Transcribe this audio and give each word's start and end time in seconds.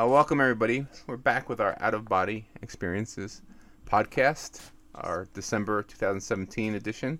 Uh, 0.00 0.06
welcome 0.06 0.40
everybody. 0.40 0.86
We're 1.06 1.16
back 1.16 1.48
with 1.48 1.60
our 1.60 1.76
out 1.80 1.94
of 1.94 2.06
body 2.06 2.46
experiences 2.62 3.42
podcast, 3.84 4.70
our 4.94 5.28
December 5.34 5.82
2017 5.82 6.74
edition. 6.74 7.18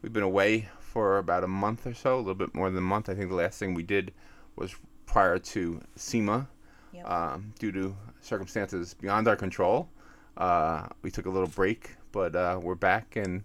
We've 0.00 0.12
been 0.12 0.22
away 0.22 0.68
for 0.80 1.18
about 1.18 1.44
a 1.44 1.48
month 1.48 1.86
or 1.86 1.94
so, 1.94 2.16
a 2.16 2.18
little 2.18 2.34
bit 2.34 2.54
more 2.54 2.70
than 2.70 2.78
a 2.78 2.80
month. 2.80 3.08
I 3.08 3.14
think 3.14 3.28
the 3.28 3.36
last 3.36 3.58
thing 3.58 3.74
we 3.74 3.84
did 3.84 4.12
was 4.56 4.74
prior 5.06 5.38
to 5.38 5.80
SEMA, 5.94 6.48
Yep. 6.92 7.08
um, 7.08 7.54
due 7.58 7.70
to 7.72 7.96
circumstances 8.20 8.94
beyond 8.94 9.28
our 9.28 9.36
control. 9.36 9.88
Uh, 10.36 10.86
we 11.02 11.10
took 11.10 11.26
a 11.26 11.30
little 11.30 11.48
break, 11.48 11.96
but 12.10 12.34
uh, 12.34 12.58
we're 12.60 12.74
back, 12.74 13.14
and 13.16 13.44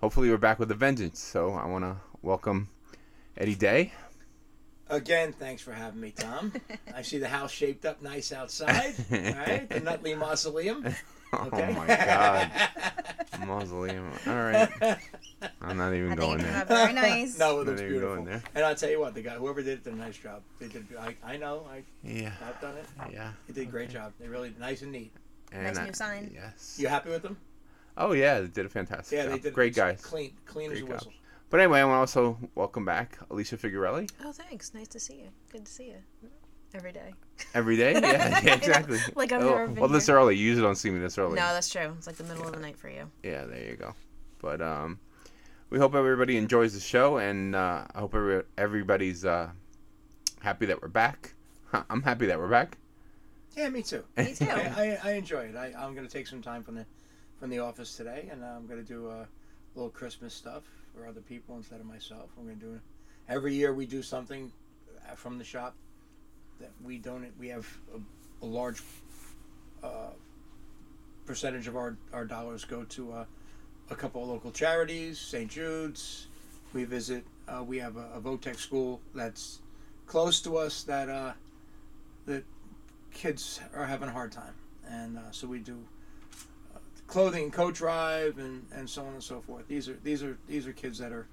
hopefully 0.00 0.28
we're 0.28 0.38
back 0.38 0.58
with 0.58 0.70
a 0.70 0.74
vengeance. 0.74 1.20
So 1.20 1.52
I 1.52 1.66
want 1.66 1.84
to 1.84 1.96
welcome 2.22 2.68
Eddie 3.36 3.54
Day. 3.54 3.92
Again, 4.90 5.32
thanks 5.32 5.62
for 5.62 5.72
having 5.72 6.00
me, 6.00 6.10
Tom. 6.10 6.52
I 6.94 7.02
see 7.02 7.18
the 7.18 7.28
house 7.28 7.50
shaped 7.50 7.84
up 7.86 8.02
nice 8.02 8.32
outside. 8.32 8.94
All 9.12 9.18
right, 9.18 9.66
the 9.68 9.80
Nutley 9.80 10.14
Mausoleum. 10.14 10.86
Oh 11.34 11.46
okay. 11.46 11.68
Oh 11.70 11.80
my 11.80 11.86
God, 11.86 12.50
mausoleum. 13.46 14.10
All 14.26 14.34
right, 14.34 14.68
I'm 15.62 15.78
not 15.78 15.94
even 15.94 16.12
I 16.12 16.14
going 16.16 16.40
it 16.40 16.42
came 16.42 16.52
there. 16.52 16.60
out 16.60 16.68
very 16.68 16.92
nice. 16.92 17.38
no, 17.38 17.60
it 17.60 17.64
Not 17.64 17.66
looks 17.68 17.80
even 17.80 17.90
beautiful. 17.92 18.14
going 18.16 18.26
there. 18.26 18.42
And 18.54 18.64
I'll 18.66 18.74
tell 18.74 18.90
you 18.90 19.00
what, 19.00 19.14
the 19.14 19.22
guy, 19.22 19.30
whoever 19.36 19.62
did 19.62 19.78
it, 19.78 19.84
did 19.84 19.94
a 19.94 19.96
nice 19.96 20.18
job. 20.18 20.42
They 20.60 20.68
did. 20.68 20.84
I, 21.00 21.16
I 21.24 21.38
know. 21.38 21.64
I, 21.72 21.84
Yeah, 22.06 22.32
I've 22.46 22.60
done 22.60 22.76
it. 22.76 22.84
yeah. 23.10 23.32
They 23.48 23.54
did 23.54 23.66
a 23.66 23.70
great 23.70 23.88
job. 23.88 24.12
They 24.20 24.28
really 24.28 24.52
nice 24.60 24.82
and 24.82 24.92
neat. 24.92 25.10
And 25.52 25.64
Nice 25.64 25.78
I- 25.78 25.86
new 25.86 25.92
sign. 25.94 26.30
Yes. 26.34 26.76
You 26.78 26.88
happy 26.88 27.08
with 27.08 27.22
them? 27.22 27.38
Oh 27.96 28.12
yeah, 28.12 28.40
they 28.40 28.48
did 28.48 28.66
a 28.66 28.68
fantastic 28.68 29.16
Yeah, 29.16 29.22
job. 29.24 29.32
they 29.32 29.38
did. 29.38 29.54
Great 29.54 29.74
guys. 29.74 30.02
Clean, 30.02 30.34
clean 30.44 30.70
as 30.70 30.80
a 30.80 30.82
Great 30.82 30.92
whistle. 30.92 31.12
But 31.52 31.60
anyway, 31.60 31.80
I 31.80 31.84
want 31.84 31.96
to 31.96 32.00
also 32.00 32.38
welcome 32.54 32.86
back 32.86 33.18
Alicia 33.30 33.58
Figurelli 33.58 34.10
Oh, 34.24 34.32
thanks. 34.32 34.72
Nice 34.72 34.88
to 34.88 34.98
see 34.98 35.16
you. 35.16 35.28
Good 35.52 35.66
to 35.66 35.70
see 35.70 35.88
you. 35.88 35.98
Every 36.72 36.92
day. 36.92 37.12
every 37.54 37.76
day. 37.76 37.92
Yeah, 38.00 38.40
yeah 38.42 38.54
exactly. 38.54 38.98
Like 39.14 39.32
I've 39.32 39.42
oh, 39.42 39.50
never 39.50 39.66
been 39.66 39.80
well, 39.82 39.90
this 39.90 40.06
here. 40.06 40.16
early. 40.16 40.34
You 40.34 40.46
usually 40.46 40.66
don't 40.66 40.76
see 40.76 40.88
me 40.88 40.98
this 40.98 41.18
early. 41.18 41.34
No, 41.34 41.52
that's 41.52 41.68
true. 41.68 41.92
It's 41.98 42.06
like 42.06 42.16
the 42.16 42.24
middle 42.24 42.46
of 42.46 42.54
the 42.54 42.58
night 42.58 42.78
for 42.78 42.88
you. 42.88 43.10
Yeah, 43.22 43.44
there 43.44 43.62
you 43.62 43.76
go. 43.76 43.92
But 44.40 44.62
um, 44.62 44.98
we 45.68 45.78
hope 45.78 45.94
everybody 45.94 46.38
enjoys 46.38 46.72
the 46.72 46.80
show, 46.80 47.18
and 47.18 47.54
uh, 47.54 47.84
I 47.94 47.98
hope 47.98 48.14
every, 48.14 48.44
everybody's 48.56 49.26
uh, 49.26 49.50
happy 50.40 50.64
that 50.64 50.80
we're 50.80 50.88
back. 50.88 51.34
Huh, 51.66 51.82
I'm 51.90 52.00
happy 52.00 52.24
that 52.28 52.38
we're 52.38 52.48
back. 52.48 52.78
Yeah, 53.54 53.68
me 53.68 53.82
too. 53.82 54.04
Me 54.16 54.32
too. 54.32 54.48
I, 54.48 54.98
I, 55.04 55.10
I 55.10 55.12
enjoy 55.12 55.42
it. 55.42 55.56
I, 55.56 55.74
I'm 55.78 55.94
going 55.94 56.06
to 56.06 56.12
take 56.12 56.28
some 56.28 56.40
time 56.40 56.62
from 56.62 56.76
the 56.76 56.86
from 57.38 57.50
the 57.50 57.58
office 57.58 57.94
today, 57.94 58.30
and 58.32 58.42
uh, 58.42 58.46
I'm 58.46 58.66
going 58.66 58.80
to 58.80 58.86
do 58.86 59.10
a 59.10 59.28
little 59.74 59.90
Christmas 59.90 60.32
stuff 60.32 60.62
for 60.94 61.06
other 61.06 61.20
people 61.20 61.56
instead 61.56 61.80
of 61.80 61.86
myself. 61.86 62.30
I'm 62.38 62.44
going 62.44 62.58
to 62.58 62.64
do 62.64 62.74
it. 62.74 62.80
every 63.28 63.54
year 63.54 63.72
we 63.72 63.86
do 63.86 64.02
something 64.02 64.52
uh, 65.10 65.14
from 65.14 65.38
the 65.38 65.44
shop 65.44 65.74
that 66.60 66.70
we 66.84 66.98
donate. 66.98 67.32
We 67.38 67.48
have 67.48 67.66
a, 67.94 68.44
a 68.44 68.46
large 68.46 68.82
uh, 69.82 70.10
percentage 71.26 71.66
of 71.66 71.76
our, 71.76 71.96
our 72.12 72.24
dollars 72.24 72.64
go 72.64 72.84
to 72.84 73.12
uh, 73.12 73.24
a 73.90 73.94
couple 73.94 74.22
of 74.22 74.28
local 74.28 74.50
charities, 74.50 75.18
St. 75.18 75.50
Jude's. 75.50 76.28
We 76.72 76.84
visit. 76.84 77.24
Uh, 77.48 77.62
we 77.62 77.78
have 77.78 77.96
a, 77.96 78.08
a 78.14 78.20
Votech 78.20 78.56
school 78.56 79.00
that's 79.14 79.60
close 80.06 80.40
to 80.42 80.56
us 80.56 80.84
that 80.84 81.08
uh, 81.08 81.32
that 82.26 82.44
kids 83.12 83.60
are 83.74 83.84
having 83.84 84.08
a 84.08 84.12
hard 84.12 84.32
time, 84.32 84.54
and 84.88 85.18
uh, 85.18 85.30
so 85.32 85.46
we 85.46 85.58
do 85.58 85.78
clothing 87.12 87.50
coat 87.50 87.74
drive 87.74 88.38
and, 88.38 88.64
and 88.74 88.88
so 88.88 89.04
on 89.04 89.12
and 89.12 89.22
so 89.22 89.38
forth. 89.42 89.68
These 89.68 89.86
are 89.86 89.98
these 90.02 90.22
are 90.22 90.38
these 90.48 90.66
are 90.66 90.72
kids 90.72 90.98
that 90.98 91.12
are 91.12 91.26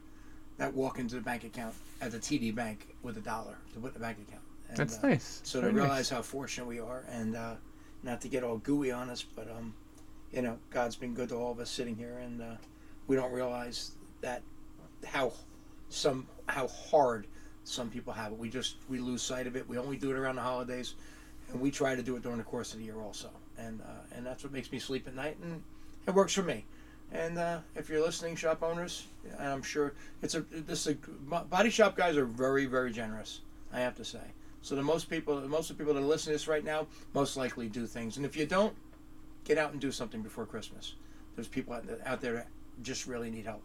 that 0.57 0.73
walk 0.73 0.99
into 0.99 1.15
the 1.15 1.21
bank 1.21 1.45
account 1.45 1.73
at 2.01 2.11
the 2.11 2.19
TD 2.19 2.53
Bank 2.53 2.95
with 3.01 3.15
a 3.15 3.21
dollar 3.21 3.55
to 3.73 3.79
put 3.79 3.87
in 3.87 3.93
the 3.93 3.99
bank 3.99 4.17
account. 4.27 4.43
And, 4.67 4.77
That's 4.77 5.01
uh, 5.01 5.07
nice. 5.07 5.39
So 5.43 5.61
Very 5.61 5.71
to 5.71 5.77
nice. 5.77 5.85
realize 5.85 6.09
how 6.09 6.21
fortunate 6.21 6.67
we 6.67 6.81
are, 6.81 7.05
and 7.09 7.35
uh, 7.35 7.55
not 8.03 8.19
to 8.21 8.27
get 8.27 8.43
all 8.43 8.57
gooey 8.57 8.91
on 8.91 9.09
us, 9.09 9.23
but 9.23 9.49
um, 9.49 9.73
you 10.33 10.41
know, 10.41 10.57
God's 10.69 10.97
been 10.97 11.13
good 11.13 11.29
to 11.29 11.35
all 11.35 11.53
of 11.53 11.59
us 11.59 11.69
sitting 11.69 11.95
here, 11.95 12.17
and 12.17 12.41
uh, 12.41 12.55
we 13.07 13.15
don't 13.15 13.31
realize 13.31 13.93
that 14.19 14.41
how 15.05 15.31
some 15.87 16.27
how 16.47 16.67
hard 16.67 17.25
some 17.63 17.89
people 17.89 18.11
have 18.11 18.33
it. 18.33 18.37
We 18.37 18.49
just 18.49 18.75
we 18.89 18.99
lose 18.99 19.21
sight 19.21 19.47
of 19.47 19.55
it. 19.55 19.67
We 19.69 19.77
only 19.77 19.95
do 19.95 20.11
it 20.11 20.17
around 20.17 20.35
the 20.35 20.41
holidays, 20.41 20.95
and 21.53 21.61
we 21.61 21.71
try 21.71 21.95
to 21.95 22.03
do 22.03 22.17
it 22.17 22.21
during 22.21 22.37
the 22.37 22.43
course 22.43 22.73
of 22.73 22.79
the 22.79 22.85
year 22.85 22.99
also, 22.99 23.29
and 23.57 23.81
uh, 23.81 24.15
and 24.15 24.25
that's 24.25 24.43
what 24.43 24.51
makes 24.51 24.73
me 24.73 24.77
sleep 24.77 25.07
at 25.07 25.15
night, 25.15 25.37
and 25.41 25.63
it 26.09 26.15
works 26.15 26.33
for 26.33 26.43
me. 26.43 26.65
And 27.11 27.37
uh, 27.37 27.59
if 27.75 27.89
you're 27.89 28.01
listening, 28.01 28.35
shop 28.35 28.61
owners, 28.61 29.07
and 29.39 29.47
I'm 29.47 29.63
sure 29.63 29.93
it's 30.21 30.35
a 30.35 30.41
this 30.51 30.85
is 30.85 30.95
a, 31.31 31.41
body 31.45 31.69
shop 31.69 31.95
guys 31.95 32.17
are 32.17 32.25
very 32.25 32.65
very 32.65 32.91
generous. 32.91 33.41
I 33.71 33.79
have 33.79 33.95
to 33.95 34.05
say. 34.05 34.21
So 34.61 34.75
the 34.75 34.83
most 34.83 35.09
people, 35.09 35.39
most 35.47 35.69
of 35.69 35.77
the 35.77 35.81
people 35.81 35.93
that 35.93 36.01
are 36.01 36.05
listening 36.05 36.33
to 36.33 36.39
this 36.39 36.47
right 36.47 36.65
now, 36.65 36.87
most 37.13 37.37
likely 37.37 37.69
do 37.69 37.85
things. 37.87 38.17
And 38.17 38.25
if 38.25 38.35
you 38.35 38.45
don't, 38.45 38.75
get 39.45 39.57
out 39.57 39.71
and 39.71 39.79
do 39.79 39.91
something 39.91 40.21
before 40.21 40.45
Christmas. 40.45 40.95
There's 41.35 41.47
people 41.47 41.73
out 41.73 41.87
there, 41.87 41.99
out 42.05 42.19
there 42.19 42.33
that 42.33 42.47
just 42.81 43.07
really 43.07 43.29
need 43.31 43.45
help. 43.45 43.61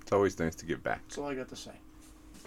It's 0.00 0.12
always 0.12 0.38
nice 0.38 0.54
to 0.56 0.64
give 0.66 0.82
back. 0.82 1.02
That's 1.08 1.18
all 1.18 1.26
I 1.26 1.34
got 1.34 1.48
to 1.48 1.56
say. 1.56 1.72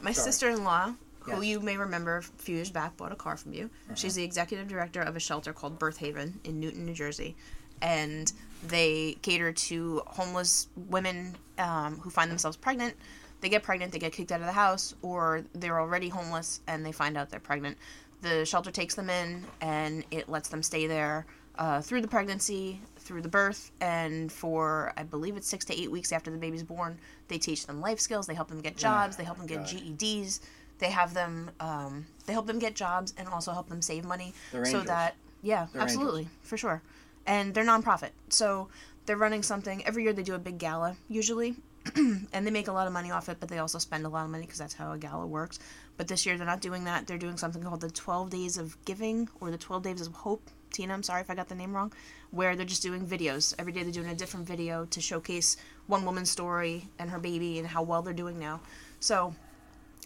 My 0.01 0.11
Sorry. 0.13 0.25
sister-in-law, 0.31 0.95
who 1.19 1.31
Yes. 1.31 1.45
you 1.45 1.59
may 1.59 1.77
remember 1.77 2.17
a 2.17 2.23
few 2.23 2.55
years 2.55 2.71
back, 2.71 2.97
bought 2.97 3.11
a 3.11 3.15
car 3.15 3.37
from 3.37 3.53
you. 3.53 3.69
She's 3.93 4.15
the 4.15 4.23
executive 4.23 4.67
director 4.67 5.01
of 5.01 5.15
a 5.15 5.19
shelter 5.19 5.53
called 5.53 5.77
Birth 5.77 5.97
Haven 5.97 6.39
in 6.43 6.59
Newton, 6.59 6.85
New 6.85 6.93
Jersey, 6.93 7.35
and 7.81 8.31
they 8.67 9.17
cater 9.21 9.51
to 9.51 10.01
homeless 10.07 10.67
women 10.75 11.35
um, 11.57 11.97
who 11.99 12.09
find 12.09 12.31
themselves 12.31 12.57
pregnant. 12.57 12.95
They 13.41 13.49
get 13.49 13.63
pregnant, 13.63 13.91
they 13.91 13.99
get 13.99 14.11
kicked 14.11 14.31
out 14.31 14.39
of 14.39 14.47
the 14.47 14.53
house, 14.53 14.95
or 15.01 15.43
they're 15.53 15.79
already 15.79 16.09
homeless 16.09 16.61
and 16.67 16.85
they 16.85 16.91
find 16.91 17.17
out 17.17 17.29
they're 17.29 17.39
pregnant. 17.39 17.77
The 18.21 18.45
shelter 18.45 18.71
takes 18.71 18.95
them 18.95 19.09
in 19.09 19.43
and 19.61 20.03
it 20.09 20.29
lets 20.29 20.49
them 20.49 20.63
stay 20.63 20.87
there 20.87 21.25
uh, 21.57 21.81
through 21.81 22.01
the 22.01 22.07
pregnancy, 22.07 22.81
through 22.97 23.21
the 23.21 23.29
birth, 23.29 23.71
and 23.81 24.31
for 24.31 24.91
I 24.97 25.03
believe 25.03 25.37
it's 25.37 25.47
six 25.47 25.63
to 25.65 25.79
eight 25.79 25.91
weeks 25.91 26.11
after 26.11 26.31
the 26.31 26.37
baby's 26.37 26.63
born, 26.63 26.97
they 27.27 27.37
teach 27.37 27.65
them 27.65 27.79
life 27.81 27.99
skills. 27.99 28.27
They 28.27 28.33
help 28.33 28.49
them 28.49 28.61
get 28.61 28.75
jobs. 28.77 29.15
They 29.15 29.23
help 29.23 29.37
them 29.37 29.47
get 29.47 29.59
God. 29.59 29.67
GEDs. 29.67 30.41
They 30.79 30.89
have 30.89 31.13
them. 31.13 31.51
Um, 31.59 32.05
they 32.25 32.33
help 32.33 32.47
them 32.47 32.59
get 32.59 32.75
jobs 32.75 33.13
and 33.17 33.27
also 33.29 33.51
help 33.51 33.69
them 33.69 33.81
save 33.81 34.03
money 34.05 34.33
They're 34.51 34.65
so 34.65 34.79
angels. 34.79 34.87
that 34.87 35.15
yeah, 35.41 35.67
They're 35.71 35.81
absolutely 35.81 36.27
for 36.41 36.57
sure. 36.57 36.81
And 37.27 37.53
they're 37.53 37.65
nonprofit, 37.65 38.11
so 38.29 38.69
they're 39.05 39.17
running 39.17 39.43
something 39.43 39.85
every 39.85 40.03
year. 40.03 40.13
They 40.13 40.23
do 40.23 40.35
a 40.35 40.39
big 40.39 40.57
gala 40.59 40.95
usually, 41.09 41.55
and 41.95 42.45
they 42.45 42.51
make 42.51 42.67
a 42.67 42.71
lot 42.71 42.87
of 42.87 42.93
money 42.93 43.11
off 43.11 43.29
it, 43.29 43.37
but 43.39 43.49
they 43.49 43.59
also 43.59 43.79
spend 43.79 44.05
a 44.05 44.09
lot 44.09 44.25
of 44.25 44.31
money 44.31 44.45
because 44.45 44.59
that's 44.59 44.73
how 44.73 44.91
a 44.91 44.97
gala 44.97 45.25
works. 45.25 45.59
But 45.97 46.07
this 46.07 46.25
year 46.25 46.37
they're 46.37 46.45
not 46.45 46.61
doing 46.61 46.83
that. 46.85 47.07
They're 47.07 47.17
doing 47.17 47.37
something 47.37 47.63
called 47.63 47.81
the 47.81 47.89
12 47.89 48.29
Days 48.29 48.57
of 48.57 48.77
Giving 48.85 49.29
or 49.39 49.51
the 49.51 49.57
12 49.57 49.83
Days 49.83 50.05
of 50.05 50.13
Hope. 50.13 50.49
Tina, 50.71 50.93
I'm 50.93 51.03
sorry 51.03 51.21
if 51.21 51.29
I 51.29 51.35
got 51.35 51.47
the 51.47 51.55
name 51.55 51.73
wrong. 51.73 51.93
Where 52.31 52.55
they're 52.55 52.65
just 52.65 52.81
doing 52.81 53.07
videos. 53.07 53.55
Every 53.57 53.71
day 53.71 53.83
they're 53.83 53.91
doing 53.91 54.09
a 54.09 54.15
different 54.15 54.45
video 54.45 54.85
to 54.85 54.99
showcase 54.99 55.57
one 55.87 56.05
woman's 56.05 56.29
story 56.29 56.89
and 56.99 57.09
her 57.09 57.19
baby 57.19 57.59
and 57.59 57.67
how 57.67 57.83
well 57.83 58.01
they're 58.01 58.13
doing 58.13 58.39
now. 58.39 58.59
So 58.99 59.33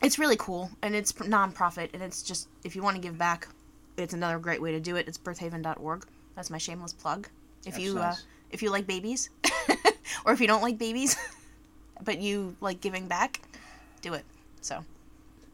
it's 0.02 0.20
really 0.20 0.38
cool 0.38 0.70
and 0.82 0.96
it's 0.96 1.12
pr- 1.12 1.28
non-profit 1.28 1.92
and 1.94 2.02
it's 2.02 2.24
just 2.24 2.48
if 2.64 2.76
you 2.76 2.82
want 2.82 2.96
to 2.96 3.02
give 3.02 3.18
back 3.18 3.48
it's 3.98 4.14
another 4.14 4.40
great 4.40 4.62
way 4.62 4.72
to 4.72 4.80
do 4.80 4.96
it 4.96 5.08
it's 5.08 5.18
birthhaven.org 5.18 6.06
that's 6.40 6.50
my 6.50 6.58
shameless 6.58 6.94
plug 6.94 7.28
if 7.66 7.74
That's 7.74 7.80
you 7.84 8.00
uh, 8.00 8.16
if 8.50 8.64
you 8.64 8.70
like 8.72 8.88
babies 8.88 9.30
or 10.26 10.32
if 10.32 10.40
you 10.40 10.48
don't 10.48 10.62
like 10.62 10.78
babies 10.78 11.18
but 12.06 12.20
you 12.20 12.56
like 12.62 12.80
giving 12.80 13.10
back 13.10 13.42
do 14.02 14.14
it 14.14 14.24
so 14.62 14.86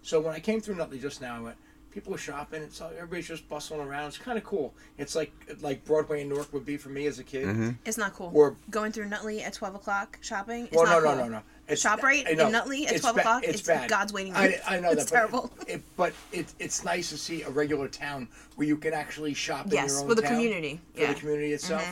So 0.04 0.22
when 0.22 0.36
I 0.36 0.40
came 0.40 0.62
through 0.62 0.76
Nutley 0.76 1.00
just 1.00 1.20
now, 1.22 1.38
I 1.38 1.40
went. 1.40 1.56
People 1.90 2.14
are 2.14 2.20
shopping. 2.20 2.62
It's 2.62 2.80
all, 2.82 2.92
everybody's 2.96 3.28
just 3.28 3.50
bustling 3.50 3.80
around. 3.80 4.10
It's 4.10 4.20
kind 4.20 4.38
of 4.38 4.44
cool. 4.44 4.76
It's 5.00 5.16
like 5.16 5.32
like 5.62 5.84
Broadway 5.86 6.22
in 6.22 6.30
Newark 6.30 6.54
would 6.54 6.66
be 6.66 6.78
for 6.78 6.90
me 6.90 7.08
as 7.08 7.18
a 7.18 7.24
kid. 7.24 7.46
Mm-hmm. 7.48 7.70
it's 7.86 7.98
not 7.98 8.14
cool 8.14 8.30
Or- 8.36 8.56
going 8.70 8.92
through 8.92 9.10
nutley 9.10 9.42
at 9.42 9.54
12 9.54 9.74
o'clock 9.76 10.20
shopping 10.22 10.66
it's 10.68 10.76
Well, 10.76 10.86
not 10.86 11.02
no, 11.02 11.10
cool 11.10 11.16
no, 11.18 11.24
no, 11.24 11.30
no. 11.38 11.42
It's, 11.68 11.84
ShopRite 11.84 12.28
I 12.28 12.32
in. 12.46 12.52
Nutley 12.52 12.86
at 12.88 12.94
It's 12.94 13.02
12 13.02 13.16
ba- 13.16 13.22
o'clock, 13.22 13.44
It's 13.44 13.60
it's 13.60 13.68
bad. 13.68 13.90
God's 13.90 14.14
waiting 14.14 14.36
I, 14.36 14.46
room. 14.48 14.56
I 14.68 14.80
know 14.80 14.92
It's 14.92 15.06
that. 15.06 15.10
but 15.12 15.16
terrible. 15.16 15.52
It, 15.68 15.82
but 15.98 16.14
it, 16.32 16.54
it's 16.60 16.84
nice 16.84 17.10
to 17.10 17.18
see 17.18 17.42
a 17.42 17.50
regular 17.50 17.88
town 17.88 18.28
where 18.56 18.68
you 18.68 18.78
can 18.78 18.94
actually 18.94 19.34
shop 19.34 19.66
in 19.66 19.72
Yes, 19.74 19.92
your 19.94 20.02
own 20.02 20.08
with 20.10 20.20
a 20.20 20.22
town 20.22 20.32
community, 20.34 20.80
For 20.94 21.00
yeah. 21.02 21.06
Mm-hmm. 21.08 21.14
the 21.16 21.20
community 21.20 21.54
itself. 21.54 21.88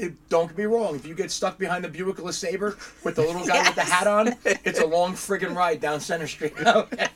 It, 0.00 0.12
don't 0.28 0.46
get 0.46 0.56
me 0.56 0.64
wrong. 0.64 0.94
If 0.94 1.04
you 1.04 1.14
get 1.16 1.28
stuck 1.28 1.58
behind 1.58 1.82
the 1.82 1.88
Buick 1.88 2.18
LeSabre 2.18 2.76
with 3.04 3.16
the 3.16 3.22
little 3.22 3.44
guy 3.44 3.64
with 3.64 3.74
the 3.74 3.80
Yes. 3.82 3.90
hat 3.90 4.06
on, 4.06 4.36
it's 4.44 4.78
a 4.78 4.86
long 4.86 5.12
friggin' 5.14 5.56
ride 5.56 5.80
down 5.80 5.98
Center 6.00 6.26
Street. 6.28 6.54
Okay, 6.64 7.08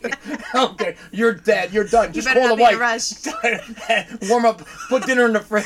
okay, 0.55 0.97
you're 1.13 1.33
dead. 1.33 1.73
You're 1.73 1.85
done. 1.85 2.13
Just 2.13 2.27
better 2.27 2.41
call 2.41 2.57
not 2.57 2.59
the 2.59 2.65
be 2.65 3.47
in 3.47 3.55
a 3.55 3.59
wife. 4.21 4.23
Warm 4.29 4.45
up. 4.47 4.63
Put 4.89 5.07
dinner 5.07 5.27
in 5.27 5.33
the 5.33 5.41
fridge. 5.41 5.65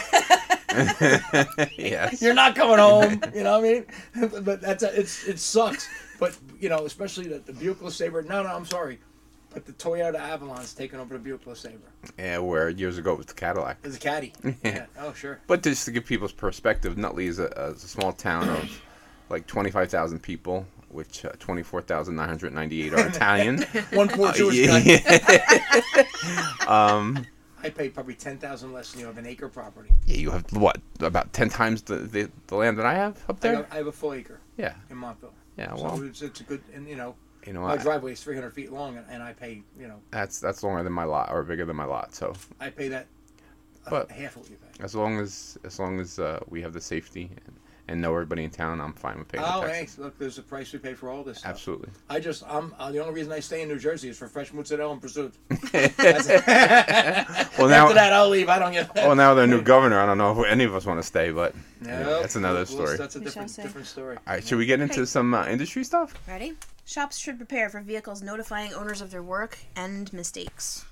yes. 1.79 2.21
You're 2.21 2.35
not 2.35 2.55
coming 2.55 2.79
home. 2.79 3.21
You 3.35 3.45
know 3.45 3.59
what 3.61 3.69
I 3.69 3.73
mean? 3.73 3.87
But 4.45 4.61
that's 4.61 4.83
a, 4.83 4.99
it's 4.99 5.25
it 5.27 5.39
sucks. 5.39 5.89
But 6.19 6.37
you 6.61 6.69
know, 6.69 6.85
especially 6.87 7.29
the, 7.29 7.39
the 7.39 7.53
Buick 7.53 7.79
LeSabre. 7.81 8.27
No, 8.27 8.43
no, 8.43 8.49
I'm 8.49 8.65
sorry, 8.65 8.99
but 9.53 9.67
the 9.67 9.73
Toyota 9.73 10.19
Avalon's 10.19 10.73
taking 10.75 10.99
over 11.01 11.15
the 11.15 11.21
Buick 11.21 11.45
LeSabre. 11.45 11.79
Yeah, 12.19 12.39
where 12.39 12.69
years 12.71 12.99
ago 12.99 13.13
it 13.13 13.19
was 13.19 13.27
the 13.27 13.35
Cadillac. 13.35 13.79
It's 13.85 13.97
a 13.97 14.01
caddy. 14.01 14.33
yeah. 14.65 14.87
Oh, 14.99 15.13
sure. 15.13 15.41
But 15.47 15.63
just 15.63 15.85
to 15.87 15.91
give 15.91 16.05
people's 16.07 16.33
perspective, 16.33 16.97
Nutley 16.97 17.27
is 17.27 17.39
a, 17.39 17.47
a 17.49 17.75
small 17.79 18.13
town 18.13 18.49
of 18.49 18.83
like 19.29 19.47
25,000 19.47 20.21
people, 20.23 20.67
which 20.89 21.25
uh, 21.25 21.33
24,998 21.39 22.95
are 22.95 23.09
Italian. 23.09 23.63
One 23.93 24.09
poor 24.09 24.29
Uh, 24.29 24.33
Jewish 24.33 24.57
yeah. 24.57 25.01
guy. 25.01 26.07
um, 26.67 27.27
I 27.63 27.71
pay 27.71 27.89
probably 27.89 28.15
ten 28.15 28.39
thousand 28.39 28.73
less 28.73 28.93
than 28.93 29.01
you 29.01 29.07
have 29.07 29.19
an 29.19 29.27
acre 29.27 29.49
property. 29.49 29.91
Yeah, 30.07 30.17
you 30.19 30.31
have 30.31 30.45
what 30.53 30.79
about 31.01 31.33
ten 31.33 31.49
times 31.49 31.83
the, 31.83 31.97
the, 31.97 32.31
the 32.47 32.55
land 32.55 32.79
that 32.79 32.87
I 32.87 32.95
have 32.95 33.17
up 33.29 33.37
I, 33.37 33.49
there. 33.49 33.67
I 33.73 33.77
have 33.77 33.87
a 33.89 33.93
full 33.93 34.13
acre 34.13 34.39
Yeah, 34.57 34.75
in 34.91 34.97
Montville. 34.99 35.33
Yeah. 35.57 35.75
So 35.77 35.83
Well, 35.85 36.03
it's, 36.03 36.23
it's 36.23 36.41
a 36.41 36.45
good, 36.45 36.63
and 36.75 36.89
you 36.89 36.97
know, 36.97 37.15
you 37.47 37.53
know, 37.53 37.61
my 37.63 37.75
I, 37.75 37.77
driveway 37.77 38.13
is 38.13 38.23
300 38.23 38.51
feet 38.53 38.73
long, 38.73 38.97
and, 38.97 39.07
and 39.09 39.23
I 39.23 39.33
pay, 39.33 39.63
you 39.79 39.87
know, 39.89 40.01
that's 40.11 40.41
that's 40.41 40.63
longer 40.63 40.83
than 40.83 40.93
my 40.93 41.05
lot 41.05 41.31
or 41.31 41.43
bigger 41.45 41.65
than 41.65 41.77
my 41.77 41.85
lot. 41.85 42.15
So 42.15 42.33
I 42.61 42.71
pay 42.71 42.89
that 42.89 43.07
But- 43.89 44.11
half 44.11 44.37
of 44.37 44.43
what 44.43 44.51
you 44.51 44.57
pay. 44.57 44.83
as 44.85 44.95
long 44.95 45.19
as 45.21 45.57
as 45.65 45.79
long 45.79 46.01
as 46.01 46.19
uh, 46.19 46.41
we 46.49 46.61
have 46.63 46.73
the 46.73 46.81
safety 46.81 47.31
and, 47.47 47.57
and 47.89 48.01
know 48.01 48.13
everybody 48.13 48.45
in 48.45 48.51
town, 48.51 48.81
I'm 48.81 48.93
fine 48.93 49.19
with 49.19 49.29
paying 49.29 49.45
Oh, 49.47 49.63
the 49.63 49.69
hey, 49.69 49.81
taxes. 49.81 49.99
look, 49.99 50.19
there's 50.19 50.39
a 50.39 50.43
price 50.43 50.73
we 50.73 50.79
pay 50.81 50.95
for 50.95 51.09
all 51.09 51.23
this 51.23 51.39
stuff. 51.39 51.51
Absolutely. 51.51 51.89
I 52.11 52.19
just, 52.21 52.43
I'm 52.49 52.75
uh, 52.79 52.91
the 52.91 52.99
only 53.01 53.15
reason 53.15 53.33
I 53.33 53.41
stay 53.41 53.63
in 53.63 53.69
New 53.69 53.79
Jersey 53.79 54.09
is 54.09 54.19
for 54.19 54.27
fresh 54.29 54.53
mozzarella 54.53 54.93
and 54.93 55.01
pursuit. 55.03 55.35
Well, 57.59 57.69
now 57.69 57.85
After 57.85 57.95
that, 57.95 58.13
I'll 58.13 58.29
leave. 58.29 58.49
I 58.49 58.59
don't 58.59 58.73
get. 58.73 58.95
well 58.95 59.15
now 59.15 59.35
the 59.35 59.47
new 59.47 59.63
governor. 59.63 59.99
I 59.99 60.07
don't 60.07 60.19
know 60.19 60.39
if 60.43 60.47
any 60.51 60.65
of 60.65 60.75
us 60.75 60.85
want 60.85 61.01
to 61.01 61.07
stay, 61.07 61.31
but 61.31 61.55
yeah, 61.83 62.03
Nope. 62.03 62.21
that's 62.23 62.37
another 62.37 62.59
Well, 62.59 62.67
story. 62.67 62.97
That's 62.99 63.17
a 63.17 63.21
different, 63.21 63.55
different 63.57 63.87
story. 63.87 64.17
All 64.27 64.35
right, 64.35 64.47
should 64.47 64.59
we 64.59 64.67
get 64.67 64.81
into 64.81 65.01
Hey. 65.01 65.05
some 65.07 65.33
uh, 65.33 65.47
industry 65.47 65.85
stuff? 65.85 66.15
Ready? 66.29 66.55
Shops 66.85 67.17
should 67.17 67.39
prepare 67.39 67.71
for 67.71 67.81
vehicles 67.81 68.23
notifying 68.23 68.75
owners 68.75 69.01
of 69.01 69.11
their 69.11 69.23
work 69.23 69.59
and 69.75 70.13
mistakes. 70.13 70.85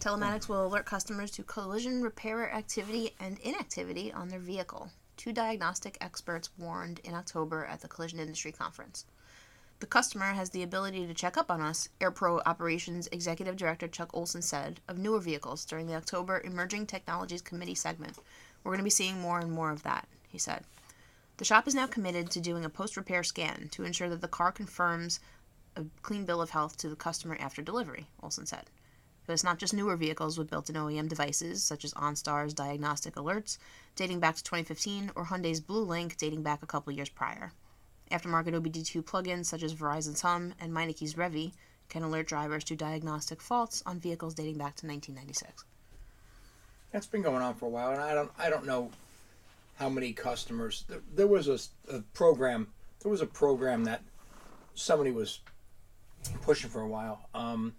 Telematics 0.00 0.48
will 0.48 0.66
alert 0.66 0.84
customers 0.86 1.30
to 1.32 1.42
collision 1.42 2.02
repair 2.02 2.52
activity 2.52 3.14
and 3.20 3.38
inactivity 3.40 4.12
on 4.12 4.28
their 4.28 4.40
vehicle. 4.40 4.90
Two 5.22 5.32
diagnostic 5.32 5.96
experts 6.00 6.50
warned 6.58 7.00
in 7.04 7.14
October 7.14 7.64
at 7.64 7.80
the 7.80 7.86
Collision 7.86 8.18
Industry 8.18 8.50
Conference. 8.50 9.06
The 9.78 9.86
customer 9.86 10.32
has 10.32 10.50
the 10.50 10.64
ability 10.64 11.06
to 11.06 11.14
check 11.14 11.36
up 11.36 11.48
on 11.48 11.60
us, 11.60 11.88
AirPro 12.00 12.42
Operations 12.44 13.08
Executive 13.12 13.54
Director 13.56 13.86
Chuck 13.86 14.10
Olson 14.14 14.42
said 14.42 14.80
of 14.88 14.98
newer 14.98 15.20
vehicles 15.20 15.64
during 15.64 15.86
the 15.86 15.94
October 15.94 16.40
Emerging 16.40 16.88
Technologies 16.88 17.40
Committee 17.40 17.76
segment. 17.76 18.18
We're 18.64 18.72
going 18.72 18.80
to 18.80 18.82
be 18.82 18.90
seeing 18.90 19.20
more 19.20 19.38
and 19.38 19.52
more 19.52 19.70
of 19.70 19.84
that, 19.84 20.08
he 20.26 20.38
said. 20.38 20.64
The 21.36 21.44
shop 21.44 21.68
is 21.68 21.74
now 21.76 21.86
committed 21.86 22.28
to 22.32 22.40
doing 22.40 22.64
a 22.64 22.68
post 22.68 22.96
repair 22.96 23.22
scan 23.22 23.68
to 23.70 23.84
ensure 23.84 24.08
that 24.08 24.22
the 24.22 24.26
car 24.26 24.50
confirms 24.50 25.20
a 25.76 25.84
clean 26.02 26.24
bill 26.24 26.42
of 26.42 26.50
health 26.50 26.76
to 26.78 26.88
the 26.88 26.96
customer 26.96 27.36
after 27.38 27.62
delivery, 27.62 28.08
Olson 28.24 28.46
said. 28.46 28.64
It's 29.32 29.44
not 29.44 29.58
just 29.58 29.74
newer 29.74 29.96
vehicles 29.96 30.38
with 30.38 30.50
built 30.50 30.70
in 30.70 30.76
OEM 30.76 31.08
devices, 31.08 31.62
such 31.62 31.84
as 31.84 31.94
OnStar's 31.94 32.54
diagnostic 32.54 33.14
alerts 33.14 33.58
dating 33.96 34.20
back 34.20 34.36
to 34.36 34.44
2015 34.44 35.12
or 35.14 35.24
Hyundai's 35.24 35.60
Blue 35.60 35.84
Link 35.84 36.16
dating 36.16 36.42
back 36.42 36.62
a 36.62 36.66
couple 36.66 36.92
years 36.92 37.08
prior. 37.08 37.52
Aftermarket 38.10 38.54
OBD2 38.54 39.02
plugins 39.02 39.46
such 39.46 39.62
as 39.62 39.74
Verizon's 39.74 40.20
Hum 40.20 40.54
and 40.60 40.72
Meineke's 40.72 41.14
Revi 41.14 41.52
can 41.88 42.02
alert 42.02 42.26
drivers 42.26 42.64
to 42.64 42.76
diagnostic 42.76 43.40
faults 43.40 43.82
on 43.86 43.98
vehicles 43.98 44.34
dating 44.34 44.58
back 44.58 44.76
to 44.76 44.86
1996. 44.86 45.64
That's 46.90 47.06
been 47.06 47.22
going 47.22 47.42
on 47.42 47.54
for 47.54 47.66
a 47.66 47.68
while, 47.70 47.92
and 47.92 48.00
I 48.00 48.14
don't, 48.14 48.30
I 48.38 48.50
don't 48.50 48.66
know 48.66 48.90
how 49.76 49.88
many 49.88 50.12
customers. 50.12 50.84
There, 50.88 51.00
there 51.14 51.26
was 51.26 51.48
a, 51.48 51.58
a 51.94 52.00
program. 52.14 52.68
There 53.00 53.10
was 53.10 53.22
a 53.22 53.26
program 53.26 53.84
that 53.84 54.02
somebody 54.74 55.10
was 55.10 55.40
pushing 56.42 56.70
for 56.70 56.80
a 56.80 56.88
while, 56.88 57.28
um, 57.34 57.74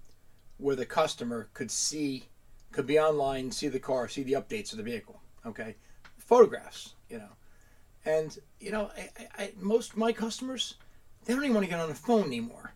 where 0.57 0.75
the 0.75 0.85
customer 0.85 1.49
could 1.53 1.71
see, 1.71 2.25
could 2.71 2.87
be 2.87 2.99
online, 2.99 3.51
see 3.51 3.67
the 3.67 3.79
car, 3.79 4.07
see 4.07 4.23
the 4.23 4.33
updates 4.33 4.71
of 4.71 4.77
the 4.77 4.83
vehicle. 4.83 5.19
Okay, 5.45 5.75
photographs, 6.17 6.95
you 7.09 7.17
know, 7.17 7.29
and 8.05 8.37
you 8.59 8.71
know, 8.71 8.89
I, 8.97 9.09
I, 9.37 9.51
most 9.59 9.91
of 9.91 9.97
my 9.97 10.11
customers, 10.11 10.75
they 11.25 11.33
don't 11.33 11.43
even 11.43 11.55
want 11.55 11.65
to 11.65 11.69
get 11.69 11.79
on 11.79 11.89
the 11.89 11.95
phone 11.95 12.25
anymore. 12.25 12.73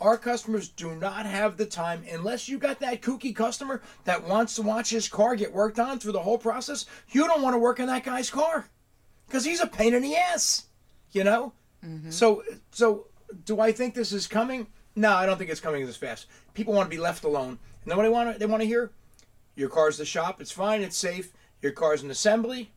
Our 0.00 0.18
customers 0.18 0.68
do 0.68 0.96
not 0.96 1.26
have 1.26 1.56
the 1.56 1.66
time 1.66 2.04
unless 2.10 2.48
you 2.48 2.58
got 2.58 2.80
that 2.80 3.02
kooky 3.02 3.34
customer 3.34 3.82
that 4.02 4.26
wants 4.26 4.56
to 4.56 4.62
watch 4.62 4.90
his 4.90 5.06
car 5.08 5.36
get 5.36 5.52
worked 5.52 5.78
on 5.78 6.00
through 6.00 6.12
the 6.12 6.22
whole 6.22 6.38
process. 6.38 6.86
You 7.10 7.28
don't 7.28 7.42
want 7.42 7.54
to 7.54 7.58
work 7.58 7.78
on 7.78 7.86
that 7.86 8.02
guy's 8.02 8.28
car 8.28 8.66
because 9.26 9.44
he's 9.44 9.60
a 9.60 9.66
pain 9.66 9.94
in 9.94 10.02
the 10.02 10.16
ass, 10.16 10.66
you 11.12 11.22
know. 11.22 11.52
Mm-hmm. 11.84 12.10
So, 12.10 12.42
so 12.72 13.06
do 13.44 13.60
I 13.60 13.70
think 13.70 13.94
this 13.94 14.12
is 14.12 14.26
coming? 14.26 14.66
No, 14.94 15.12
I 15.12 15.26
don't 15.26 15.38
think 15.38 15.50
it's 15.50 15.60
coming 15.60 15.86
this 15.86 15.96
fast. 15.96 16.26
People 16.54 16.74
want 16.74 16.90
to 16.90 16.96
be 16.96 17.00
left 17.00 17.24
alone. 17.24 17.58
You 17.84 17.90
know 17.90 17.96
what 17.96 18.02
they 18.02 18.08
want? 18.08 18.32
To, 18.32 18.38
they 18.38 18.46
want 18.46 18.62
to 18.62 18.68
hear 18.68 18.90
your 19.54 19.68
car's 19.68 19.98
the 19.98 20.04
shop. 20.04 20.40
It's 20.40 20.52
fine. 20.52 20.82
It's 20.82 20.96
safe. 20.96 21.32
Your 21.60 21.72
car's 21.72 22.02
an 22.02 22.10
assembly. 22.10 22.70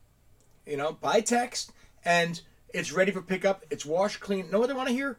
You 0.66 0.76
know, 0.76 0.92
by 0.92 1.20
text, 1.20 1.72
and 2.04 2.40
it's 2.74 2.92
ready 2.92 3.12
for 3.12 3.22
pickup. 3.22 3.64
It's 3.70 3.86
washed 3.86 4.20
clean. 4.20 4.50
Know 4.50 4.58
what 4.58 4.66
they 4.68 4.74
want 4.74 4.88
to 4.88 4.94
hear? 4.94 5.18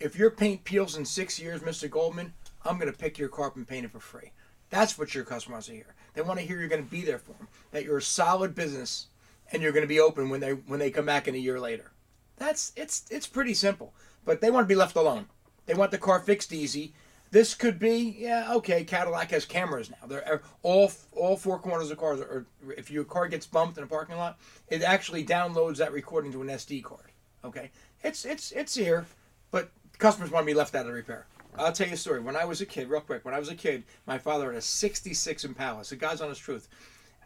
if 0.00 0.16
your 0.16 0.30
paint 0.30 0.64
peels 0.64 0.96
in 0.96 1.04
six 1.04 1.38
years, 1.38 1.62
Mr. 1.62 1.88
Goldman, 1.88 2.34
I'm 2.64 2.78
going 2.78 2.92
to 2.92 2.98
pick 2.98 3.18
your 3.18 3.28
car 3.28 3.48
up 3.48 3.56
and 3.56 3.66
paint 3.66 3.84
it 3.84 3.92
for 3.92 4.00
free. 4.00 4.32
That's 4.70 4.98
what 4.98 5.14
your 5.14 5.24
customer 5.24 5.54
wants 5.54 5.68
to 5.68 5.74
hear. 5.74 5.94
They 6.14 6.22
want 6.22 6.40
to 6.40 6.46
hear 6.46 6.58
you're 6.58 6.68
going 6.68 6.84
to 6.84 6.90
be 6.90 7.02
there 7.02 7.18
for 7.18 7.32
them, 7.32 7.48
that 7.70 7.84
you're 7.84 7.98
a 7.98 8.02
solid 8.02 8.54
business, 8.54 9.06
and 9.52 9.62
you're 9.62 9.72
going 9.72 9.84
to 9.84 9.88
be 9.88 10.00
open 10.00 10.28
when 10.28 10.40
they 10.40 10.52
when 10.52 10.80
they 10.80 10.90
come 10.90 11.06
back 11.06 11.28
in 11.28 11.34
a 11.34 11.38
year 11.38 11.60
later. 11.60 11.92
That's 12.36 12.72
it's 12.76 13.04
it's 13.10 13.26
pretty 13.26 13.54
simple. 13.54 13.94
But 14.24 14.40
they 14.40 14.50
want 14.50 14.64
to 14.64 14.68
be 14.68 14.74
left 14.74 14.96
alone. 14.96 15.26
They 15.66 15.74
want 15.74 15.90
the 15.90 15.98
car 15.98 16.20
fixed 16.20 16.52
easy. 16.52 16.94
This 17.30 17.54
could 17.54 17.78
be 17.80 18.14
yeah 18.18 18.52
okay. 18.54 18.84
Cadillac 18.84 19.30
has 19.32 19.44
cameras 19.44 19.90
now. 19.90 20.06
They're 20.06 20.34
uh, 20.34 20.38
all 20.62 20.92
all 21.12 21.36
four 21.36 21.58
corners 21.58 21.90
of 21.90 21.98
cars. 21.98 22.20
Or 22.20 22.46
if 22.76 22.90
your 22.90 23.04
car 23.04 23.26
gets 23.26 23.46
bumped 23.46 23.76
in 23.76 23.84
a 23.84 23.88
parking 23.88 24.16
lot, 24.16 24.38
it 24.68 24.82
actually 24.82 25.24
downloads 25.24 25.78
that 25.78 25.92
recording 25.92 26.30
to 26.32 26.42
an 26.42 26.48
SD 26.48 26.84
card. 26.84 27.10
Okay, 27.44 27.70
it's 28.02 28.24
it's 28.24 28.52
it's 28.52 28.74
here, 28.74 29.06
but 29.50 29.70
customers 29.98 30.30
want 30.30 30.44
to 30.44 30.46
be 30.46 30.56
left 30.56 30.74
out 30.74 30.86
of 30.86 30.92
repair. 30.92 31.26
I'll 31.56 31.72
tell 31.72 31.86
you 31.86 31.94
a 31.94 31.96
story. 31.96 32.20
When 32.20 32.36
I 32.36 32.44
was 32.44 32.60
a 32.60 32.66
kid, 32.66 32.88
real 32.88 33.00
quick, 33.00 33.24
when 33.24 33.34
I 33.34 33.38
was 33.38 33.48
a 33.48 33.54
kid, 33.54 33.84
my 34.06 34.18
father 34.18 34.46
had 34.46 34.56
a 34.56 34.60
66 34.60 35.44
Impala. 35.44 35.84
The 35.84 35.96
God's 35.96 36.20
honest 36.20 36.40
truth. 36.40 36.68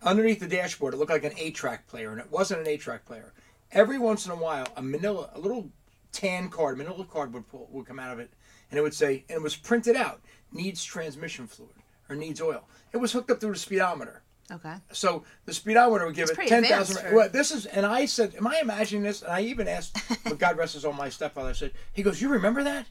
Underneath 0.03 0.41
the 0.41 0.47
dashboard, 0.47 0.95
it 0.95 0.99
looked 0.99 1.11
like 1.11 1.25
an 1.25 1.33
8 1.37 1.55
track 1.55 1.87
player, 1.87 2.13
and 2.13 2.21
it 2.21 2.31
wasn't 2.31 2.61
an 2.61 2.69
8 2.69 2.81
track 2.81 3.05
player. 3.05 3.33
Every 3.73 3.99
once 3.99 4.27
in 4.27 4.33
a 4.33 4.37
while, 4.37 4.67
a 4.77 4.83
manila, 4.83 5.31
a 5.35 5.39
little 5.39 5.71
tan 6.13 6.49
card, 6.49 6.79
manila 6.79 7.05
card 7.05 7.33
would, 7.33 7.49
pull, 7.49 7.69
would 7.71 7.87
come 7.87 7.99
out 7.99 8.13
of 8.13 8.19
it, 8.19 8.31
and 8.71 8.79
it 8.79 8.83
would 8.83 8.95
say, 8.95 9.25
and 9.29 9.37
it 9.37 9.43
was 9.43 9.57
printed 9.57 9.97
out, 9.97 10.21
needs 10.53 10.83
transmission 10.83 11.47
fluid 11.47 11.75
or 12.09 12.17
needs 12.17 12.41
oil. 12.41 12.67
It 12.93 12.99
was 12.99 13.13
hooked 13.13 13.31
up 13.31 13.41
through 13.41 13.53
the 13.53 13.59
speedometer. 13.59 14.23
Okay. 14.51 14.75
So 14.93 15.25
the 15.45 15.53
speedometer 15.53 16.07
would 16.07 16.15
give 16.15 16.29
That's 16.29 16.39
it 16.39 16.49
ten 16.49 16.65
thousand. 16.65 17.15
Well, 17.15 17.29
this 17.29 17.51
is, 17.51 17.67
and 17.67 17.85
I 17.85 18.07
said, 18.07 18.35
"Am 18.37 18.47
I 18.47 18.59
imagining 18.63 19.03
this?" 19.03 19.21
And 19.21 19.31
I 19.31 19.43
even 19.43 19.69
asked, 19.69 19.97
but 20.25 20.39
God 20.39 20.57
rest 20.57 20.73
his 20.73 20.83
soul, 20.83 20.95
my 20.95 21.11
stepfather. 21.11 21.51
I 21.51 21.53
said, 21.53 21.73
"He 21.93 22.03
goes, 22.03 22.23
you 22.23 22.31
remember 22.31 22.63
that?" 22.65 22.87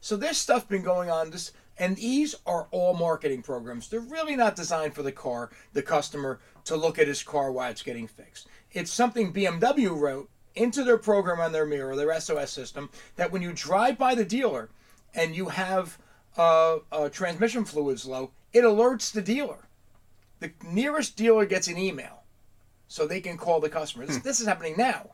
So 0.00 0.16
this 0.16 0.36
stuff 0.36 0.68
been 0.68 0.82
going 0.82 1.10
on. 1.10 1.30
This 1.30 1.52
and 1.78 1.96
these 1.96 2.34
are 2.44 2.68
all 2.70 2.94
marketing 2.94 3.42
programs. 3.42 3.88
They're 3.88 4.00
really 4.00 4.36
not 4.36 4.56
designed 4.56 4.94
for 4.94 5.02
the 5.02 5.12
car, 5.12 5.50
the 5.72 5.82
customer 5.82 6.40
to 6.64 6.76
look 6.76 6.98
at 6.98 7.06
his 7.06 7.22
car 7.22 7.52
while 7.52 7.70
it's 7.70 7.82
getting 7.82 8.06
fixed. 8.06 8.48
It's 8.72 8.90
something 8.90 9.32
BMW 9.32 9.96
wrote 9.96 10.28
into 10.54 10.84
their 10.84 10.98
program 10.98 11.40
on 11.40 11.52
their 11.52 11.66
mirror, 11.66 11.96
their 11.96 12.18
SOS 12.20 12.50
system, 12.50 12.90
that 13.16 13.30
when 13.32 13.42
you 13.42 13.52
drive 13.52 13.98
by 13.98 14.14
the 14.14 14.24
dealer 14.24 14.70
and 15.14 15.34
you 15.34 15.46
have 15.46 15.98
uh, 16.36 16.78
uh, 16.90 17.08
transmission 17.08 17.64
fluids 17.64 18.06
low, 18.06 18.30
it 18.52 18.64
alerts 18.64 19.12
the 19.12 19.22
dealer 19.22 19.68
the 20.40 20.52
nearest 20.64 21.16
dealer 21.16 21.46
gets 21.46 21.68
an 21.68 21.78
email 21.78 22.22
so 22.86 23.06
they 23.06 23.20
can 23.20 23.36
call 23.36 23.60
the 23.60 23.68
customer. 23.68 24.06
This, 24.06 24.18
this 24.18 24.40
is 24.40 24.46
happening 24.46 24.74
now. 24.76 25.10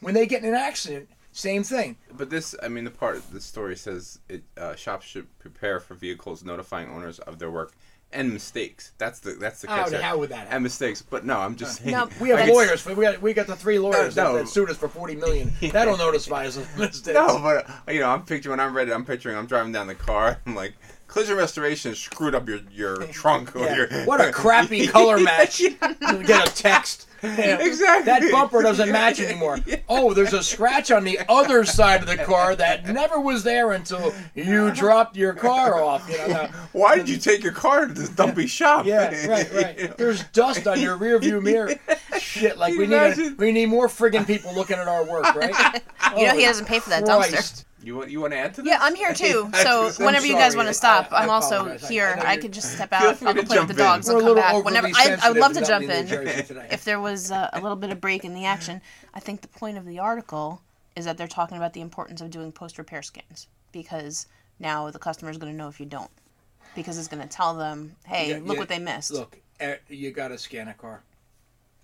When 0.00 0.14
they 0.14 0.26
get 0.26 0.42
in 0.42 0.48
an 0.48 0.54
accident, 0.54 1.08
same 1.32 1.62
thing. 1.62 1.96
But 2.12 2.30
this, 2.30 2.54
I 2.62 2.68
mean, 2.68 2.84
the 2.84 2.90
part 2.90 3.16
of 3.16 3.32
the 3.32 3.40
story 3.40 3.76
says 3.76 4.18
it 4.28 4.42
uh, 4.58 4.74
shops 4.74 5.06
should 5.06 5.26
prepare 5.38 5.80
for 5.80 5.94
vehicles 5.94 6.44
notifying 6.44 6.90
owners 6.90 7.18
of 7.20 7.38
their 7.38 7.50
work 7.50 7.72
and 8.12 8.32
mistakes. 8.32 8.90
That's 8.98 9.20
the 9.20 9.32
that's 9.34 9.60
the 9.60 9.68
How 9.68 9.76
catch 9.76 9.84
the 9.86 9.90
there. 9.92 10.02
hell 10.02 10.18
would 10.18 10.30
that 10.30 10.38
happen? 10.38 10.52
And 10.54 10.62
mistakes, 10.64 11.00
but 11.02 11.24
no, 11.24 11.38
I'm 11.38 11.54
just 11.54 11.78
saying. 11.78 11.92
No, 11.92 12.08
We 12.20 12.30
have 12.30 12.40
like, 12.40 12.48
it's- 12.48 12.56
lawyers. 12.56 12.84
We 12.96 13.04
got 13.04 13.22
we 13.22 13.32
got 13.32 13.46
the 13.46 13.54
three 13.54 13.78
lawyers 13.78 14.16
No, 14.16 14.24
no. 14.24 14.32
that, 14.34 14.38
that 14.44 14.48
sued 14.48 14.68
us 14.70 14.76
for 14.76 14.88
forty 14.88 15.14
million. 15.14 15.52
That'll 15.72 15.96
notify 15.96 16.46
us 16.46 16.56
of 16.56 16.66
mistakes. 16.78 17.14
No, 17.14 17.38
but 17.38 17.68
uh, 17.70 17.92
you 17.92 18.00
know, 18.00 18.08
I'm 18.10 18.24
picturing 18.24 18.50
when 18.58 18.60
I'm 18.60 18.74
ready. 18.74 18.92
I'm 18.92 19.04
picturing 19.04 19.36
I'm 19.36 19.46
driving 19.46 19.70
down 19.72 19.86
the 19.86 19.94
car. 19.94 20.40
I'm 20.46 20.56
like, 20.56 20.74
collision 21.06 21.36
restoration 21.36 21.94
screwed 21.94 22.34
up 22.34 22.48
your 22.48 22.58
your 22.72 22.96
trunk 23.06 23.54
or 23.54 23.60
Yeah. 23.60 23.76
your. 23.76 24.04
What 24.06 24.20
a 24.20 24.32
crappy 24.32 24.88
color 24.88 25.20
match. 25.20 25.60
You 25.60 25.76
get 26.26 26.48
a 26.48 26.52
text. 26.52 27.06
Yeah. 27.22 27.58
Exactly. 27.70 28.04
That 28.06 28.30
bumper 28.32 28.62
doesn't 28.62 28.90
match 28.90 29.20
anymore. 29.20 29.58
Oh, 29.92 30.14
there's 30.14 30.32
a 30.32 30.42
scratch 30.42 30.90
on 30.92 31.02
the 31.04 31.18
other 31.28 31.64
side 31.64 32.00
of 32.00 32.06
the 32.06 32.16
car 32.16 32.54
that 32.56 32.86
never 32.86 33.20
was 33.20 33.42
there 33.42 33.72
until 33.72 34.14
you 34.34 34.70
dropped 34.70 35.16
your 35.16 35.32
car 35.32 35.82
off. 35.82 36.08
You 36.08 36.18
know, 36.18 36.26
now- 36.28 36.46
Why 36.72 36.96
did 36.96 37.08
you 37.08 37.16
take 37.18 37.42
your 37.42 37.52
car 37.52 37.86
to 37.86 37.92
this 37.92 38.08
dumpy 38.08 38.46
shop? 38.46 38.86
Yeah, 38.86 39.26
right, 39.26 39.52
right. 39.52 39.96
There's 39.96 40.22
dust 40.24 40.66
on 40.68 40.80
your 40.80 40.96
rear 40.96 41.18
view 41.18 41.40
mirror. 41.40 41.74
Shit, 42.20 42.56
like 42.58 42.76
we 42.78 42.86
need 42.86 42.96
a, 43.18 43.34
we 43.36 43.50
need 43.52 43.66
more 43.66 43.88
friggin' 43.88 44.26
people 44.26 44.54
looking 44.54 44.76
at 44.76 44.86
our 44.88 45.04
work, 45.04 45.34
right? 45.34 45.82
You 46.16 46.26
know 46.26 46.34
he 46.34 46.44
doesn't 46.44 46.66
pay 46.66 46.78
for 46.78 46.90
that 46.90 47.04
dumpster. 47.04 47.64
Christ. 47.80 47.86
You 47.86 47.96
want 47.96 48.10
you 48.10 48.20
want 48.20 48.32
to 48.32 48.38
add 48.38 48.54
to 48.54 48.62
this? 48.62 48.70
Yeah, 48.70 48.78
I'm 48.80 48.94
here 48.94 49.12
too. 49.14 49.50
So 49.54 49.86
I'm 49.98 50.04
whenever 50.04 50.26
you 50.26 50.34
guys 50.34 50.54
want 50.56 50.68
to 50.68 50.74
stop, 50.74 51.12
I- 51.12 51.16
I 51.18 51.22
I'm 51.24 51.30
also 51.30 51.56
apologize. 51.56 51.84
I- 51.84 51.86
I 51.86 51.90
here. 51.90 52.18
I 52.20 52.32
you're- 52.34 52.42
could 52.42 52.52
just 52.52 52.74
step 52.74 52.92
out. 52.92 53.02
I'll 53.22 53.34
to 53.34 53.40
go 53.40 53.42
play 53.42 53.58
with 53.58 53.68
the 53.68 53.74
dogs 53.74 54.08
in. 54.08 54.14
We're 54.16 54.20
and 54.20 54.38
a 54.38 54.42
come 54.42 54.62
back. 54.62 54.64
Whenever 54.64 54.86
I, 54.94 55.16
I 55.22 55.30
would 55.30 55.38
love 55.40 55.52
to 55.54 55.64
jump 55.64 55.84
in. 55.84 56.08
If 56.70 56.84
there 56.84 57.00
was 57.00 57.30
uh, 57.30 57.50
a 57.52 57.60
little 57.60 57.76
bit 57.76 57.90
of 57.90 58.00
break 58.00 58.24
in 58.24 58.34
the 58.34 58.44
action, 58.44 58.80
I 59.14 59.20
think 59.20 59.40
the 59.42 59.48
point 59.48 59.78
of 59.78 59.86
the 59.86 59.98
article 59.98 60.62
is 60.96 61.04
that 61.04 61.16
they're 61.16 61.26
talking 61.28 61.56
about 61.56 61.72
the 61.72 61.80
importance 61.80 62.20
of 62.20 62.30
doing 62.30 62.52
post 62.52 62.76
repair 62.78 63.02
scans 63.02 63.46
because 63.72 64.26
now 64.58 64.90
the 64.90 64.98
customer 64.98 65.30
is 65.30 65.38
going 65.38 65.52
to 65.52 65.56
know 65.56 65.68
if 65.68 65.78
you 65.80 65.86
don't, 65.86 66.10
because 66.74 66.98
it's 66.98 67.08
going 67.08 67.22
to 67.22 67.28
tell 67.28 67.54
them, 67.56 67.94
hey, 68.04 68.30
Yeah, 68.30 68.38
look 68.42 68.54
yeah. 68.54 68.58
what 68.60 68.68
they 68.68 68.78
missed. 68.78 69.12
Look, 69.12 69.38
you 69.88 70.10
got 70.10 70.28
to 70.28 70.38
scan 70.38 70.68
a 70.68 70.74
car. 70.74 71.00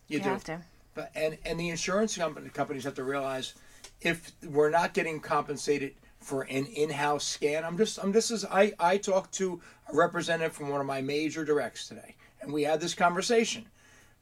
You, 0.08 0.18
You 0.18 0.24
do. 0.24 0.30
have 0.30 0.44
to. 0.44 0.60
But 0.94 1.10
and 1.14 1.36
and 1.44 1.60
the 1.60 1.68
insurance 1.68 2.16
company, 2.16 2.48
companies 2.48 2.84
have 2.84 2.94
to 2.94 3.04
realize 3.04 3.52
if 4.00 4.32
we're 4.44 4.70
not 4.70 4.94
getting 4.94 5.20
compensated 5.20 5.94
for 6.20 6.42
an 6.42 6.66
in-house 6.66 7.24
scan, 7.24 7.64
I'm 7.64 7.78
just 7.78 7.98
I'm 8.02 8.12
this 8.12 8.30
is 8.30 8.44
I 8.44 8.72
I 8.78 8.96
talked 8.96 9.32
to 9.34 9.60
a 9.90 9.96
representative 9.96 10.54
from 10.54 10.68
one 10.68 10.80
of 10.80 10.86
my 10.86 11.00
major 11.00 11.44
directs 11.44 11.88
today, 11.88 12.16
and 12.40 12.52
we 12.52 12.62
had 12.62 12.80
this 12.80 12.94
conversation. 12.94 13.66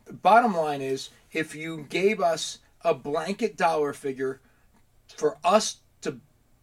The 0.05 0.13
bottom 0.13 0.55
line 0.55 0.83
is, 0.83 1.11
if 1.33 1.55
you 1.55 1.87
gave 1.89 2.21
us 2.21 2.59
a 2.83 2.93
blanket 2.95 3.57
dollar 3.57 3.93
figure 3.95 4.41
for 5.17 5.39
us 5.43 5.79
to 6.03 6.19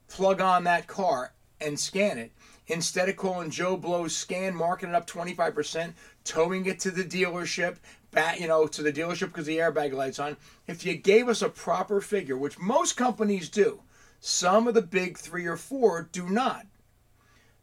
plug 0.07 0.41
on 0.41 0.63
that 0.65 0.87
car 0.87 1.33
and 1.59 1.79
scan 1.79 2.19
it, 2.19 2.31
instead 2.67 3.09
of 3.09 3.17
calling 3.17 3.49
Joe 3.49 3.75
Blow's 3.77 4.15
scan, 4.15 4.55
marking 4.55 4.89
it 4.89 4.95
up 4.95 5.07
25%, 5.07 5.93
towing 6.23 6.65
it 6.65 6.79
to 6.81 6.91
the 6.91 7.03
dealership, 7.03 7.77
back, 8.11 8.39
you 8.39 8.47
know, 8.47 8.67
to 8.67 8.83
the 8.83 8.93
dealership 8.93 9.27
because 9.27 9.45
the 9.45 9.57
airbag 9.57 9.93
light's 9.93 10.19
on, 10.19 10.37
if 10.67 10.85
you 10.85 10.95
gave 10.95 11.27
us 11.27 11.41
a 11.41 11.49
proper 11.49 12.01
figure, 12.01 12.37
which 12.37 12.59
most 12.59 12.95
companies 12.97 13.49
do, 13.49 13.81
some 14.19 14.67
of 14.67 14.73
the 14.73 14.81
big 14.81 15.17
three 15.17 15.45
or 15.47 15.57
four 15.57 16.07
do 16.11 16.29
not. 16.29 16.65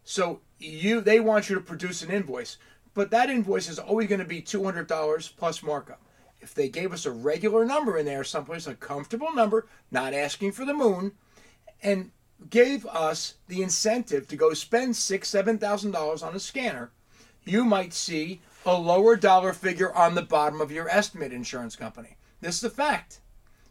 So 0.04 0.40
you 0.58 1.00
they 1.00 1.20
want 1.20 1.48
you 1.48 1.54
to 1.54 1.60
produce 1.60 2.02
an 2.02 2.10
invoice, 2.10 2.56
but 2.94 3.10
that 3.10 3.30
invoice 3.30 3.68
is 3.68 3.78
always 3.78 4.08
going 4.08 4.20
to 4.20 4.26
be 4.26 4.40
two 4.40 4.64
hundred 4.64 4.86
dollars 4.86 5.28
plus 5.28 5.62
markup. 5.62 6.00
If 6.40 6.54
they 6.54 6.68
gave 6.68 6.92
us 6.92 7.04
a 7.04 7.10
regular 7.10 7.64
number 7.64 7.98
in 7.98 8.06
there, 8.06 8.24
someplace 8.24 8.66
a 8.66 8.74
comfortable 8.74 9.32
number, 9.34 9.66
not 9.90 10.14
asking 10.14 10.52
for 10.52 10.64
the 10.64 10.74
moon, 10.74 11.12
and 11.82 12.10
gave 12.48 12.86
us 12.86 13.34
the 13.48 13.62
incentive 13.62 14.28
to 14.28 14.36
go 14.36 14.54
spend 14.54 14.96
six, 14.96 15.28
seven 15.28 15.58
thousand 15.58 15.90
dollars 15.90 16.22
on 16.22 16.34
a 16.34 16.40
scanner, 16.40 16.90
you 17.44 17.64
might 17.64 17.92
see 17.92 18.40
a 18.66 18.76
lower 18.76 19.16
dollar 19.16 19.52
figure 19.52 19.94
on 19.94 20.14
the 20.14 20.22
bottom 20.22 20.60
of 20.60 20.70
your 20.72 20.88
estimate, 20.88 21.32
insurance 21.32 21.76
company. 21.76 22.16
This 22.40 22.58
is 22.58 22.64
a 22.64 22.70
fact. 22.70 23.20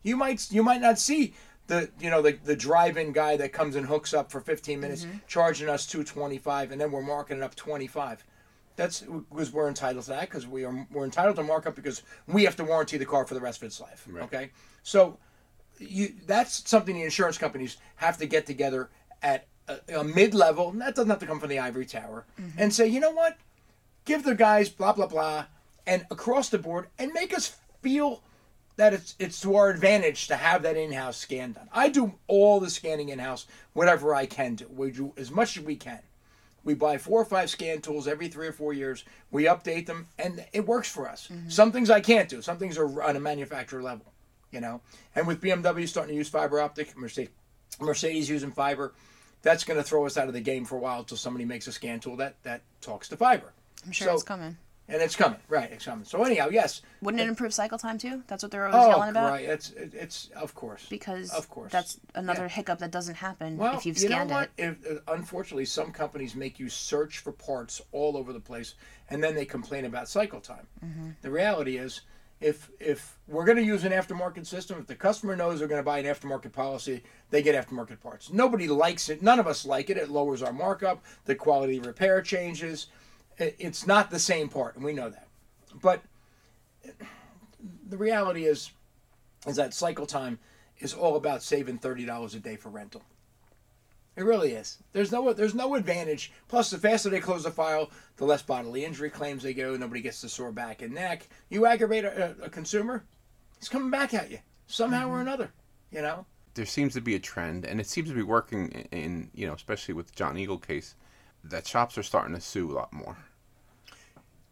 You 0.03 0.15
might 0.15 0.51
you 0.51 0.63
might 0.63 0.81
not 0.81 0.99
see 0.99 1.33
the 1.67 1.89
you 1.99 2.09
know 2.09 2.21
the, 2.21 2.37
the 2.43 2.55
drive-in 2.55 3.11
guy 3.11 3.37
that 3.37 3.53
comes 3.53 3.75
and 3.75 3.85
hooks 3.85 4.13
up 4.13 4.31
for 4.31 4.41
15 4.41 4.79
minutes 4.79 5.05
mm-hmm. 5.05 5.17
charging 5.27 5.69
us 5.69 5.85
225 5.85 6.71
and 6.71 6.81
then 6.81 6.91
we're 6.91 7.01
marking 7.01 7.37
it 7.37 7.43
up 7.43 7.55
25 7.55 8.23
that's 8.75 9.01
because 9.29 9.51
we're 9.51 9.67
entitled 9.67 10.05
to 10.05 10.11
that 10.11 10.21
because 10.21 10.47
we 10.47 10.63
are 10.63 10.87
we're 10.91 11.05
entitled 11.05 11.35
to 11.35 11.43
markup 11.43 11.75
because 11.75 12.03
we 12.27 12.45
have 12.45 12.55
to 12.55 12.63
warranty 12.63 12.97
the 12.97 13.05
car 13.05 13.25
for 13.25 13.33
the 13.33 13.41
rest 13.41 13.61
of 13.61 13.67
its 13.67 13.79
life 13.79 14.07
Right. 14.09 14.23
okay 14.23 14.49
so 14.81 15.17
you 15.79 16.13
that's 16.25 16.67
something 16.69 16.95
the 16.95 17.03
insurance 17.03 17.37
companies 17.37 17.77
have 17.97 18.17
to 18.17 18.25
get 18.25 18.45
together 18.45 18.89
at 19.21 19.47
a, 19.67 19.99
a 19.99 20.03
mid-level 20.03 20.69
and 20.69 20.81
that 20.81 20.95
doesn't 20.95 21.09
have 21.09 21.19
to 21.19 21.25
come 21.25 21.39
from 21.39 21.49
the 21.49 21.59
ivory 21.59 21.85
tower 21.85 22.25
mm-hmm. 22.39 22.57
and 22.57 22.73
say 22.73 22.87
you 22.87 22.99
know 22.99 23.11
what 23.11 23.37
give 24.07 24.23
the 24.23 24.33
guys 24.33 24.69
blah 24.69 24.93
blah 24.93 25.05
blah 25.05 25.45
and 25.85 26.05
across 26.09 26.49
the 26.49 26.57
board 26.57 26.87
and 26.97 27.13
make 27.13 27.35
us 27.35 27.57
feel 27.81 28.23
that 28.77 28.93
it's 28.93 29.15
it's 29.19 29.41
to 29.41 29.55
our 29.55 29.69
advantage 29.69 30.27
to 30.27 30.35
have 30.35 30.63
that 30.63 30.77
in-house 30.77 31.17
scan 31.17 31.51
done. 31.51 31.69
I 31.71 31.89
do 31.89 32.13
all 32.27 32.59
the 32.59 32.69
scanning 32.69 33.09
in-house, 33.09 33.45
whatever 33.73 34.15
I 34.15 34.25
can 34.25 34.55
do. 34.55 34.67
We 34.69 34.91
do 34.91 35.13
as 35.17 35.29
much 35.29 35.57
as 35.57 35.63
we 35.63 35.75
can. 35.75 35.99
We 36.63 36.73
buy 36.73 36.97
four 36.97 37.21
or 37.21 37.25
five 37.25 37.49
scan 37.49 37.81
tools 37.81 38.07
every 38.07 38.27
three 38.27 38.47
or 38.47 38.51
four 38.51 38.73
years. 38.73 39.03
We 39.31 39.45
update 39.45 39.85
them, 39.85 40.07
and 40.19 40.45
it 40.51 40.67
works 40.67 40.89
for 40.89 41.07
us. 41.07 41.27
Mm-hmm. 41.27 41.49
Some 41.49 41.71
things 41.71 41.89
I 41.89 42.01
can't 42.01 42.27
do. 42.27 42.41
Some 42.41 42.57
things 42.57 42.77
are 42.77 43.01
on 43.01 43.15
a 43.15 43.21
manufacturer 43.21 43.81
level, 43.81 44.05
you 44.51 44.59
know. 44.59 44.81
And 45.15 45.25
with 45.27 45.41
BMW 45.41 45.87
starting 45.87 46.13
to 46.13 46.17
use 46.17 46.27
fiber 46.27 46.59
optic, 46.59 46.95
Mercedes, 46.97 47.31
Mercedes 47.79 48.29
using 48.29 48.51
fiber, 48.51 48.93
that's 49.43 49.63
going 49.63 49.77
to 49.77 49.83
throw 49.83 50.05
us 50.05 50.17
out 50.17 50.27
of 50.27 50.33
the 50.33 50.41
game 50.41 50.65
for 50.65 50.75
a 50.75 50.79
while 50.79 50.99
until 50.99 51.15
somebody 51.15 51.45
makes 51.45 51.67
a 51.67 51.71
scan 51.71 52.01
tool 52.01 52.17
that 52.17 52.35
that 52.43 52.61
talks 52.81 53.07
to 53.09 53.17
fiber. 53.17 53.53
I'm 53.87 53.91
sure 53.93 54.09
So- 54.09 54.13
it's 54.15 54.23
coming. 54.23 54.57
And 54.89 55.01
it's 55.01 55.17
coming, 55.17 55.39
right? 55.49 55.69
It's 55.69 55.83
coming. 55.83 56.05
So 56.05 56.23
anyhow, 56.23 56.47
yes. 56.49 56.81
Wouldn't 57.01 57.19
it 57.19 57.27
improve 57.27 57.53
cycle 57.53 57.77
time 57.77 57.97
too? 57.97 58.23
That's 58.27 58.41
what 58.41 58.53
they're 58.53 58.67
always 58.67 58.85
Oh, 58.85 58.89
yelling 58.91 59.09
about. 59.09 59.31
right. 59.31 59.43
It's 59.43 59.71
it, 59.71 59.93
it's 59.93 60.29
of 60.29 60.55
course. 60.55 60.85
Because 60.89 61.29
Of 61.33 61.49
course. 61.49 61.73
that's 61.73 61.99
another 62.15 62.43
Yeah. 62.43 62.47
hiccup 62.47 62.79
that 62.79 62.89
doesn't 62.91 63.15
happen 63.15 63.57
Well, 63.57 63.75
if 63.77 63.85
you've 63.85 63.97
scanned 63.97 64.29
you 64.29 64.35
know 64.35 64.39
what? 64.41 64.49
it. 64.57 64.77
If, 64.85 64.97
uh, 65.09 65.13
unfortunately, 65.13 65.65
some 65.65 65.91
companies 65.91 66.35
make 66.35 66.57
you 66.57 66.69
search 66.69 67.17
for 67.17 67.33
parts 67.33 67.81
all 67.91 68.15
over 68.15 68.31
the 68.31 68.39
place, 68.39 68.75
and 69.09 69.21
then 69.21 69.35
they 69.35 69.43
complain 69.43 69.83
about 69.83 70.07
cycle 70.07 70.39
time. 70.39 70.67
Mm-hmm. 70.81 71.09
The 71.21 71.31
reality 71.31 71.75
is, 71.77 71.99
if 72.39 72.69
if 72.79 73.17
we're 73.27 73.43
going 73.43 73.57
to 73.57 73.65
use 73.65 73.83
an 73.83 73.91
aftermarket 73.91 74.45
system, 74.45 74.79
if 74.79 74.87
the 74.87 74.95
customer 74.95 75.35
knows 75.35 75.59
they're 75.59 75.67
going 75.67 75.81
to 75.81 75.85
buy 75.85 75.97
an 75.99 76.05
aftermarket 76.05 76.53
policy, 76.53 77.03
they 77.29 77.41
get 77.43 77.55
aftermarket 77.55 77.99
parts. 77.99 78.31
Nobody 78.31 78.69
likes 78.69 79.09
it. 79.09 79.21
None 79.21 79.37
of 79.37 79.47
us 79.47 79.65
like 79.65 79.89
it. 79.89 79.97
It 79.97 80.07
lowers 80.09 80.41
our 80.41 80.53
markup. 80.53 81.03
The 81.25 81.35
quality 81.35 81.77
of 81.79 81.85
repair 81.85 82.21
changes. 82.21 82.87
It, 83.37 83.55
it's 83.59 83.85
not 83.85 84.09
the 84.09 84.19
same 84.19 84.49
part, 84.49 84.75
and 84.75 84.83
we 84.83 84.93
know 84.93 85.09
that. 85.09 85.27
But 85.81 86.01
the 87.87 87.97
reality 87.97 88.45
is, 88.45 88.71
is 89.45 89.55
that 89.55 89.73
cycle 89.73 90.05
time 90.05 90.39
is 90.79 90.93
all 90.93 91.15
about 91.15 91.43
saving 91.43 91.79
thirty 91.79 92.05
dollars 92.05 92.35
a 92.35 92.39
day 92.39 92.55
for 92.55 92.69
rental. 92.69 93.03
It 94.17 94.25
really 94.25 94.53
is. 94.53 94.79
There's 94.93 95.11
no 95.11 95.31
there's 95.31 95.53
no 95.53 95.75
advantage. 95.75 96.31
Plus, 96.47 96.71
the 96.71 96.79
faster 96.79 97.09
they 97.09 97.19
close 97.19 97.43
the 97.43 97.51
file, 97.51 97.91
the 98.17 98.25
less 98.25 98.41
bodily 98.41 98.83
injury 98.83 99.11
claims 99.11 99.43
they 99.43 99.53
go. 99.53 99.77
Nobody 99.77 100.01
gets 100.01 100.21
the 100.21 100.29
sore 100.29 100.51
back 100.51 100.81
and 100.81 100.93
neck. 100.93 101.27
You 101.49 101.67
aggravate 101.67 102.03
a, 102.03 102.35
a, 102.41 102.49
consumer, 102.49 103.03
he's 103.59 103.69
coming 103.69 103.91
back 103.91 104.15
at 104.15 104.31
you 104.31 104.39
somehow 104.65 105.07
or 105.07 105.11
mm-hmm. 105.11 105.21
another. 105.21 105.51
You 105.91 106.01
know. 106.01 106.25
there 106.55 106.65
seems 106.65 106.95
to 106.95 107.01
be 107.01 107.13
a 107.13 107.19
trend, 107.19 107.63
and 107.63 107.79
it 107.79 107.87
seems 107.87 108.09
to 108.09 108.15
be 108.15 108.23
working 108.23 108.69
in, 108.69 108.99
in 108.99 109.31
you 109.35 109.45
know, 109.45 109.53
especially 109.53 109.93
with 109.93 110.07
the 110.07 110.15
John 110.15 110.35
Eagle 110.35 110.57
case, 110.57 110.95
that 111.43 111.67
shops 111.67 111.95
are 111.97 112.03
starting 112.03 112.33
to 112.33 112.41
sue 112.41 112.71
a 112.71 112.73
lot 112.73 112.91
more, 112.91 113.17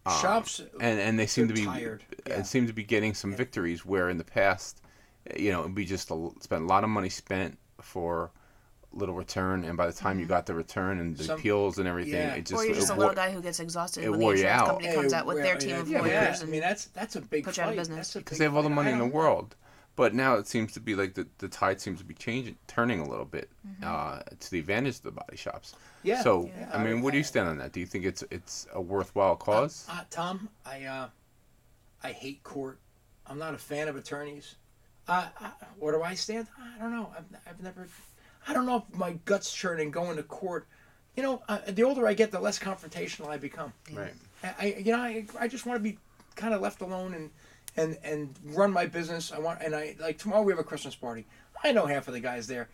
Um, 0.06 0.20
Shops 0.20 0.62
and 0.80 1.00
and 1.00 1.18
they 1.18 1.26
seem 1.26 1.48
to 1.48 1.54
be 1.54 1.64
tired, 1.64 2.04
uh, 2.10 2.14
yeah. 2.28 2.34
and 2.36 2.46
seem 2.46 2.66
to 2.66 2.72
be 2.72 2.84
getting 2.84 3.12
some 3.12 3.34
victories 3.34 3.84
where 3.84 4.08
in 4.08 4.18
the 4.18 4.24
past, 4.24 4.80
eh, 5.30 5.40
you 5.42 5.50
know, 5.50 5.60
it'd 5.60 5.74
be 5.74 5.84
just 5.84 6.10
a, 6.10 6.30
spent 6.40 6.62
a 6.62 6.66
lot 6.66 6.84
of 6.84 6.90
money 6.90 7.08
spent 7.08 7.58
for 7.80 8.30
little 8.92 9.14
return, 9.14 9.64
and 9.64 9.76
by 9.76 9.86
the 9.86 9.92
time 9.92 10.18
you 10.18 10.24
mm-hmm. 10.24 10.32
got 10.32 10.46
the 10.46 10.54
return 10.54 10.98
and 11.00 11.16
the 11.16 11.24
Some- 11.24 11.38
appeals 11.38 11.78
and 11.78 11.88
everything, 11.88 12.14
yeah. 12.14 12.34
it 12.34 12.46
just 12.46 12.62
or 12.62 12.64
you're 12.64 12.74
just 12.74 12.88
it 12.88 12.92
a 12.92 12.96
little 12.96 13.08
wore- 13.10 13.14
guy 13.14 13.30
who 13.30 13.42
gets 13.42 13.60
exhausted 13.60 14.04
it 14.04 14.10
when 14.10 14.20
the 14.20 14.28
insurance 14.30 14.60
out. 14.60 14.66
company 14.68 14.94
comes 14.94 15.12
Hey, 15.12 15.18
out 15.18 15.26
with 15.26 15.34
well, 15.36 15.44
their 15.44 15.54
yeah, 15.54 15.58
team 15.58 15.76
of 15.76 15.90
lawyers 15.90 16.06
yeah. 16.08 16.38
I 16.40 16.44
mean, 16.46 16.60
that's 16.60 16.86
that's 16.86 17.16
a 17.16 17.20
big 17.20 17.44
put 17.44 17.56
fight. 17.56 17.62
you 17.62 17.66
out 17.66 17.70
of 17.70 17.76
business. 17.76 18.14
Because 18.14 18.38
they 18.38 18.44
have 18.44 18.56
all 18.56 18.62
the 18.62 18.70
money 18.70 18.92
in 18.92 18.98
the 18.98 19.04
don't- 19.04 19.12
world. 19.14 19.56
But 19.96 20.14
now 20.14 20.34
it 20.34 20.46
seems 20.46 20.72
to 20.74 20.80
be 20.80 20.94
like 20.94 21.14
the, 21.14 21.26
the 21.38 21.48
tide 21.48 21.80
seems 21.80 22.00
to 22.00 22.04
be 22.04 22.12
changing, 22.12 22.56
turning 22.66 23.00
a 23.00 23.08
little 23.08 23.24
bit 23.24 23.48
uh, 23.82 24.20
to 24.38 24.50
the 24.50 24.58
advantage 24.58 24.96
of 24.96 25.02
the 25.02 25.10
body 25.10 25.36
shops. 25.36 25.74
Yeah. 26.02 26.22
So 26.22 26.50
Yeah. 26.56 26.70
I 26.72 26.84
mean, 26.84 27.00
what 27.00 27.12
do 27.12 27.18
you 27.18 27.24
stand 27.24 27.48
on 27.48 27.56
that? 27.58 27.72
Do 27.72 27.80
you 27.80 27.86
think 27.86 28.04
it's 28.04 28.22
it's 28.30 28.66
a 28.74 28.80
worthwhile 28.80 29.36
cause? 29.36 29.86
Uh, 29.90 30.02
Tom, 30.10 30.50
I 30.66 30.84
uh, 30.84 31.08
I 32.02 32.12
hate 32.12 32.42
court. 32.44 32.78
I'm 33.26 33.38
not 33.38 33.54
a 33.54 33.58
fan 33.58 33.88
of 33.88 33.96
attorneys. 33.96 34.56
Uh, 35.08 35.28
I, 35.40 35.50
where 35.78 35.94
do 35.94 36.02
I 36.02 36.14
stand? 36.14 36.48
I 36.60 36.80
don't 36.80 36.92
know. 36.92 37.10
I've, 37.16 37.24
I've 37.48 37.62
never. 37.62 37.88
I 38.46 38.52
don't 38.52 38.66
know 38.66 38.84
if 38.88 38.98
my 38.98 39.12
guts 39.24 39.52
churning 39.52 39.90
going 39.90 40.16
to 40.16 40.22
court. 40.22 40.66
You 41.16 41.22
know, 41.22 41.42
uh, 41.48 41.58
the 41.66 41.82
older 41.82 42.06
I 42.06 42.12
get, 42.12 42.30
the 42.30 42.38
less 42.38 42.58
confrontational 42.58 43.28
I 43.28 43.38
become. 43.38 43.72
Right. 43.92 44.12
I, 44.44 44.54
I 44.60 44.64
you 44.78 44.92
know, 44.92 44.98
I, 44.98 45.26
I 45.40 45.48
just 45.48 45.64
want 45.64 45.78
to 45.78 45.82
be 45.82 45.98
kind 46.34 46.52
of 46.52 46.60
left 46.60 46.82
alone 46.82 47.14
and 47.14 47.30
and 47.76 47.98
and 48.02 48.34
run 48.44 48.72
my 48.72 48.86
business. 48.86 49.32
I 49.32 49.38
want 49.38 49.60
and 49.62 49.74
I 49.74 49.96
like 49.98 50.18
tomorrow 50.18 50.42
we 50.42 50.52
have 50.52 50.58
a 50.60 50.64
Christmas 50.64 50.94
party. 50.94 51.26
I 51.64 51.72
know 51.72 51.86
half 51.86 52.08
of 52.08 52.14
the 52.14 52.20
guys 52.20 52.46
there. 52.46 52.68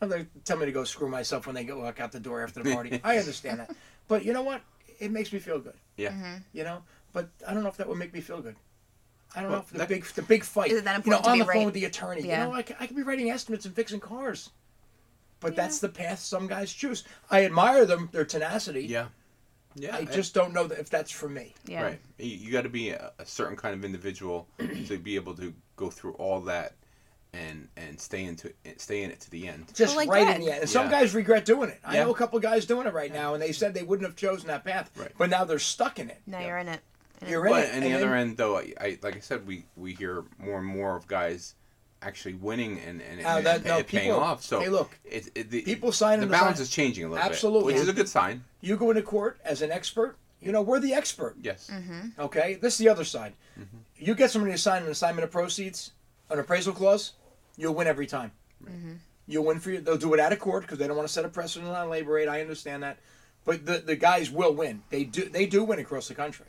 They 0.00 0.26
tell 0.44 0.58
me 0.58 0.66
to 0.66 0.72
go 0.72 0.84
screw 0.84 1.08
myself 1.08 1.46
when 1.46 1.54
they 1.54 1.64
go 1.64 1.78
walk 1.78 1.98
out 2.00 2.12
the 2.12 2.20
door 2.20 2.42
after 2.42 2.62
the 2.62 2.74
party. 2.74 3.00
I 3.04 3.16
understand 3.16 3.60
that, 3.60 3.74
but 4.06 4.24
you 4.24 4.32
know 4.34 4.42
what? 4.42 4.60
It 4.98 5.10
makes 5.10 5.32
me 5.32 5.38
feel 5.38 5.58
good. 5.58 5.74
Yeah. 5.96 6.10
Mm-hmm. 6.10 6.34
You 6.52 6.64
know, 6.64 6.82
but 7.12 7.30
I 7.46 7.54
don't 7.54 7.62
know 7.62 7.68
if 7.70 7.76
that 7.78 7.88
would 7.88 7.96
make 7.98 8.12
me 8.12 8.20
feel 8.20 8.40
good. 8.42 8.56
I 9.34 9.40
don't 9.42 9.50
know 9.50 9.58
if 9.58 9.70
the 9.70 9.78
that- 9.78 9.88
big 9.88 10.04
the 10.04 10.22
big 10.22 10.44
fight. 10.44 10.70
Is 10.70 10.78
it 10.78 10.84
that 10.84 11.04
you 11.04 11.10
know, 11.10 11.16
important 11.18 11.24
to 11.24 11.30
on 11.30 11.38
be 11.38 11.44
the 11.44 11.52
phone 11.52 11.64
with 11.64 11.74
the 11.74 11.84
attorney. 11.86 12.22
Yeah. 12.22 12.44
You 12.44 12.50
know, 12.50 12.56
I, 12.56 12.62
c- 12.62 12.74
I 12.78 12.86
could 12.86 12.96
be 12.96 13.02
writing 13.02 13.30
estimates 13.30 13.64
and 13.64 13.74
fixing 13.74 14.00
cars. 14.00 14.50
But 15.40 15.56
that's 15.56 15.78
the 15.78 15.88
path 15.90 16.20
some 16.20 16.46
guys 16.46 16.72
choose. 16.72 17.04
I 17.30 17.44
admire 17.44 17.84
them, 17.84 18.08
their 18.12 18.24
tenacity. 18.24 18.86
Yeah. 18.86 19.06
Yeah. 19.76 19.96
I 19.96 20.04
just 20.04 20.34
don't 20.34 20.52
know 20.52 20.66
that 20.68 20.78
if 20.78 20.88
that's 20.90 21.10
for 21.10 21.28
me. 21.28 21.54
yeah. 21.66 21.82
Right. 21.82 22.00
You, 22.18 22.36
you 22.36 22.52
got 22.52 22.62
to 22.62 22.68
be 22.68 22.90
a, 22.90 23.12
a 23.18 23.26
certain 23.26 23.56
kind 23.56 23.74
of 23.74 23.84
individual 23.84 24.46
to 24.86 24.98
be 24.98 25.16
able 25.16 25.34
to 25.34 25.52
go 25.76 25.90
through 25.90 26.12
all 26.14 26.40
that 26.42 26.74
and 27.32 27.68
and 27.76 28.00
stay 28.00 28.24
into 28.24 28.52
stay 28.76 29.02
in 29.02 29.10
it 29.10 29.20
to 29.22 29.30
the 29.30 29.48
end. 29.48 29.64
Just 29.74 29.96
like 29.96 30.08
right 30.08 30.24
Greg. 30.24 30.36
in 30.36 30.42
the 30.42 30.52
end. 30.52 30.60
And 30.62 30.70
some 30.70 30.88
guys 30.88 31.14
regret 31.14 31.44
doing 31.44 31.70
it. 31.70 31.80
I 31.84 31.94
Yeah. 31.96 32.04
know 32.04 32.10
a 32.12 32.14
couple 32.14 32.38
guys 32.38 32.64
doing 32.66 32.86
it 32.86 32.94
right 32.94 33.12
now, 33.12 33.34
and 33.34 33.42
they 33.42 33.50
said 33.52 33.74
they 33.74 33.82
wouldn't 33.82 34.06
have 34.08 34.14
chosen 34.16 34.46
that 34.48 34.64
path. 34.64 34.90
Right. 34.96 35.10
But 35.18 35.30
now 35.30 35.44
they're 35.44 35.58
stuck 35.58 35.98
in 35.98 36.10
it. 36.10 36.20
Now 36.26 36.40
you're 36.40 36.58
in 36.58 36.68
it. 36.68 36.80
You're 37.26 37.44
it- 37.46 37.48
in 37.48 37.52
But 37.54 37.64
it. 37.64 37.74
on 37.74 37.80
the 37.80 37.86
and 37.86 37.94
other 37.96 38.10
then- 38.10 38.18
end, 38.28 38.36
though, 38.36 38.58
I, 38.58 38.72
I 38.80 38.98
like 39.02 39.16
I 39.16 39.20
said, 39.20 39.46
we 39.46 39.64
we 39.76 39.94
hear 39.94 40.24
more 40.38 40.58
and 40.58 40.66
more 40.66 40.94
of 40.96 41.08
guys 41.08 41.54
actually 42.04 42.34
winning 42.34 42.78
and 42.86 43.00
and, 43.00 43.20
and, 43.20 43.46
that- 43.46 43.56
and 43.56 43.64
no, 43.64 43.82
paying 43.82 44.04
people- 44.04 44.20
off. 44.20 44.42
So 44.42 44.60
hey, 44.60 44.68
look, 44.68 44.90
it, 45.04 45.28
it, 45.34 45.50
the, 45.50 45.62
people 45.62 45.90
sign 45.92 46.20
the 46.20 46.26
the 46.26 46.32
balance 46.32 46.58
sign- 46.58 46.62
is 46.62 46.70
changing 46.70 47.04
a 47.04 47.08
little 47.08 47.24
Absolutely. 47.24 47.72
bit, 47.72 47.78
which 47.78 47.82
is 47.82 47.88
a 47.88 47.92
good 47.92 48.08
sign. 48.08 48.44
You 48.60 48.76
go 48.76 48.90
into 48.90 49.02
court 49.02 49.38
as 49.44 49.62
an 49.62 49.70
expert. 49.70 50.16
You 50.40 50.52
know, 50.52 50.60
we're 50.60 50.80
the 50.80 50.92
expert. 50.92 51.36
Yes. 51.42 51.70
Mm-hmm. 51.72 52.20
Okay, 52.20 52.54
this 52.60 52.74
is 52.74 52.78
the 52.78 52.88
other 52.90 53.04
side. 53.04 53.32
You 53.96 54.14
get 54.14 54.30
somebody 54.30 54.52
to 54.52 54.58
sign 54.58 54.82
an 54.82 54.90
assignment 54.90 55.24
of 55.24 55.30
proceeds, 55.30 55.92
an 56.28 56.38
appraisal 56.38 56.74
clause, 56.74 57.12
you'll 57.56 57.74
win 57.74 57.86
every 57.86 58.06
time. 58.06 58.32
You'll 59.26 59.44
win 59.46 59.58
for 59.58 59.70
you. 59.70 59.80
They'll 59.80 59.96
do 59.96 60.12
it 60.12 60.20
out 60.20 60.32
of 60.34 60.38
court 60.38 60.62
because 60.62 60.78
they 60.78 60.86
don't 60.86 60.96
want 60.96 61.08
to 61.08 61.12
set 61.14 61.24
a 61.24 61.28
precedent 61.28 61.72
on 61.72 61.88
labor 61.88 62.12
rate. 62.12 62.28
I 62.28 62.42
understand 62.42 62.82
that, 62.82 62.98
but 63.46 63.64
the 63.64 63.78
the 63.78 63.96
guys 63.96 64.30
will 64.30 64.54
win. 64.54 64.82
They 64.90 65.04
do. 65.04 65.24
They 65.30 65.46
do 65.46 65.64
win 65.64 65.78
across 65.78 66.08
the 66.08 66.14
country. 66.14 66.44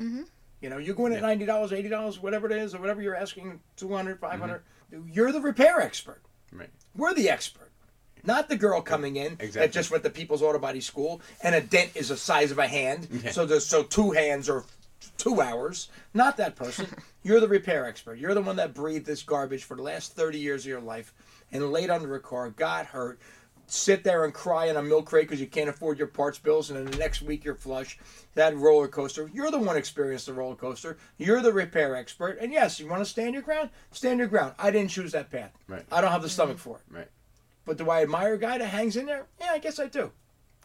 You 0.61 0.69
know, 0.69 0.77
you 0.77 0.93
go 0.93 1.05
in 1.05 1.13
at 1.13 1.19
Yeah. 1.21 1.27
ninety 1.27 1.45
dollars, 1.45 1.71
eighty 1.71 1.87
dollars, 1.87 2.19
whatever 2.21 2.47
it 2.51 2.57
is, 2.57 2.75
or 2.75 2.79
whatever 2.79 3.01
you're 3.01 3.15
asking, 3.15 3.61
200 3.77 4.19
Mm-hmm. 4.19 4.53
500 4.91 5.13
You're 5.15 5.31
the 5.31 5.41
repair 5.41 5.79
expert. 5.81 6.21
Right. 6.51 6.69
We're 6.95 7.13
the 7.13 7.29
expert, 7.29 7.71
not 8.23 8.47
the 8.49 8.55
girl 8.55 8.81
coming 8.81 9.17
in 9.17 9.33
Exactly. 9.33 9.59
that 9.61 9.71
just 9.71 9.91
went 9.91 10.03
to 10.03 10.09
People's 10.09 10.41
Auto 10.41 10.59
Body 10.59 10.79
School 10.81 11.21
and 11.43 11.53
a 11.55 11.61
dent 11.61 11.91
is 11.95 12.09
the 12.09 12.17
size 12.17 12.51
of 12.51 12.59
a 12.59 12.67
hand. 12.67 13.07
Yeah. 13.11 13.31
So 13.31 13.45
there's 13.45 13.65
so 13.65 13.83
two 13.83 14.11
hands 14.11 14.49
are 14.49 14.63
two 15.17 15.41
hours. 15.41 15.89
Not 16.13 16.37
that 16.37 16.55
person. 16.55 16.87
You're 17.23 17.39
the 17.41 17.47
repair 17.47 17.85
expert. 17.85 18.17
You're 18.19 18.33
the 18.33 18.41
one 18.41 18.55
that 18.57 18.73
breathed 18.73 19.05
this 19.05 19.23
garbage 19.23 19.63
for 19.63 19.75
the 19.75 19.83
last 19.83 20.15
thirty 20.15 20.39
years 20.39 20.63
of 20.63 20.69
your 20.69 20.79
life 20.81 21.13
and 21.51 21.71
laid 21.71 21.89
under 21.89 22.15
a 22.15 22.19
car, 22.19 22.49
got 22.51 22.85
hurt, 22.85 23.19
sit 23.67 24.03
there 24.03 24.25
and 24.25 24.33
cry 24.33 24.65
in 24.65 24.77
a 24.77 24.81
milk 24.81 25.07
crate 25.07 25.27
because 25.27 25.41
you 25.41 25.47
can't 25.47 25.69
afford 25.69 25.97
your 25.97 26.07
parts 26.07 26.37
bills, 26.37 26.69
and 26.69 26.79
then 26.79 26.91
the 26.91 26.97
next 26.97 27.21
week 27.21 27.43
you're 27.43 27.55
flush. 27.55 27.97
That 28.35 28.55
roller 28.55 28.87
coaster. 28.87 29.29
You're 29.33 29.51
the 29.51 29.59
one 29.59 29.77
experienced 29.77 30.25
the 30.25 30.33
roller 30.33 30.55
coaster. 30.55 30.97
You're 31.17 31.41
the 31.41 31.53
repair 31.53 31.95
expert. 31.95 32.37
And 32.39 32.51
yes, 32.51 32.79
you 32.79 32.87
want 32.87 33.01
to 33.01 33.09
stand 33.09 33.33
your 33.33 33.43
ground? 33.43 33.69
Stand 33.91 34.19
your 34.19 34.27
ground. 34.27 34.53
I 34.59 34.71
didn't 34.71 34.91
choose 34.91 35.13
that 35.13 35.31
path. 35.31 35.51
Right. 35.67 35.85
I 35.91 36.01
don't 36.01 36.11
have 36.11 36.21
the 36.21 36.29
stomach 36.29 36.57
for 36.57 36.77
it. 36.77 36.83
Right. 36.93 37.07
But 37.65 37.77
do 37.77 37.89
I 37.89 38.01
admire 38.03 38.33
a 38.33 38.39
guy 38.39 38.57
that 38.57 38.67
hangs 38.67 38.95
in 38.97 39.05
there? 39.05 39.27
Yeah, 39.39 39.51
I 39.51 39.59
guess 39.59 39.79
I 39.79 39.87
do. 39.87 40.11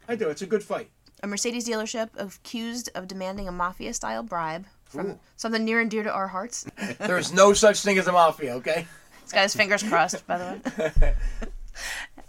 I 0.09 0.17
do. 0.17 0.29
It's 0.29 0.43
a 0.43 0.47
good 0.47 0.63
fight. 0.63 0.91
A 1.23 1.27
Mercedes 1.27 1.69
dealership 1.69 2.09
accused 2.17 2.91
of 2.95 3.07
demanding 3.07 3.47
a 3.47 3.53
mafia 3.53 3.95
style 3.95 4.23
bribe 4.23 4.67
from 4.85 5.11
Ooh. 5.11 5.19
something 5.37 5.65
near 5.65 5.81
and 5.81 5.91
dear 5.91 6.03
to 6.03 6.13
our 6.13 6.29
hearts. 6.29 6.67
There's 6.99 7.33
no 7.33 7.53
such 7.53 7.83
thing 7.83 7.99
as 7.99 8.09
a 8.09 8.13
mafia, 8.13 8.55
okay? 8.57 8.87
He's 9.23 9.33
got 9.33 9.43
his 9.43 9.55
fingers 9.55 9.83
crossed, 9.83 10.27
by 10.27 10.39
the 10.39 10.93
way. 11.01 11.15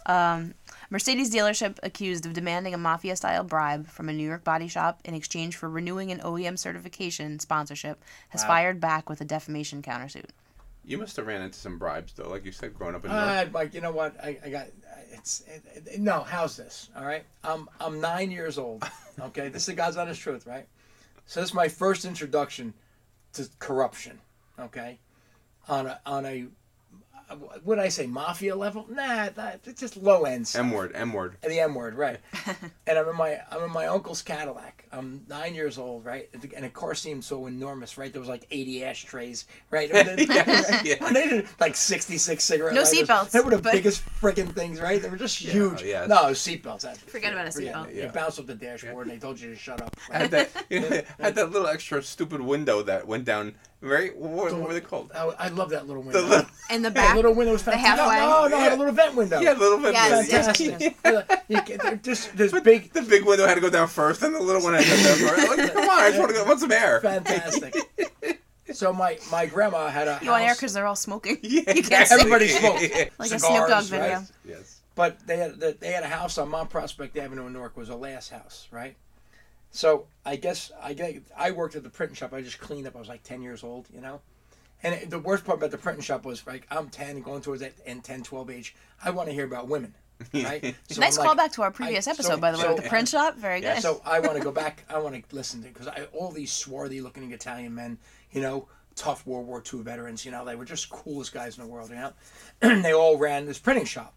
Um, 0.06 0.54
Mercedes 0.92 1.34
dealership 1.34 1.78
accused 1.82 2.26
of 2.26 2.34
demanding 2.34 2.74
a 2.74 2.78
mafia 2.78 3.16
style 3.16 3.44
bribe 3.44 3.86
from 3.86 4.10
a 4.10 4.12
New 4.12 4.28
York 4.28 4.44
body 4.44 4.68
shop 4.68 5.00
in 5.06 5.14
exchange 5.14 5.56
for 5.56 5.70
renewing 5.70 6.12
an 6.12 6.20
OEM 6.20 6.58
certification 6.58 7.38
sponsorship 7.38 8.04
has 8.28 8.42
Wow. 8.42 8.48
fired 8.48 8.78
back 8.78 9.08
with 9.08 9.18
a 9.22 9.24
defamation 9.24 9.80
countersuit. 9.80 10.26
You 10.84 10.98
must 10.98 11.16
have 11.16 11.26
ran 11.26 11.40
into 11.40 11.58
some 11.58 11.78
bribes 11.78 12.12
though, 12.12 12.28
like 12.28 12.44
you 12.44 12.52
said, 12.52 12.74
growing 12.74 12.94
up 12.94 13.06
in 13.06 13.10
North. 13.10 13.22
Uh, 13.22 13.46
Mike, 13.50 13.72
you 13.72 13.80
know 13.80 13.90
what? 13.90 14.22
I, 14.22 14.38
I 14.44 14.50
got 14.50 14.66
it's 15.12 15.40
it, 15.46 15.62
it, 15.86 16.00
no. 16.00 16.24
How's 16.24 16.58
this? 16.58 16.90
All 16.94 17.06
right. 17.06 17.24
I'm 17.42 17.70
I'm 17.80 17.98
nine 18.00 18.30
years 18.30 18.58
old. 18.58 18.84
Okay, 19.20 19.48
this 19.50 19.68
is 19.68 19.74
God's 19.74 19.98
honest 19.98 20.22
truth, 20.22 20.46
right? 20.46 20.66
So 21.26 21.40
this 21.40 21.50
is 21.50 21.54
my 21.54 21.68
first 21.68 22.06
introduction 22.06 22.72
to 23.34 23.46
corruption. 23.58 24.18
Okay, 24.58 24.98
on 25.68 25.86
a 25.86 26.00
on 26.06 26.24
a 26.24 26.46
what 27.64 27.76
did 27.76 27.84
I 27.84 27.88
say 27.88 28.06
mafia 28.06 28.54
level? 28.56 28.86
Nah, 28.88 29.28
nah 29.36 29.52
it's 29.64 29.80
just 29.80 29.96
low 29.96 30.24
end. 30.24 30.46
stuff. 30.48 30.60
M 30.60 30.70
word, 30.70 30.92
M 30.94 31.12
word. 31.12 31.36
The 31.42 31.60
M 31.60 31.74
word, 31.74 31.94
right? 31.94 32.18
and 32.86 32.98
I'm 32.98 33.08
in 33.08 33.16
my 33.16 33.38
I'm 33.50 33.62
in 33.64 33.70
my 33.72 33.86
uncle's 33.86 34.22
Cadillac. 34.22 34.84
I'm 34.92 35.24
nine 35.28 35.54
years 35.54 35.78
old, 35.78 36.04
right? 36.04 36.28
And 36.34 36.42
the, 36.42 36.54
and 36.54 36.64
the 36.64 36.68
car 36.68 36.94
seemed 36.94 37.24
so 37.24 37.46
enormous, 37.46 37.96
right? 37.96 38.12
There 38.12 38.20
was 38.20 38.28
like 38.28 38.46
80 38.50 38.84
ashtrays, 38.84 39.46
right? 39.70 39.90
And 39.94 40.08
then- 40.08 40.18
Yes, 40.28 40.84
yeah. 40.84 40.94
and 41.06 41.16
they 41.16 41.28
did 41.28 41.48
like 41.60 41.74
66 41.76 42.42
cigarette 42.44 42.74
No 42.74 42.82
seatbelts, 42.82 43.30
They 43.30 43.40
were 43.40 43.50
the 43.52 43.58
but- 43.58 43.72
biggest 43.72 44.04
freaking 44.20 44.52
things, 44.54 44.80
right? 44.80 45.00
They 45.00 45.08
were 45.08 45.16
just 45.16 45.38
huge. 45.38 45.82
Oh, 45.82 45.86
yes. 45.86 46.08
No, 46.08 46.16
seatbelts. 46.32 46.82
That's 46.82 46.98
Forget 46.98 47.32
about 47.32 47.56
a 47.56 47.62
yeah, 47.62 47.72
seatbelt. 47.72 47.94
You 47.94 48.08
bounced 48.08 48.38
off 48.40 48.46
the 48.46 48.54
dashboard 48.54 49.06
and 49.06 49.16
they 49.16 49.20
told 49.20 49.40
you 49.40 49.50
to 49.50 49.56
shut 49.56 49.80
up. 49.80 49.96
had 50.10 50.30
that 50.30 50.50
had 51.18 51.34
that 51.36 51.50
little 51.50 51.66
extra 51.68 52.02
stupid 52.02 52.40
window 52.40 52.82
that 52.82 53.06
went 53.06 53.24
down. 53.24 53.54
Right? 53.82 54.16
What, 54.16 54.52
what 54.52 54.68
were 54.68 54.72
they 54.74 54.80
called? 54.80 55.10
I, 55.12 55.24
I 55.38 55.48
love 55.48 55.70
that 55.70 55.88
little 55.88 56.02
window. 56.04 56.22
The 56.22 56.28
little, 56.28 56.46
In 56.70 56.82
the 56.82 56.88
Yeah, 56.88 56.94
back, 56.94 57.16
little 57.16 57.34
window 57.34 57.52
was 57.52 57.64
the 57.64 57.72
fantastic. 57.72 57.98
halfway. 58.00 58.20
No, 58.20 58.42
no, 58.42 58.48
no, 58.48 58.56
I 58.56 58.60
had 58.60 58.68
Yeah. 58.72 58.76
a 58.76 58.78
little 58.78 58.94
vent 58.94 59.14
window. 59.16 59.40
yeah, 59.40 59.54
a 59.54 59.58
little 59.58 59.78
bit. 59.78 59.92
Yes, 59.92 60.30
yes, 60.30 60.46
Fantastic. 60.46 60.96
yes. 61.04 61.42
you 61.48 61.96
just 61.98 62.36
this 62.36 62.52
But 62.52 62.62
big, 62.62 62.92
the 62.92 63.02
big 63.02 63.24
window 63.24 63.44
had 63.46 63.56
to 63.56 63.60
go 63.60 63.70
down 63.70 63.88
first, 63.88 64.22
and 64.22 64.34
the 64.34 64.40
little 64.40 64.62
one 64.62 64.74
had 64.74 64.84
to 64.84 64.90
go 64.90 64.96
down 64.96 65.16
first. 65.36 65.58
Like, 65.58 65.72
come 65.74 65.82
on, 65.84 65.98
I 66.00 66.08
just 66.10 66.18
want 66.20 66.30
to 66.30 66.36
go. 66.36 66.44
Want 66.44 66.60
some 66.60 66.70
air? 66.72 67.00
fantastic. 67.00 67.74
so 68.72 68.92
my 68.92 69.18
my 69.32 69.46
grandma 69.46 69.88
had 69.88 70.06
a 70.06 70.18
you 70.22 70.30
want 70.30 70.44
air 70.44 70.54
because 70.54 70.72
they're 70.74 70.86
all 70.86 70.94
smoking. 70.96 71.38
Yeah, 71.42 71.60
you 71.60 71.64
can't 71.64 71.78
exactly. 71.78 72.06
see. 72.06 72.14
Everybody 72.14 72.48
smoked. 72.48 73.10
Like 73.18 73.30
a 73.32 73.38
Cigars, 73.38 73.42
Snoop 73.42 73.68
Dogg 73.68 73.70
right? 73.70 73.88
video. 73.90 74.22
Yes. 74.46 74.80
But 74.94 75.26
they 75.26 75.38
had 75.38 75.58
they 75.60 75.90
had 75.90 76.04
a 76.04 76.08
house 76.08 76.38
on 76.38 76.48
Mount 76.50 76.70
Prospect 76.70 77.16
Avenue 77.16 77.46
in 77.46 77.52
Newark 77.52 77.72
It 77.76 77.80
was 77.80 77.88
a 77.88 77.96
last 77.96 78.30
house, 78.30 78.68
right? 78.70 78.94
So 79.72 80.06
I 80.24 80.36
guess 80.36 80.70
I 80.80 80.92
get 80.92 81.22
I 81.36 81.50
worked 81.50 81.74
at 81.76 81.82
the 81.82 81.90
printing 81.90 82.14
shop. 82.14 82.32
I 82.32 82.42
just 82.42 82.58
cleaned 82.60 82.86
up. 82.86 82.94
I 82.94 82.98
was 83.00 83.08
like 83.08 83.22
ten 83.22 83.42
years 83.42 83.64
old, 83.64 83.88
you 83.92 84.00
know. 84.00 84.20
And 84.82 84.94
it- 84.94 85.10
the 85.10 85.18
worst 85.18 85.44
part 85.44 85.58
about 85.58 85.70
the 85.70 85.78
printing 85.78 86.02
shop 86.02 86.24
was 86.24 86.46
like 86.46 86.66
I'm 86.70 86.88
ten, 86.90 87.20
going 87.22 87.40
towards 87.42 87.60
that 87.62 87.72
and 87.86 88.02
10, 88.04 88.22
12 88.22 88.50
age. 88.50 88.74
I 89.02 89.10
want 89.10 89.28
to 89.28 89.34
hear 89.34 89.44
about 89.46 89.68
women, 89.68 89.94
right? 90.34 90.74
So 90.90 91.00
nice 91.00 91.16
I'm 91.18 91.24
like- 91.26 91.38
callback 91.50 91.52
to 91.54 91.62
our 91.62 91.70
previous 91.70 92.06
I- 92.06 92.10
episode, 92.12 92.28
so- 92.34 92.36
by 92.38 92.52
the 92.52 92.58
way, 92.58 92.64
so- 92.64 92.74
with 92.74 92.82
the 92.84 92.88
print 92.88 93.08
shop. 93.08 93.36
Very 93.36 93.60
good. 93.60 93.80
So 93.80 94.02
I 94.04 94.20
want 94.20 94.36
to 94.36 94.42
go 94.42 94.52
back. 94.52 94.84
I 94.90 94.98
want 94.98 95.14
to 95.14 95.34
listen 95.36 95.62
to 95.62 95.68
because 95.68 95.88
I 95.88 96.06
all 96.12 96.30
these 96.32 96.52
swarthy 96.52 97.00
looking 97.00 97.32
Italian 97.32 97.74
men, 97.74 97.98
you 98.32 98.40
know, 98.42 98.68
tough 98.94 99.26
World 99.26 99.46
War 99.46 99.62
II 99.72 99.80
veterans. 99.82 100.24
You 100.26 100.32
know, 100.32 100.44
they 100.44 100.54
were 100.56 100.66
just 100.66 100.90
coolest 100.90 101.32
guys 101.32 101.56
in 101.56 101.64
the 101.64 101.70
world. 101.70 101.88
You 101.88 101.96
know, 101.96 102.12
and 102.60 102.84
they 102.84 102.92
all 102.92 103.16
ran 103.16 103.46
this 103.46 103.58
printing 103.58 103.86
shop. 103.86 104.12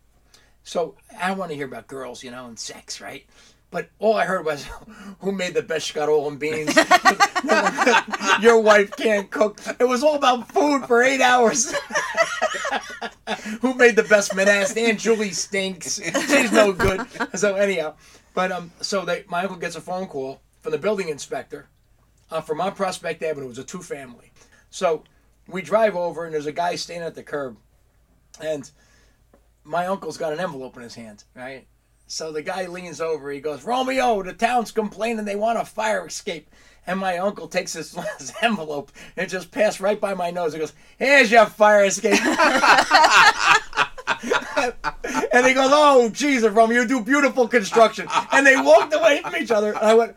So 0.64 0.96
I 1.18 1.32
want 1.32 1.52
to 1.52 1.56
hear 1.56 1.68
about 1.68 1.86
girls, 1.88 2.24
you 2.24 2.32
know, 2.32 2.48
and 2.48 2.58
sex, 2.60 3.00
right? 3.00 3.26
But 3.72 3.90
all 4.00 4.16
I 4.16 4.26
heard 4.26 4.46
was, 4.46 4.66
"Who 5.20 5.32
made 5.32 5.54
the 5.54 5.62
best 5.62 5.88
scuttle 5.88 6.28
and 6.28 6.40
beans?" 6.40 6.76
Your 8.42 8.60
wife 8.60 8.96
can't 8.96 9.30
cook. 9.30 9.60
It 9.80 9.86
was 9.86 10.04
all 10.04 10.16
about 10.16 10.52
food 10.52 10.86
for 10.86 11.04
eight 11.04 11.22
hours. 11.22 11.74
Who 13.62 13.74
made 13.74 13.96
the 13.96 14.04
best 14.04 14.36
menace? 14.36 14.76
Aunt 14.78 15.00
Julie 15.00 15.32
stinks. 15.32 16.00
She's 16.02 16.52
no 16.52 16.72
good. 16.72 17.06
So 17.36 17.56
anyhow, 17.56 17.96
but 18.34 18.52
um, 18.52 18.72
so 18.82 19.06
they, 19.06 19.24
my 19.28 19.42
uncle 19.42 19.58
gets 19.58 19.76
a 19.76 19.82
phone 19.82 20.08
call 20.08 20.42
from 20.62 20.72
the 20.72 20.78
building 20.78 21.10
inspector, 21.10 21.68
uh, 22.32 22.42
from 22.42 22.62
on 22.62 22.74
Prospect 22.74 23.22
Avenue. 23.24 23.46
It 23.46 23.50
was 23.50 23.58
a 23.60 23.64
two 23.64 23.82
family. 23.82 24.32
So 24.70 25.04
we 25.48 25.62
drive 25.62 25.96
over 25.96 26.26
and 26.26 26.34
there's 26.34 26.46
a 26.46 26.52
guy 26.52 26.76
standing 26.76 27.08
at 27.08 27.16
the 27.16 27.24
curb, 27.24 27.58
and 28.42 28.70
my 29.64 29.88
uncle's 29.88 30.18
got 30.18 30.34
an 30.34 30.40
envelope 30.40 30.76
in 30.78 30.84
his 30.84 30.96
hand, 30.96 31.24
right? 31.36 31.68
So 32.08 32.32
the 32.32 32.42
guy 32.44 32.68
leans 32.68 33.02
over. 33.02 33.32
He 33.32 33.40
goes, 33.40 33.64
Romeo, 33.64 34.22
the 34.22 34.34
town's 34.34 34.72
complaining 34.72 35.26
they 35.26 35.36
want 35.36 35.60
a 35.60 35.66
fire 35.66 36.06
escape. 36.06 36.50
And 36.88 37.00
my 37.00 37.18
uncle 37.18 37.48
takes 37.48 37.74
his, 37.74 37.92
this 38.20 38.34
envelope 38.42 38.92
and 39.18 39.30
just 39.30 39.52
passed 39.52 39.80
right 39.80 40.00
by 40.00 40.14
my 40.14 40.30
nose. 40.32 40.54
He 40.54 40.60
goes, 40.60 40.74
Here's 40.98 41.32
your 41.32 41.48
fire 41.48 41.86
escape. 41.86 42.14
and 45.34 45.46
he 45.46 45.54
goes, 45.54 45.72
Oh, 45.74 46.10
Jesus, 46.14 46.52
Romeo, 46.52 46.82
you 46.82 46.88
do 46.88 47.02
beautiful 47.02 47.48
construction. 47.48 48.08
And 48.32 48.46
they 48.46 48.56
walked 48.56 48.94
away 48.94 49.22
from 49.24 49.36
each 49.36 49.50
other. 49.52 49.70
And 49.74 49.84
I 49.84 49.96
went, 49.96 50.16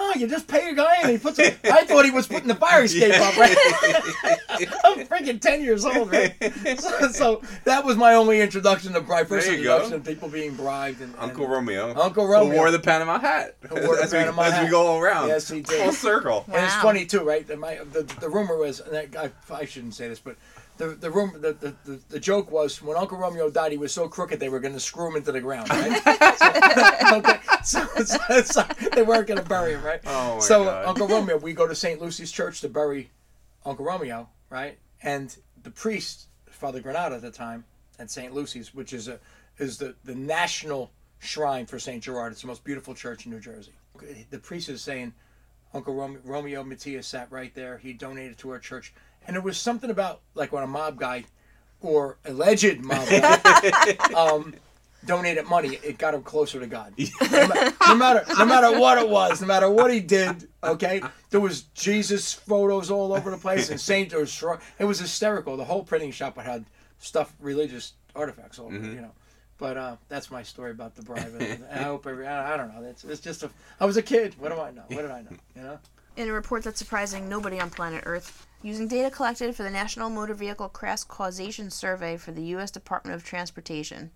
Oh, 0.00 0.14
you 0.16 0.28
just 0.28 0.46
pay 0.46 0.70
a 0.70 0.74
guy 0.74 0.94
and 1.02 1.10
he 1.10 1.18
puts 1.18 1.40
it. 1.40 1.58
I 1.64 1.84
thought 1.84 2.04
he 2.04 2.12
was 2.12 2.28
putting 2.28 2.46
the 2.46 2.54
fire 2.54 2.84
escape 2.84 3.14
up, 3.20 3.36
right? 3.36 3.56
I'm 4.84 5.04
freaking 5.06 5.40
10 5.40 5.60
years 5.62 5.84
old, 5.84 6.12
right? 6.12 6.34
So, 6.78 7.08
so 7.10 7.42
that 7.64 7.84
was 7.84 7.96
my 7.96 8.14
only 8.14 8.40
introduction 8.40 8.92
to 8.92 9.00
bribe. 9.00 9.26
First 9.26 9.46
There 9.48 9.56
you 9.56 9.64
go. 9.64 9.76
introduction 9.76 10.02
to 10.04 10.10
people 10.10 10.28
being 10.28 10.54
bribed. 10.54 11.00
And, 11.00 11.12
and- 11.14 11.22
Uncle 11.22 11.48
Romeo. 11.48 11.92
Uncle 12.00 12.26
Who 12.26 12.32
Romeo. 12.32 12.54
wore 12.56 12.70
the 12.70 12.78
Panama 12.78 13.18
hat. 13.18 13.56
wore 13.70 13.96
the 13.96 14.02
as 14.04 14.12
we, 14.12 14.18
Panama 14.18 14.42
as 14.42 14.64
we 14.64 14.70
go 14.70 14.98
around. 15.00 15.28
Yes, 15.28 15.48
he 15.48 15.60
did. 15.62 15.82
Full 15.82 15.92
circle. 15.92 16.44
And 16.46 16.64
it's 16.64 16.74
funny 16.76 17.04
too, 17.06 17.24
right? 17.24 17.46
that 17.48 17.58
My, 17.58 17.80
the, 17.92 18.02
the 18.20 18.28
rumor 18.28 18.56
was, 18.56 18.80
and 18.80 18.96
I, 18.96 19.08
I, 19.50 19.54
I 19.54 19.64
shouldn't 19.64 19.94
say 19.94 20.08
this, 20.08 20.20
but 20.20 20.36
the 20.76 20.86
the 20.90 21.10
room 21.10 21.32
the, 21.34 21.52
the, 21.54 21.74
the, 21.84 22.00
the 22.08 22.20
joke 22.20 22.52
was 22.52 22.80
when 22.80 22.96
Uncle 22.96 23.18
Romeo 23.18 23.50
died, 23.50 23.72
he 23.72 23.78
was 23.78 23.92
so 23.92 24.06
crooked 24.06 24.38
they 24.38 24.48
were 24.48 24.60
going 24.60 24.74
to 24.74 24.78
screw 24.80 25.08
him 25.10 25.16
into 25.16 25.32
the 25.32 25.40
ground. 25.40 25.68
Right? 25.70 26.00
so, 26.38 27.16
okay, 27.16 27.37
so- 28.04 28.42
so 28.42 28.64
they 28.94 29.02
weren't 29.02 29.26
going 29.26 29.40
to 29.42 29.48
bury 29.48 29.72
him, 29.72 29.82
right? 29.82 30.00
Oh 30.06 30.34
my 30.36 30.40
so 30.40 30.64
God. 30.64 30.84
Uncle 30.86 31.08
Romeo, 31.08 31.36
we 31.36 31.52
go 31.52 31.66
to 31.66 31.74
St. 31.74 32.00
Lucy's 32.00 32.30
Church 32.32 32.60
to 32.62 32.68
bury 32.68 33.10
Uncle 33.64 33.84
Romeo, 33.84 34.28
right? 34.50 34.78
And 35.02 35.34
the 35.62 35.70
priest, 35.70 36.26
Father 36.50 36.80
Granato 36.80 37.12
at 37.12 37.22
the 37.22 37.30
time, 37.30 37.64
at 37.98 38.10
St. 38.10 38.32
Lucy's, 38.32 38.74
which 38.74 38.92
is 38.92 39.08
a 39.08 39.18
is 39.58 39.78
the 39.78 39.94
the 40.04 40.14
national 40.14 40.90
shrine 41.18 41.66
for 41.66 41.78
St. 41.78 42.02
Gerard. 42.02 42.32
It's 42.32 42.42
the 42.42 42.46
most 42.46 42.64
beautiful 42.64 42.94
church 42.94 43.26
in 43.26 43.32
New 43.32 43.40
Jersey. 43.40 43.72
The 44.30 44.38
priest 44.38 44.68
is 44.68 44.80
saying, 44.80 45.12
Uncle 45.74 45.94
Romeo, 45.94 46.20
Romeo 46.24 46.62
Mattia 46.62 47.02
sat 47.02 47.30
right 47.32 47.52
there. 47.54 47.78
He 47.78 47.92
donated 47.92 48.38
to 48.38 48.50
our 48.50 48.58
church, 48.60 48.94
and 49.26 49.36
it 49.36 49.42
was 49.42 49.58
something 49.58 49.90
about 49.90 50.20
like 50.34 50.52
when 50.52 50.62
a 50.62 50.68
mob 50.68 50.98
guy 50.98 51.24
or 51.80 52.18
alleged 52.24 52.80
mob 52.80 53.08
guy 53.08 53.96
um, 54.16 54.54
donated 55.04 55.46
money, 55.46 55.78
it 55.82 55.98
got 55.98 56.14
him 56.14 56.22
closer 56.22 56.60
to 56.60 56.66
God. 56.66 56.94
No, 57.30 57.72
no 57.88 57.94
matter 57.94 58.24
no 58.36 58.44
matter 58.44 58.78
what 58.78 58.98
it 58.98 59.08
was, 59.08 59.40
no 59.40 59.46
matter 59.46 59.70
what 59.70 59.92
he 59.92 60.00
did, 60.00 60.48
okay, 60.62 61.00
there 61.30 61.40
was 61.40 61.62
Jesus 61.74 62.32
photos 62.32 62.90
all 62.90 63.12
over 63.12 63.30
the 63.30 63.36
place 63.36 63.70
and 63.70 63.80
Saint 63.80 64.12
or 64.12 64.26
shrine. 64.26 64.58
It 64.78 64.84
was 64.84 64.98
hysterical. 64.98 65.56
The 65.56 65.64
whole 65.64 65.84
printing 65.84 66.10
shop 66.10 66.36
had 66.36 66.64
stuff, 66.98 67.34
religious 67.40 67.94
artifacts 68.14 68.58
all 68.58 68.66
over, 68.66 68.76
you 68.76 69.00
know. 69.00 69.12
But 69.58 69.76
uh, 69.76 69.96
that's 70.08 70.30
my 70.30 70.42
story 70.42 70.70
about 70.70 70.94
the 70.94 71.02
bribe. 71.02 71.34
And 71.40 71.64
I 71.72 71.82
hope 71.82 72.06
every 72.06 72.26
I, 72.26 72.54
I 72.54 72.56
don't 72.56 72.74
know. 72.74 72.86
It's, 72.88 73.04
it's 73.04 73.20
just 73.20 73.42
a. 73.42 73.50
I 73.80 73.86
was 73.86 73.96
a 73.96 74.02
kid. 74.02 74.34
What 74.38 74.52
do 74.52 74.60
I 74.60 74.70
know? 74.70 74.84
What 74.88 75.02
did 75.02 75.10
I 75.10 75.22
know? 75.22 75.36
You 75.56 75.62
know. 75.62 75.78
In 76.16 76.28
a 76.28 76.32
report 76.32 76.64
that's 76.64 76.78
surprising 76.78 77.28
nobody 77.28 77.60
on 77.60 77.70
planet 77.70 78.02
Earth, 78.06 78.46
using 78.62 78.88
data 78.88 79.10
collected 79.10 79.54
for 79.54 79.62
the 79.62 79.70
National 79.70 80.10
Motor 80.10 80.34
Vehicle 80.34 80.68
Crash 80.68 81.04
Causation 81.04 81.70
Survey 81.70 82.16
for 82.16 82.32
the 82.32 82.42
U.S. 82.42 82.70
Department 82.70 83.14
of 83.14 83.24
Transportation, 83.24 84.10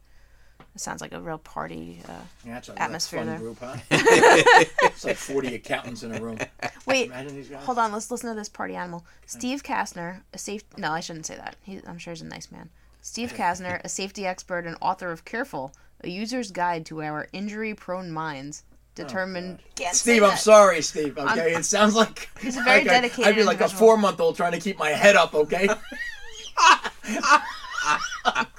It 0.75 0.81
sounds 0.81 1.01
like 1.01 1.13
a 1.13 1.21
real 1.21 1.39
party. 1.39 2.01
Uh... 2.09 2.13
Yeah, 2.47 2.59
it's 2.59 2.71
Atmosphere 2.77 3.25
there. 3.25 3.39
group, 3.39 3.59
huh? 3.61 3.77
it's 3.91 5.05
like 5.05 5.17
40 5.17 5.55
accountants 5.55 6.03
in 6.03 6.15
a 6.15 6.21
room. 6.21 6.39
Wait, 6.87 7.13
hold 7.13 7.79
on. 7.79 7.93
Let's 7.93 8.11
listen 8.11 8.31
to 8.31 8.35
this 8.35 8.49
party 8.49 8.75
animal. 8.75 9.05
Steve 9.27 9.63
Casner, 9.63 10.23
a 10.33 10.39
safe. 10.39 10.63
No, 10.77 10.93
I 10.93 11.01
shouldn't 11.01 11.27
say 11.27 11.37
that. 11.37 11.57
He, 11.63 11.81
I'm 11.87 11.99
sure 11.99 12.13
he's 12.13 12.23
a 12.23 12.27
nice 12.27 12.51
man. 12.51 12.71
Steve 13.01 13.33
Casner, 13.37 13.81
a 13.85 13.89
safety 13.89 14.27
expert 14.27 14.65
and 14.67 14.77
author 14.81 15.11
of 15.11 15.25
Careful, 15.25 15.73
a 16.03 16.09
user's 16.09 16.51
guide 16.51 16.87
to 16.87 17.03
our 17.03 17.29
injury-prone 17.33 18.11
minds, 18.11 18.65
determined. 18.95 19.59
Can't 19.75 19.95
Steve, 19.95 20.23
I'm 20.23 20.37
sorry, 20.37 20.83
Steve. 20.83 21.19
Okay, 21.19 21.55
it 21.55 21.65
sounds 21.65 21.95
like 21.95 22.29
He's 22.41 22.57
a 22.57 22.63
very 22.63 22.81
like 22.81 22.91
I- 22.91 22.95
dedicated 22.95 23.27
I'd 23.27 23.37
be 23.37 23.45
like 23.45 23.61
a 23.61 23.69
four-month-old 23.69 24.37
trying 24.37 24.53
to 24.53 24.61
keep 24.61 24.79
my 24.79 24.91
head 24.91 25.17
up. 25.17 25.35
Okay. 25.35 25.69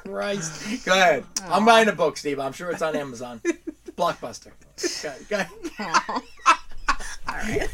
Christ. 0.06 0.86
Go 0.86 0.94
ahead. 0.94 1.26
I'm 1.44 1.66
buying 1.66 1.88
a 1.88 1.94
book, 1.94 2.18
Steve. 2.18 2.40
I'm 2.40 2.54
sure 2.54 2.72
it's 2.72 2.82
on 2.82 2.96
Amazon. 2.96 3.42
Blockbuster. 3.96 4.52
Go 5.30 5.38
ahead. 5.38 5.50
Go 5.78 5.82
ahead. 7.30 7.70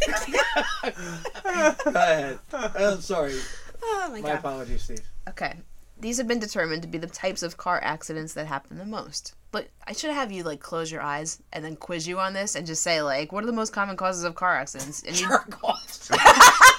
Go 1.84 1.92
ahead. 1.96 2.39
I'm 2.54 3.02
sorry. 3.02 3.36
Oh 3.82 4.08
my 4.12 4.22
My 4.22 4.30
god. 4.30 4.39
apologies, 4.39 4.84
Steve. 4.84 5.02
Okay. 5.28 5.54
These 6.00 6.18
have 6.18 6.28
been 6.28 6.39
determined 6.39 6.82
to 6.84 6.88
be 6.88 6.98
the 6.98 7.08
types 7.08 7.44
of 7.44 7.58
car 7.58 7.80
accidents 7.84 8.34
that 8.34 8.48
happen 8.48 8.78
the 8.78 8.86
most. 8.86 9.36
But 9.52 9.68
I 9.86 9.94
should 9.94 10.12
have 10.12 10.32
you 10.32 10.44
like 10.44 10.60
close 10.62 10.92
your 10.92 11.02
eyes 11.02 11.42
and 11.52 11.63
then 11.65 11.76
quiz 11.76 12.08
you 12.08 12.20
on 12.20 12.34
this 12.34 12.56
and 12.56 12.65
just 12.65 12.84
say 12.84 13.02
like, 13.02 13.32
what 13.34 13.44
are 13.44 13.48
the 13.48 13.52
most 13.54 13.74
common 13.74 13.98
causes 13.98 14.24
of 14.24 14.36
car 14.36 14.56
accidents? 14.56 15.04
And 15.04 15.20
you, 15.20 15.28
Jerk 15.28 15.62
offs. 15.63 16.10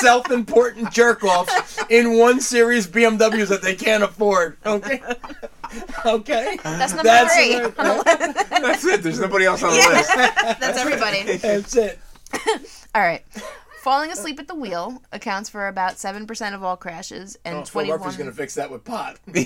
Self-important 0.00 0.90
jerk 0.92 1.24
offs 1.24 1.82
in 1.88 2.18
one 2.18 2.40
series 2.40 2.86
BMWs 2.86 3.48
that 3.48 3.62
they 3.62 3.74
can't 3.74 4.02
afford. 4.02 4.56
Okay. 4.66 5.02
Okay. 6.04 6.58
that's 6.62 6.92
number 6.92 7.04
That's 7.04 7.34
three. 7.34 7.54
it. 7.54 7.76
That's 7.76 8.84
it. 8.84 9.02
There's 9.02 9.20
nobody 9.20 9.44
else 9.44 9.62
on 9.62 9.70
the 9.70 9.76
Yeah. 9.76 9.88
list. 9.88 10.14
That's 10.60 10.78
everybody. 10.78 11.36
That's 11.36 11.76
it. 11.76 11.98
All 12.94 13.02
right. 13.02 13.24
Falling 13.82 14.10
asleep 14.12 14.38
at 14.40 14.48
the 14.48 14.54
wheel 14.54 15.00
accounts 15.12 15.48
for 15.48 15.68
about 15.68 15.98
seven 15.98 16.26
percent 16.26 16.54
of 16.54 16.62
all 16.62 16.76
crashes, 16.76 17.38
and 17.46 17.58
Oh, 17.58 17.64
Phil. 17.64 17.86
Murphy's 17.86 18.16
gonna 18.16 18.30
fix 18.32 18.54
that 18.56 18.70
with 18.70 18.84
pot. 18.84 19.18
Go 19.26 19.40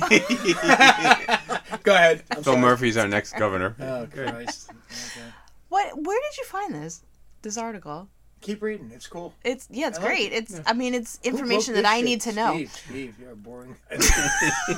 ahead. 1.95 2.25
I'm 2.31 2.37
Phil 2.37 2.43
sorry. 2.43 2.61
Murphy's 2.61 2.97
our 2.97 3.07
next 3.07 3.35
governor. 3.39 3.77
Oh 3.79 4.09
Christ. 4.13 4.71
Okay. 4.71 5.27
What? 5.69 6.03
Where 6.03 6.19
did 6.21 6.39
you 6.39 6.45
find 6.47 6.75
this? 6.75 7.03
This 7.43 7.57
article? 7.59 8.09
Keep 8.45 8.61
reading. 8.61 8.91
It's 8.95 9.07
cool. 9.07 9.33
It's 9.43 9.67
yeah, 9.71 9.89
it's 9.89 9.99
I 9.99 10.03
like 10.03 10.11
great. 10.11 10.33
it. 10.33 10.37
It's 10.37 10.61
I 10.67 10.75
mean, 10.75 10.93
it's 10.93 11.19
information 11.23 11.73
wrote 11.73 11.83
that 11.83 11.91
this 11.91 11.99
I 11.99 12.03
need 12.03 12.23
shit? 12.23 12.35
to 12.35 12.41
know. 12.41 12.53
Steve, 12.53 12.73
Steve, 12.73 13.15
you're 13.19 13.35
boring. 13.35 13.75
you 13.91 13.99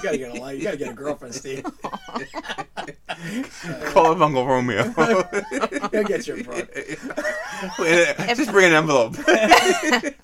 gotta 0.04 0.18
get 0.18 0.36
a 0.36 0.40
life. 0.40 0.56
You 0.56 0.62
gotta 0.62 0.76
get 0.76 0.90
a 0.90 0.94
girlfriend, 0.94 1.34
Steve. 1.34 1.64
Call 3.86 4.12
up 4.12 4.20
Uncle 4.20 4.46
Romeo. 4.46 4.84
He'll 5.90 6.04
get 6.04 6.28
your 6.28 6.38
a 6.38 6.44
broad. 6.44 6.68
Just 8.36 8.52
bring 8.52 8.66
an 8.66 8.74
envelope. 8.74 9.16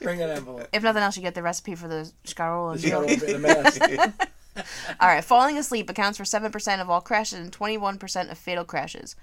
Bring 0.00 0.22
an 0.22 0.30
envelope. 0.30 0.68
If 0.72 0.84
nothing 0.84 1.02
else, 1.02 1.16
you 1.16 1.22
get 1.24 1.34
the 1.34 1.42
recipe 1.42 1.74
for 1.74 1.88
the 1.88 2.12
scarrola. 2.24 2.80
You 2.80 2.90
got 2.90 3.02
a 3.02 3.06
little 3.06 3.40
mask. 3.40 3.82
All 4.56 5.08
right, 5.08 5.24
falling 5.24 5.56
asleep 5.56 5.88
accounts 5.88 6.18
for 6.18 6.24
7% 6.24 6.80
of 6.80 6.90
all 6.90 7.00
crashes 7.00 7.38
and 7.38 7.50
21% 7.50 8.30
of 8.30 8.36
fatal 8.36 8.64
crashes. 8.64 9.16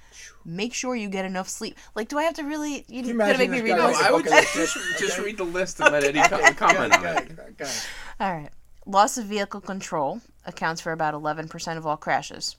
Make 0.44 0.74
sure 0.74 0.96
you 0.96 1.08
get 1.10 1.26
enough 1.26 1.48
sleep. 1.48 1.78
Like, 1.96 2.08
do 2.08 2.18
I 2.18 2.24
have 2.24 2.34
to 2.36 2.44
really? 2.44 2.84
You, 2.88 3.04
you 3.04 3.18
gotta 3.18 3.38
make 3.38 3.52
me 3.52 3.62
read 3.62 3.76
guy 3.78 3.88
this. 3.88 4.02
I 4.02 4.12
would 4.12 4.26
just, 4.26 4.54
just, 4.56 4.78
just 5.00 5.20
read 5.20 5.38
the 5.38 5.44
list 5.44 5.80
and 5.80 5.92
let 5.92 6.04
Eddie 6.04 6.22
co- 6.22 6.54
comment 6.54 6.96
on 6.96 7.02
Go 7.02 7.10
it. 7.10 7.16
ahead, 7.16 7.36
go 7.36 7.42
ahead, 7.44 7.58
go 7.58 7.66
ahead. 7.66 7.82
All 8.20 8.34
right. 8.34 8.50
Loss 8.86 9.18
of 9.20 9.26
vehicle 9.26 9.62
control 9.62 10.22
accounts 10.46 10.82
for 10.82 10.92
about 10.92 11.14
11% 11.14 11.78
of 11.78 11.86
all 11.86 11.98
crashes. 11.98 12.56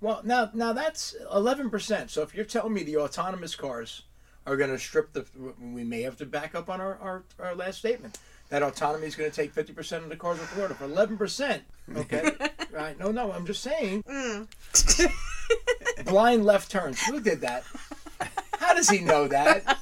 Well, 0.00 0.20
now 0.24 0.50
now 0.54 0.72
that's 0.72 1.16
eleven 1.32 1.70
percent. 1.70 2.10
So 2.10 2.22
if 2.22 2.32
you're 2.34 2.44
telling 2.44 2.72
me 2.72 2.84
the 2.84 2.98
autonomous 2.98 3.56
cars 3.56 4.02
are 4.46 4.56
going 4.56 4.70
to 4.70 4.78
strip 4.78 5.12
the, 5.12 5.26
we 5.60 5.84
may 5.84 6.02
have 6.02 6.16
to 6.18 6.24
back 6.24 6.54
up 6.54 6.70
on 6.70 6.80
our, 6.80 6.96
our, 6.98 7.24
our 7.38 7.54
last 7.54 7.78
statement. 7.78 8.18
That 8.50 8.62
autonomy 8.62 9.06
is 9.06 9.14
going 9.14 9.30
to 9.30 9.36
take 9.36 9.52
fifty 9.52 9.72
percent 9.72 10.04
of 10.04 10.10
the 10.10 10.16
cars 10.16 10.40
off 10.40 10.48
Florida. 10.50 10.74
For 10.74 10.84
eleven 10.84 11.18
percent, 11.18 11.62
okay, 11.96 12.32
right? 12.72 12.98
No, 12.98 13.10
no, 13.10 13.30
I'm 13.32 13.44
just 13.46 13.62
saying. 13.62 14.02
Mm. 14.04 14.48
Blind 16.06 16.44
left 16.44 16.70
turns. 16.70 17.00
Who 17.02 17.20
did 17.20 17.42
that? 17.42 17.64
How 18.58 18.74
does 18.74 18.88
he 18.88 19.00
know 19.00 19.28
that? 19.28 19.78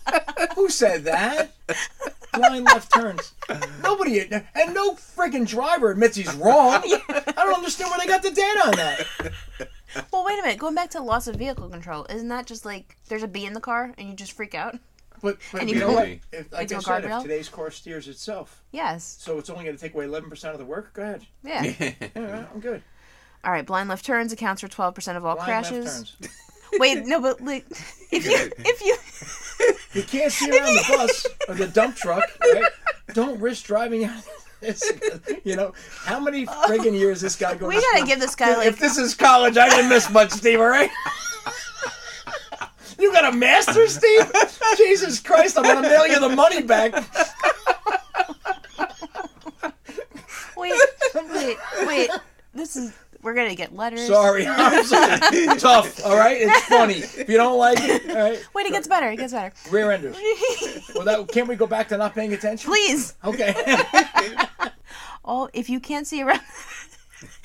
Who 0.55 0.69
said 0.69 1.05
that? 1.05 1.53
Blind 2.33 2.65
left 2.65 2.93
turns. 2.93 3.33
Nobody, 3.83 4.21
and 4.21 4.75
no 4.75 4.95
friggin' 4.95 5.47
driver 5.47 5.91
admits 5.91 6.17
he's 6.17 6.35
wrong. 6.35 6.83
I 7.09 7.33
don't 7.37 7.55
understand 7.55 7.91
where 7.91 8.01
they 8.01 8.07
got 8.07 8.23
the 8.23 8.31
data 8.31 8.67
on 8.67 8.73
that. 8.73 9.07
Well, 10.13 10.25
wait 10.25 10.39
a 10.39 10.43
minute. 10.43 10.59
Going 10.59 10.75
back 10.75 10.91
to 10.91 11.01
loss 11.01 11.27
of 11.27 11.37
vehicle 11.37 11.69
control, 11.69 12.07
isn't 12.11 12.29
that 12.29 12.47
just 12.47 12.65
like 12.65 12.97
there's 13.09 13.23
a 13.23 13.29
bee 13.29 13.47
in 13.47 13.55
the 13.55 13.61
car 13.61 13.95
and 13.97 14.09
you 14.09 14.15
just 14.15 14.33
freak 14.33 14.55
out? 14.55 14.77
But, 15.23 15.39
but 15.53 15.61
And 15.61 15.71
you 15.71 15.77
you 15.77 15.81
know 15.81 15.93
what? 15.93 16.09
it 16.09 16.21
If, 16.33 16.53
like 16.53 16.63
into 16.71 16.75
I 16.77 16.79
a 16.79 16.83
said, 16.83 17.05
if 17.05 17.23
today's 17.23 17.49
car 17.49 17.71
steers 17.71 18.09
itself, 18.09 18.63
Yes. 18.73 19.17
so 19.21 19.39
it's 19.39 19.51
only 19.51 19.65
going 19.65 19.77
to 19.77 19.81
take 19.83 19.95
away 19.95 20.07
11% 20.07 20.53
of 20.53 20.59
the 20.59 20.65
work, 20.65 20.93
go 20.95 21.03
ahead. 21.03 21.27
Yeah. 21.43 21.63
Yeah, 22.15 22.47
I'm 22.55 22.61
good. 22.61 22.83
All 23.45 23.53
right. 23.53 23.65
Blind 23.67 23.89
left 23.89 24.05
turns 24.05 24.33
accounts 24.33 24.61
for 24.63 24.69
12% 24.69 25.17
of 25.17 25.25
all 25.25 25.37
Blind 25.37 25.49
left 25.51 25.69
crashes. 25.71 26.17
turns. 26.21 26.31
Wait, 26.79 27.07
no, 27.07 27.21
but 27.21 27.41
like, 27.41 27.65
if 28.11 28.25
you 28.27 28.51
if 28.59 28.83
you 28.83 28.97
You 29.95 30.03
can't 30.03 30.31
see 30.33 30.51
around 30.51 30.75
the 30.75 30.85
bus 30.89 31.27
or 31.49 31.55
the 31.55 31.69
dump 31.69 31.97
truck, 31.97 32.25
right? 32.43 32.65
Don't 33.15 33.41
risk 33.41 33.65
driving 33.67 34.05
out 34.05 34.19
of 34.19 34.29
this. 34.61 34.93
You 35.45 35.55
know, 35.57 35.73
how 36.05 36.19
many 36.21 36.45
friggin' 36.45 36.89
oh. 36.89 36.95
years 36.95 37.21
this 37.21 37.37
guy 37.37 37.55
goes 37.55 37.69
we 37.69 37.81
gotta 37.81 38.05
give 38.05 38.19
this 38.21 38.35
guy 38.35 38.57
like 38.57 38.67
If 38.67 38.79
this 38.81 38.99
is 38.99 39.15
college, 39.15 39.57
I 39.57 39.69
didn't 39.71 39.89
miss 39.89 40.11
much, 40.11 40.33
Steve, 40.33 40.61
all 40.61 40.67
right? 40.67 40.91
You 42.99 43.13
got 43.13 43.33
a 43.33 43.37
master, 43.37 43.87
Steve? 43.89 44.31
Jesus 44.77 45.21
Christ, 45.21 45.59
I'm 45.59 45.65
going 45.65 45.83
to 45.83 45.89
mail 45.89 46.07
you 46.07 46.21
the 46.21 46.29
money 46.29 46.63
back. 46.63 46.93
wait, 50.57 50.75
wait, 51.15 51.57
wait. 51.87 52.11
This 52.55 52.77
is 52.77 52.93
we're 53.23 53.35
gonna 53.35 53.55
get 53.55 53.75
letters. 53.75 54.07
Sorry, 54.07 54.47
I'm 54.47 54.85
sorry. 54.85 55.19
Tough, 55.59 56.05
all 56.07 56.17
right? 56.17 56.39
It's 56.41 56.61
funny. 56.67 56.95
If 56.95 57.29
you 57.29 57.37
don't 57.37 57.59
like 57.59 57.79
it, 57.81 58.09
all 58.09 58.17
right? 58.17 58.39
Wait, 58.55 58.67
it 58.67 58.73
gets 58.73 58.87
better. 58.87 59.11
It 59.11 59.17
gets 59.17 59.33
better. 59.33 59.53
Rear 59.71 59.91
enders. 59.91 60.17
Well, 60.95 61.05
that, 61.05 61.29
can't 61.33 61.49
we 61.49 61.57
go 61.57 61.67
back 61.67 61.89
to 61.89 61.97
not 61.97 62.15
paying 62.15 62.33
attention? 62.33 62.71
Please. 62.71 63.15
Okay. 63.25 63.55
Oh, 65.25 65.51
if 65.53 65.69
you 65.69 65.81
can't 65.81 66.07
see 66.07 66.23
around, 66.23 66.41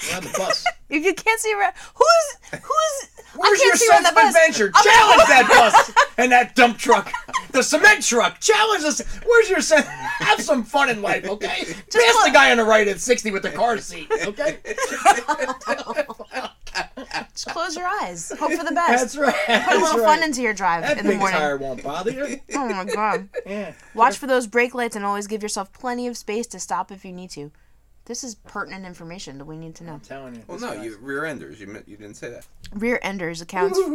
We're 0.09 0.17
on 0.17 0.23
the 0.23 0.33
bus. 0.37 0.65
if 0.89 1.05
you 1.05 1.13
can't 1.13 1.39
see 1.39 1.53
around, 1.53 1.73
who's 1.95 2.59
who's? 2.61 3.09
Where's 3.35 3.59
I 3.59 3.63
your 3.63 3.71
can't 3.71 3.79
see 3.79 3.87
sense 3.87 4.09
of 4.09 4.15
bus. 4.15 4.35
adventure? 4.35 4.71
I'm 4.75 4.83
Challenge 4.83 5.27
that 5.29 5.47
bus 5.95 6.05
and 6.17 6.31
that 6.31 6.55
dump 6.55 6.77
truck, 6.77 7.11
the 7.51 7.63
cement 7.63 8.03
truck. 8.03 8.39
Challenge 8.39 8.83
us. 8.83 9.01
Where's 9.25 9.49
your 9.49 9.61
sense? 9.61 9.85
Have 9.87 10.41
some 10.41 10.63
fun 10.63 10.89
in 10.89 11.01
life, 11.01 11.25
okay? 11.25 11.63
Pass 11.65 12.23
the 12.25 12.31
guy 12.33 12.51
on 12.51 12.57
the 12.57 12.63
right 12.63 12.87
at 12.87 12.99
60 12.99 13.31
with 13.31 13.43
the 13.43 13.51
car 13.51 13.77
seat, 13.77 14.11
okay? 14.23 14.57
Just 17.33 17.47
close 17.47 17.75
your 17.75 17.87
eyes. 17.87 18.31
Hope 18.37 18.51
for 18.51 18.63
the 18.63 18.71
best. 18.71 19.15
That's 19.15 19.17
right. 19.17 19.63
Put 19.63 19.75
a 19.75 19.79
little 19.79 19.99
right. 19.99 20.05
fun 20.19 20.23
into 20.23 20.41
your 20.41 20.53
drive 20.53 20.83
That 20.83 20.97
in 20.97 21.05
the 21.05 21.11
big 21.11 21.19
morning. 21.19 21.37
tire 21.39 21.57
won't 21.57 21.83
bother 21.83 22.11
you. 22.11 22.39
Oh 22.55 22.67
my 22.67 22.85
god. 22.85 23.29
Yeah. 23.45 23.73
Watch 23.95 24.17
for 24.17 24.27
those 24.27 24.47
brake 24.47 24.73
lights 24.73 24.95
and 24.95 25.05
always 25.05 25.27
give 25.27 25.41
yourself 25.41 25.71
plenty 25.73 26.07
of 26.07 26.17
space 26.17 26.47
to 26.47 26.59
stop 26.59 26.91
if 26.91 27.05
you 27.05 27.11
need 27.13 27.29
to. 27.31 27.51
This 28.12 28.26
is 28.26 28.36
pertinent 28.36 28.86
information 28.86 29.38
that 29.38 29.45
we 29.45 29.56
need 29.56 29.74
to 29.76 29.86
know. 29.86 29.93
I'm 29.93 30.00
telling 30.02 30.36
you. 30.36 30.43
Well, 30.45 30.60
no, 30.60 30.74
guy's- 30.74 30.84
you 30.84 30.97
rear 30.97 31.24
enders. 31.24 31.62
You 31.62 31.67
meant- 31.67 31.88
you 31.88 31.95
didn't 31.95 32.15
say 32.15 32.30
that. 32.30 32.45
Rear 32.74 33.00
enders 33.02 33.39
accounts 33.39 33.80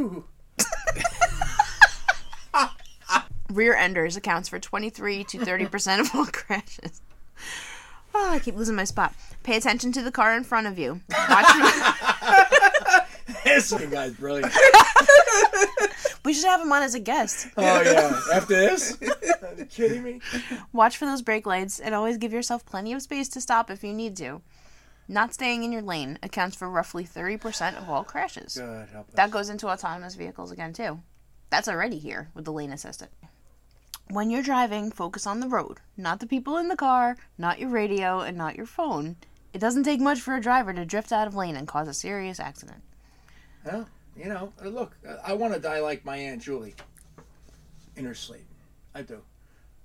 rear 3.51 3.75
enders 3.75 4.17
accounts 4.17 4.49
for 4.49 4.59
23 4.59 5.23
to 5.25 5.37
30% 5.39 6.01
of 6.01 6.15
all 6.15 6.25
crashes. 6.25 7.03
Oh, 8.15 8.31
I 8.31 8.39
keep 8.39 8.57
losing 8.57 8.75
my 8.75 8.85
spot. 8.85 9.13
Pay 9.43 9.59
attention 9.59 9.93
to 9.93 10.01
the 10.03 10.11
car 10.11 10.35
in 10.35 10.45
front 10.45 10.67
of 10.67 10.79
you. 10.79 11.03
Watch 11.29 11.47
This 13.45 13.71
guy's 13.71 14.15
brilliant. 14.15 14.51
we 16.27 16.35
should 16.35 16.45
have 16.45 16.61
him 16.61 16.73
on 16.73 16.83
as 16.83 16.95
a 16.95 17.01
guest. 17.01 17.47
Oh, 17.57 17.81
yeah. 17.83 18.21
After 18.35 18.55
this? 18.57 18.99
Are 19.43 19.55
you 19.57 19.65
kidding 19.65 20.03
me? 20.03 20.21
Watch 20.73 20.97
for 20.97 21.07
those 21.07 21.23
brake 21.23 21.47
lights 21.47 21.79
and 21.79 21.95
always 21.95 22.19
give 22.19 22.33
yourself 22.33 22.67
plenty 22.67 22.93
of 22.93 23.01
space 23.01 23.29
to 23.31 23.41
stop 23.41 23.71
if 23.71 23.85
you 23.85 23.95
need 23.95 24.17
to. 24.17 24.43
Not 25.09 25.33
staying 25.33 25.63
in 25.63 25.71
your 25.71 25.83
lane 25.83 26.19
accounts 26.25 26.57
for 26.57 26.69
roughly 26.69 27.05
30% 27.05 27.79
of 27.79 27.89
all 27.89 28.03
crashes. 28.03 28.57
God 28.57 28.89
help 28.93 29.09
us. 29.09 29.15
That 29.15 29.31
goes 29.31 29.49
into 29.49 29.69
autonomous 29.69 30.17
vehicles 30.17 30.51
again, 30.51 30.73
too. 30.73 31.01
That's 31.49 31.69
already 31.69 31.99
here 31.99 32.29
with 32.35 32.45
the 32.45 32.53
lane 32.53 32.73
assistant. 32.73 33.13
When 34.11 34.29
you're 34.29 34.43
driving, 34.43 34.91
focus 34.91 35.29
on 35.29 35.39
the 35.39 35.49
road, 35.49 35.79
not 35.97 36.19
the 36.19 36.27
people 36.27 36.57
in 36.57 36.67
the 36.67 36.77
car, 36.77 37.17
not 37.39 37.61
your 37.61 37.71
radio, 37.71 38.21
and 38.21 38.37
not 38.37 38.57
your 38.57 38.67
phone. 38.67 39.15
It 39.53 39.61
doesn't 39.61 39.85
take 39.85 40.01
much 40.01 40.21
for 40.21 40.35
a 40.35 40.41
driver 40.41 40.73
to 40.73 40.85
drift 40.85 41.13
out 41.13 41.29
of 41.29 41.37
lane 41.37 41.57
and 41.57 41.69
cause 41.69 41.87
a 41.87 41.95
serious 41.95 42.41
accident. 42.41 42.83
Well, 43.65 43.89
you 44.17 44.27
know, 44.27 44.53
uh, 44.65 44.69
look, 44.69 44.97
uh, 45.07 45.17
I 45.25 45.35
want 45.35 45.53
to 45.55 45.61
die 45.61 45.81
like 45.81 46.05
my 46.05 46.17
aunt 46.17 46.43
Julie 46.43 46.75
in 47.97 48.05
her 48.05 48.15
sleep. 48.15 48.47
I 48.95 49.03
do. 49.03 49.21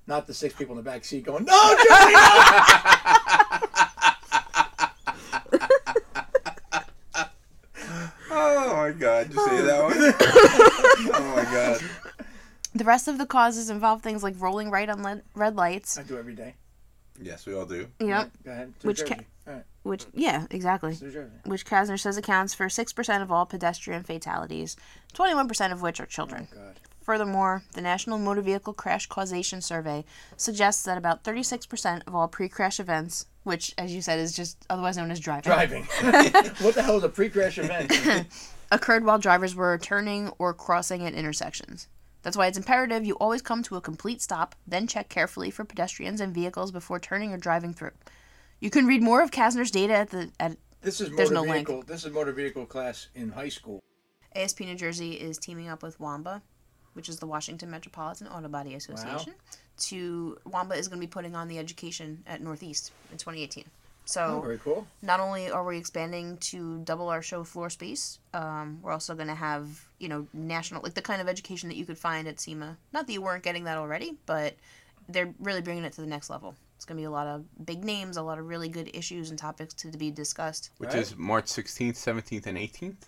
Not 0.08 0.26
the 0.26 0.34
six 0.34 0.54
people 0.56 0.74
in 0.74 0.78
the 0.84 0.90
back 0.90 1.04
seat 1.04 1.26
going, 1.26 1.46
"No, 1.46 1.54
Julie." 1.54 2.14
No! 2.14 2.30
oh 8.32 8.74
my 8.78 8.92
god! 8.98 9.28
Did 9.28 9.36
you 9.36 9.46
see 9.46 9.62
that 9.62 9.84
one? 9.84 9.94
oh 11.14 11.34
my 11.36 11.44
god. 11.44 11.82
The 12.74 12.84
rest 12.86 13.08
of 13.10 13.18
the 13.18 13.26
causes 13.26 13.70
involve 13.70 14.02
things 14.02 14.24
like 14.24 14.36
rolling 14.40 14.72
right 14.72 14.90
on 14.90 15.04
le- 15.04 15.22
red 15.36 15.56
lights. 15.58 15.98
I 15.98 16.04
do 16.04 16.18
every 16.18 16.36
day. 16.36 16.56
Yes, 17.22 17.46
we 17.46 17.54
all 17.54 17.66
do. 17.66 17.88
Yep. 18.00 18.32
Go 18.46 18.52
ahead. 18.52 18.74
Which 18.84 19.06
ca- 19.06 19.20
right. 19.52 19.64
Which, 19.84 20.06
yeah, 20.14 20.46
exactly. 20.52 20.92
It's 20.92 21.02
New 21.02 21.12
Jersey. 21.12 21.32
Which 21.46 21.66
Casner 21.66 22.00
says 22.00 22.18
accounts 22.18 22.54
for 22.54 22.68
6% 22.68 23.22
of 23.22 23.32
all 23.32 23.46
pedestrian 23.46 24.04
fatalities, 24.04 24.76
21% 25.14 25.72
of 25.72 25.82
which 25.82 26.00
are 26.00 26.06
children. 26.06 26.48
Oh. 26.56 26.60
Furthermore, 27.02 27.64
the 27.74 27.82
National 27.82 28.20
Motor 28.20 28.42
Vehicle 28.42 28.74
Crash 28.74 29.08
Causation 29.08 29.60
Survey 29.60 30.06
suggests 30.38 30.84
that 30.84 31.00
about 31.00 31.24
36% 31.24 32.04
of 32.06 32.14
all 32.14 32.28
pre 32.28 32.48
crash 32.48 32.80
events, 32.80 33.26
which, 33.44 33.74
as 33.78 33.94
you 33.94 34.02
said, 34.02 34.20
is 34.20 34.36
just 34.36 34.64
otherwise 34.70 34.98
known 34.98 35.10
as 35.10 35.20
driving, 35.20 35.52
Driving. 35.52 35.84
what 36.60 36.76
the 36.76 36.84
hell 36.84 36.98
is 36.98 37.04
a 37.04 37.10
pre-crash 37.10 37.58
event? 37.58 37.92
occurred 38.72 39.04
while 39.04 39.20
drivers 39.20 39.56
were 39.56 39.78
turning 39.78 40.30
or 40.38 40.54
crossing 40.54 41.06
at 41.06 41.14
intersections. 41.14 41.88
That's 42.22 42.38
why 42.38 42.48
it's 42.48 42.58
imperative 42.58 43.04
you 43.04 43.16
always 43.16 43.42
come 43.42 43.64
to 43.64 43.76
a 43.76 43.82
complete 43.82 44.22
stop, 44.22 44.56
then 44.68 44.88
check 44.88 45.10
carefully 45.10 45.50
for 45.50 45.66
pedestrians 45.66 46.22
and 46.22 46.34
vehicles 46.34 46.72
before 46.72 47.00
turning 47.00 47.34
or 47.34 47.38
driving 47.38 47.74
through. 47.74 47.92
You 48.62 48.70
can 48.70 48.86
read 48.86 49.02
more 49.02 49.22
of 49.22 49.32
Casner's 49.32 49.72
data 49.72 49.94
at 49.96 50.10
the 50.12 50.32
at 50.40 50.56
This 50.82 51.02
is 51.02 51.10
motor 51.10 51.34
no 51.34 51.42
link. 51.42 51.68
vehicle. 51.68 51.84
This 51.86 52.06
is 52.06 52.14
motor 52.14 52.32
vehicle 52.32 52.66
class 52.68 53.08
in 53.16 53.32
high 53.32 53.50
school. 53.50 53.82
ASP 54.36 54.62
New 54.62 54.76
Jersey 54.76 55.14
is 55.14 55.38
teaming 55.40 55.68
up 55.68 55.82
with 55.84 55.98
WMABA, 56.00 56.42
which 56.94 57.10
is 57.10 57.18
the 57.18 57.26
Washington 57.26 57.70
Metropolitan 57.72 58.28
Auto 58.28 58.48
Body 58.48 58.76
Association. 58.76 59.34
Wow. 59.34 59.58
To 59.80 60.38
WMABA 60.48 60.78
is 60.78 60.88
going 60.88 61.02
to 61.02 61.06
be 61.08 61.10
putting 61.12 61.36
on 61.36 61.48
the 61.48 61.58
education 61.58 62.24
at 62.28 62.40
Northeast 62.42 62.92
in 63.12 63.18
2018. 63.18 63.66
So 64.06 64.38
Oh, 64.38 64.42
very 64.42 64.58
cool. 64.60 64.88
not 65.02 65.20
only 65.20 65.50
are 65.50 65.64
we 65.66 65.78
expanding 65.78 66.38
to 66.38 66.80
double 66.84 67.10
our 67.10 67.22
show 67.22 67.44
floor 67.44 67.70
space, 67.70 68.20
um, 68.34 68.80
we're 68.82 68.92
also 68.92 69.16
going 69.16 69.28
to 69.28 69.36
have 69.36 69.86
you 69.98 70.08
know 70.08 70.28
national 70.34 70.84
like 70.84 70.94
the 70.94 71.02
kind 71.02 71.20
of 71.22 71.28
education 71.28 71.68
that 71.70 71.76
you 71.78 71.86
could 71.86 71.98
find 71.98 72.28
at 72.28 72.40
SEMA. 72.40 72.78
Not 72.94 73.08
that 73.08 73.14
you 73.14 73.22
weren't 73.24 73.44
getting 73.44 73.64
that 73.64 73.78
already, 73.80 74.18
but 74.28 74.56
they're 75.10 75.34
really 75.40 75.62
bringing 75.62 75.84
it 75.84 75.94
to 75.94 76.02
the 76.02 76.08
next 76.08 76.30
level. 76.30 76.56
It's 76.82 76.86
going 76.88 76.98
to 76.98 77.02
be 77.02 77.06
a 77.06 77.12
lot 77.12 77.28
of 77.28 77.46
big 77.64 77.86
names, 77.86 78.18
a 78.18 78.24
lot 78.24 78.40
of 78.40 78.48
really 78.48 78.68
good 78.68 78.90
issues 78.96 79.30
and 79.30 79.38
topics 79.38 79.76
to 79.76 79.92
be 79.96 80.10
discussed. 80.10 80.72
Which 80.80 80.90
Right. 80.90 80.98
is 81.04 81.16
March 81.16 81.46
16th, 81.46 81.96
17th, 81.96 82.48
and 82.48 82.58
18th, 82.58 83.06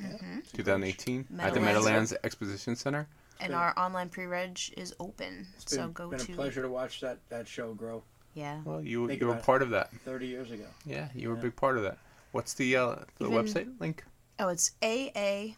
2018, 0.53 1.21
at 1.21 1.27
the 1.27 1.33
Meadowlands. 1.33 1.65
Meadowlands 1.65 2.13
Exposition 2.23 2.75
Center. 2.75 3.07
And 3.39 3.49
been- 3.49 3.57
our 3.57 3.73
online 3.75 4.09
pre-reg 4.09 4.59
is 4.77 4.93
open, 4.99 5.47
It's 5.55 5.65
been, 5.65 5.79
so 5.85 5.89
go 5.89 6.09
been 6.11 6.19
to 6.19 6.33
a 6.33 6.35
pleasure 6.35 6.61
to 6.61 6.69
watch 6.69 7.01
that, 7.01 7.17
that 7.29 7.47
show 7.47 7.73
grow 7.73 8.03
yeah. 8.35 8.61
Well, 8.63 8.83
you 8.83 9.07
Think 9.07 9.21
you 9.21 9.25
were 9.27 9.37
part 9.37 9.63
of 9.63 9.71
that. 9.71 9.89
30 10.05 10.27
years 10.27 10.51
ago. 10.51 10.67
Yeah, 10.85 11.09
you 11.15 11.29
were 11.29 11.35
a 11.35 11.41
big 11.41 11.55
part 11.55 11.75
of 11.77 11.81
that. 11.83 11.97
What's 12.31 12.53
the 12.53 12.75
uh, 12.75 12.97
the 13.17 13.25
Even- 13.25 13.43
website 13.43 13.79
link? 13.79 14.03
Oh, 14.37 14.49
it's 14.49 14.73
AASPNJ 14.83 15.55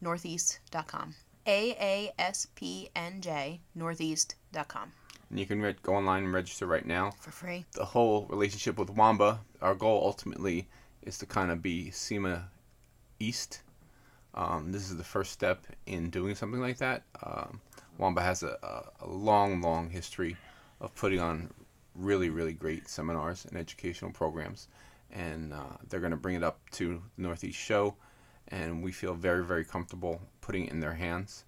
Northeast.com. 0.00 1.14
AASPNJ 1.46 2.10
Northeast.com 3.76 4.92
And 5.32 5.40
you 5.40 5.46
can 5.46 5.62
re- 5.62 5.74
go 5.82 5.94
online 5.94 6.24
and 6.24 6.34
register 6.34 6.66
right 6.66 6.84
now. 6.84 7.12
for 7.18 7.30
free. 7.30 7.64
The 7.72 7.86
whole 7.86 8.26
relationship 8.28 8.78
with 8.78 8.94
WMABA, 8.94 9.38
our 9.62 9.74
goal 9.74 10.02
ultimately 10.04 10.68
is 11.00 11.16
to 11.18 11.26
kind 11.26 11.50
of 11.50 11.62
be 11.62 11.90
SEMA 11.90 12.50
East. 13.18 13.62
Um, 14.34 14.72
this 14.72 14.90
is 14.90 14.98
the 14.98 15.04
first 15.04 15.32
step 15.32 15.64
in 15.86 16.10
doing 16.10 16.34
something 16.34 16.60
like 16.60 16.76
that. 16.78 17.04
Um, 17.22 17.62
WMABA 17.98 18.20
has 18.20 18.42
a, 18.42 18.58
a, 18.62 19.06
a 19.06 19.08
long, 19.08 19.62
long 19.62 19.88
history 19.88 20.36
of 20.82 20.94
putting 20.94 21.20
on 21.20 21.48
really, 21.94 22.28
really 22.28 22.52
great 22.52 22.86
seminars 22.86 23.46
and 23.46 23.56
educational 23.56 24.10
programs. 24.10 24.68
And 25.10 25.54
uh, 25.54 25.78
they're 25.88 26.00
going 26.00 26.10
to 26.10 26.18
bring 26.18 26.36
it 26.36 26.44
up 26.44 26.60
to 26.72 27.00
the 27.16 27.22
Northeast 27.22 27.58
Show. 27.58 27.96
And 28.48 28.82
we 28.82 28.92
feel 28.92 29.14
very, 29.14 29.46
very 29.46 29.64
comfortable 29.64 30.20
putting 30.42 30.66
it 30.66 30.72
in 30.72 30.80
their 30.80 30.92
hands. 30.92 31.44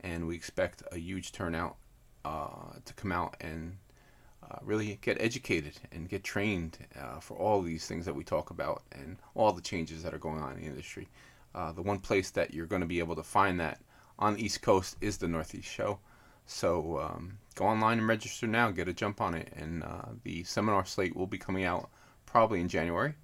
And 0.00 0.26
we 0.26 0.34
expect 0.34 0.82
a 0.90 0.96
huge 0.96 1.32
turnout 1.32 1.76
uh, 2.26 2.72
to 2.84 2.92
come 3.00 3.12
out 3.12 3.32
and 3.40 3.76
uh, 4.42 4.58
really 4.62 4.98
get 5.02 5.16
educated 5.20 5.74
and 5.92 6.08
get 6.08 6.22
trained 6.24 6.78
uh, 7.00 7.20
for 7.20 7.36
all 7.38 7.62
these 7.62 7.86
things 7.86 8.04
that 8.06 8.14
we 8.14 8.24
talk 8.24 8.50
about 8.50 8.82
and 8.92 9.16
all 9.34 9.52
the 9.52 9.62
changes 9.62 10.02
that 10.02 10.14
are 10.14 10.24
going 10.26 10.40
on 10.42 10.52
in 10.54 10.60
the 10.60 10.66
industry. 10.66 11.06
Uh, 11.54 11.72
the 11.72 11.82
one 11.82 11.98
place 11.98 12.30
that 12.30 12.52
you're 12.54 12.72
going 12.72 12.82
to 12.82 12.94
be 12.94 12.98
able 13.04 13.16
to 13.16 13.22
find 13.22 13.58
that 13.60 13.78
on 14.18 14.34
the 14.34 14.44
East 14.44 14.60
Coast 14.62 14.96
is 15.00 15.16
the 15.18 15.28
Northeast 15.28 15.68
Show. 15.68 15.98
So 16.46 16.98
um, 17.00 17.38
go 17.54 17.64
online 17.64 17.98
and 17.98 18.08
register 18.08 18.46
now, 18.46 18.70
get 18.70 18.88
a 18.88 18.92
jump 18.92 19.20
on 19.20 19.34
it, 19.34 19.48
and 19.56 19.82
uh, 19.82 20.10
the 20.22 20.44
seminar 20.44 20.84
slate 20.84 21.16
will 21.16 21.26
be 21.26 21.38
coming 21.38 21.64
out 21.64 21.88
probably 22.24 22.60
in 22.60 22.68
January. 22.68 23.14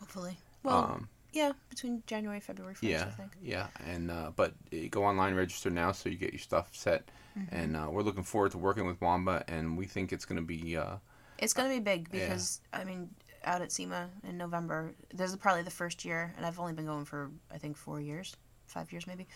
Hopefully. 0.00 0.36
Well, 0.62 0.84
Um, 0.84 1.08
yeah, 1.32 1.52
between 1.70 2.02
January 2.06 2.36
and 2.36 2.44
February 2.44 2.74
1st, 2.74 2.82
yeah, 2.82 3.04
I 3.06 3.10
think. 3.10 3.32
yeah, 3.42 3.66
and 3.86 4.10
uh, 4.10 4.30
but 4.34 4.54
uh, 4.72 4.76
go 4.90 5.04
online 5.04 5.34
register 5.34 5.70
now 5.70 5.92
so 5.92 6.08
you 6.08 6.16
get 6.16 6.32
your 6.32 6.40
stuff 6.40 6.68
set. 6.72 7.08
Mm-hmm. 7.38 7.54
And 7.54 7.76
uh, 7.76 7.88
we're 7.90 8.02
looking 8.02 8.24
forward 8.24 8.52
to 8.52 8.58
working 8.58 8.86
with 8.86 9.00
WMABA, 9.00 9.44
and 9.48 9.76
we 9.78 9.86
think 9.86 10.12
it's 10.12 10.26
going 10.26 10.36
to 10.36 10.46
be 10.46 10.76
uh, 10.76 10.96
It's 11.38 11.54
going 11.54 11.68
to 11.70 11.74
be 11.74 11.80
big 11.80 12.08
Yeah. 12.12 12.26
because, 12.26 12.60
I 12.74 12.84
mean, 12.84 13.08
out 13.44 13.62
at 13.62 13.72
SEMA 13.72 14.10
in 14.28 14.36
November, 14.36 14.92
this 15.14 15.30
is 15.30 15.36
probably 15.36 15.62
the 15.62 15.70
first 15.70 16.04
year, 16.04 16.34
and 16.36 16.44
I've 16.44 16.60
only 16.60 16.74
been 16.74 16.84
going 16.84 17.06
for, 17.06 17.30
I 17.50 17.56
think, 17.56 17.76
four 17.78 18.00
years, 18.00 18.36
five 18.66 18.92
years 18.92 19.06
maybe. 19.06 19.26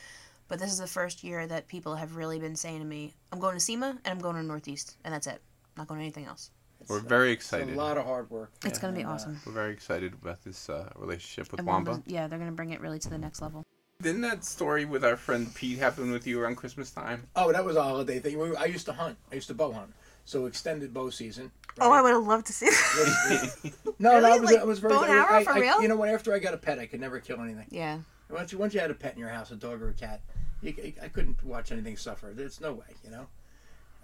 But 0.48 0.59
this 0.59 0.70
is 0.70 0.78
the 0.78 0.87
first 0.87 1.24
year 1.24 1.46
that 1.46 1.66
people 1.68 1.96
have 1.96 2.16
really 2.16 2.38
been 2.38 2.54
saying 2.54 2.78
to 2.80 2.85
me, 2.85 3.14
I'm 3.32 3.40
going 3.40 3.54
to 3.54 3.61
SEMA 3.61 3.88
and 4.04 4.06
I'm 4.06 4.18
going 4.18 4.37
to 4.37 4.42
Northeast, 4.42 4.96
and 5.04 5.12
that's 5.14 5.26
it. 5.26 5.40
not 5.76 5.88
going 5.88 5.98
to 5.98 6.04
anything 6.04 6.26
else. 6.26 6.50
It's 6.81 6.89
we're 6.91 6.99
a- 6.99 7.03
very 7.03 7.33
It's 7.33 7.45
excited. 7.45 7.75
a 7.75 7.77
lot 7.77 7.97
of 7.99 8.05
hard 8.05 8.31
work. 8.31 8.53
It's 8.65 8.79
going 8.79 8.95
to 8.95 8.97
be 8.99 9.03
And, 9.03 9.11
uh, 9.11 9.15
awesome. 9.15 9.41
We're 9.47 9.53
very 9.53 9.73
excited 9.73 10.12
about 10.15 10.43
this 10.45 10.69
uh, 10.69 10.91
relationship 10.97 11.51
with 11.51 11.61
And 11.61 11.69
WMABA. 11.69 11.85
WMABA's- 11.85 12.03
yeah, 12.07 12.27
they're 12.27 12.39
going 12.39 12.51
to 12.51 12.57
bring 12.57 12.71
it 12.71 12.81
really 12.81 12.99
to 13.01 13.09
the 13.09 13.19
next 13.19 13.41
level. 13.43 13.62
Didn't 14.03 14.21
that 14.23 14.45
story 14.45 14.85
with 14.85 15.05
our 15.05 15.17
friend 15.17 15.53
Pete 15.55 15.79
happen 15.79 16.11
with 16.11 16.27
you 16.27 16.41
around 16.41 16.57
Christmas 16.57 16.91
time? 16.91 17.27
Oh, 17.35 17.51
that 17.51 17.65
was 17.65 17.77
a 17.77 17.83
holiday 17.83 18.19
thing. 18.19 18.39
I 18.59 18.67
used 18.67 18.85
to 18.87 18.93
hunt. 18.93 19.17
I 19.33 19.37
used 19.37 19.49
to 19.49 19.55
bow 19.55 19.73
hunt. 19.73 19.93
So 20.27 20.45
extended 20.47 20.93
bow 20.93 21.09
season. 21.09 21.51
Oh, 21.81 21.93
I 21.93 22.03
would 22.03 22.12
have 22.12 22.27
loved 22.27 22.47
to 22.49 22.53
see 22.53 22.67
that. 22.67 23.73
No, 23.99 24.11
Really? 24.11 24.23
no, 24.23 24.29
I 24.35 24.39
was, 24.39 24.51
Like, 24.51 24.61
I 24.61 24.65
was 24.65 24.79
very. 24.81 24.93
bow 24.95 25.03
and 25.05 25.12
I- 25.12 25.17
arrow 25.17 25.37
I- 25.41 25.45
for 25.45 25.51
I- 25.53 25.59
real? 25.61 25.81
You 25.83 25.89
know 25.89 25.97
what? 25.97 26.11
After 26.11 26.35
I 26.35 26.39
got 26.39 26.53
a 26.53 26.59
pet, 26.59 26.79
I 26.79 26.85
could 26.87 27.01
never 27.01 27.19
kill 27.21 27.41
anything. 27.41 27.67
yeah. 27.71 27.99
Once 28.29 28.51
you, 28.53 28.59
once 28.59 28.75
you 28.75 28.81
had 28.81 28.91
a 28.91 28.95
pet 28.95 29.15
in 29.15 29.21
your 29.21 29.29
house, 29.29 29.51
a 29.53 29.57
dog 29.57 29.81
or 29.81 29.89
a 29.91 29.95
cat, 29.95 30.21
you, 30.61 30.75
I 31.03 31.07
couldn't 31.09 31.43
watch 31.45 31.71
anything 31.71 31.97
suffer. 31.97 32.33
There's 32.35 32.61
no 32.61 32.73
way, 32.73 32.87
you 33.05 33.11
know. 33.11 33.29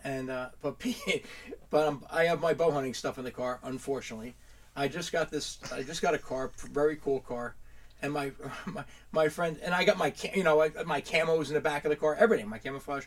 And 0.05 0.31
uh, 0.31 0.49
but 0.61 0.79
Pete, 0.79 1.25
but 1.71 1.87
um, 1.87 2.05
I 2.11 2.25
have 2.25 2.41
my 2.41 2.55
bow 2.55 2.71
hunting 2.71 2.95
stuff 2.95 3.19
in 3.19 3.25
the 3.25 3.31
car. 3.31 3.61
Unfortunately, 3.63 4.35
I 4.77 4.89
just 4.89 5.13
got 5.13 5.31
this. 5.31 5.59
I 5.73 5.83
just 5.83 6.03
got 6.03 6.15
a 6.15 6.19
car, 6.19 6.51
very 6.73 6.97
cool 6.97 7.21
car, 7.21 7.55
and 8.03 8.13
my 8.13 8.33
my, 8.67 8.85
my 9.13 9.29
friend 9.29 9.59
and 9.63 9.75
I 9.75 9.85
got 9.85 9.99
my 9.99 10.11
ca- 10.11 10.33
you 10.35 10.43
know 10.45 10.69
my 10.87 11.01
camos 11.01 11.49
in 11.49 11.55
the 11.55 11.61
back 11.61 11.85
of 11.85 11.91
the 11.91 11.97
car, 11.97 12.15
everything, 12.17 12.49
my 12.49 12.59
camouflage. 12.59 13.07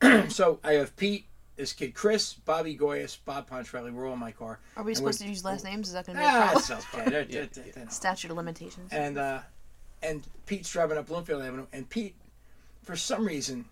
so 0.28 0.58
I 0.64 0.72
have 0.74 0.96
Pete, 0.96 1.26
this 1.56 1.72
kid 1.72 1.94
Chris, 1.94 2.34
Bobby 2.34 2.76
Goyas, 2.76 3.18
Bob 3.24 3.48
Pontrelli. 3.48 3.92
We're 3.92 4.06
all 4.06 4.14
in 4.14 4.18
my 4.20 4.32
car. 4.32 4.58
Are 4.76 4.82
we 4.84 4.90
And 4.92 4.96
supposed 4.98 5.20
to 5.20 5.28
use 5.28 5.44
last 5.44 5.64
names? 5.64 5.88
Is 5.88 5.94
that 5.94 6.06
going 6.06 6.16
to 6.18 6.22
be 6.22 6.26
a 6.26 6.30
Ah, 6.30 6.50
problem? 6.52 6.78
it's 6.78 6.94
okay. 6.94 7.10
They're- 7.10 7.26
Yeah, 7.28 7.46
they're- 7.52 7.72
they're- 7.74 7.90
Statute 7.90 8.30
of 8.30 8.36
limitations. 8.36 8.92
and 8.92 9.18
uh, 9.18 9.40
and 10.02 10.24
Pete's 10.46 10.70
driving 10.70 10.98
up 10.98 11.06
Bloomfield 11.08 11.42
Avenue, 11.42 11.66
and 11.72 11.88
Pete, 11.90 12.14
for 12.82 12.94
some 12.96 13.24
reason, 13.26 13.64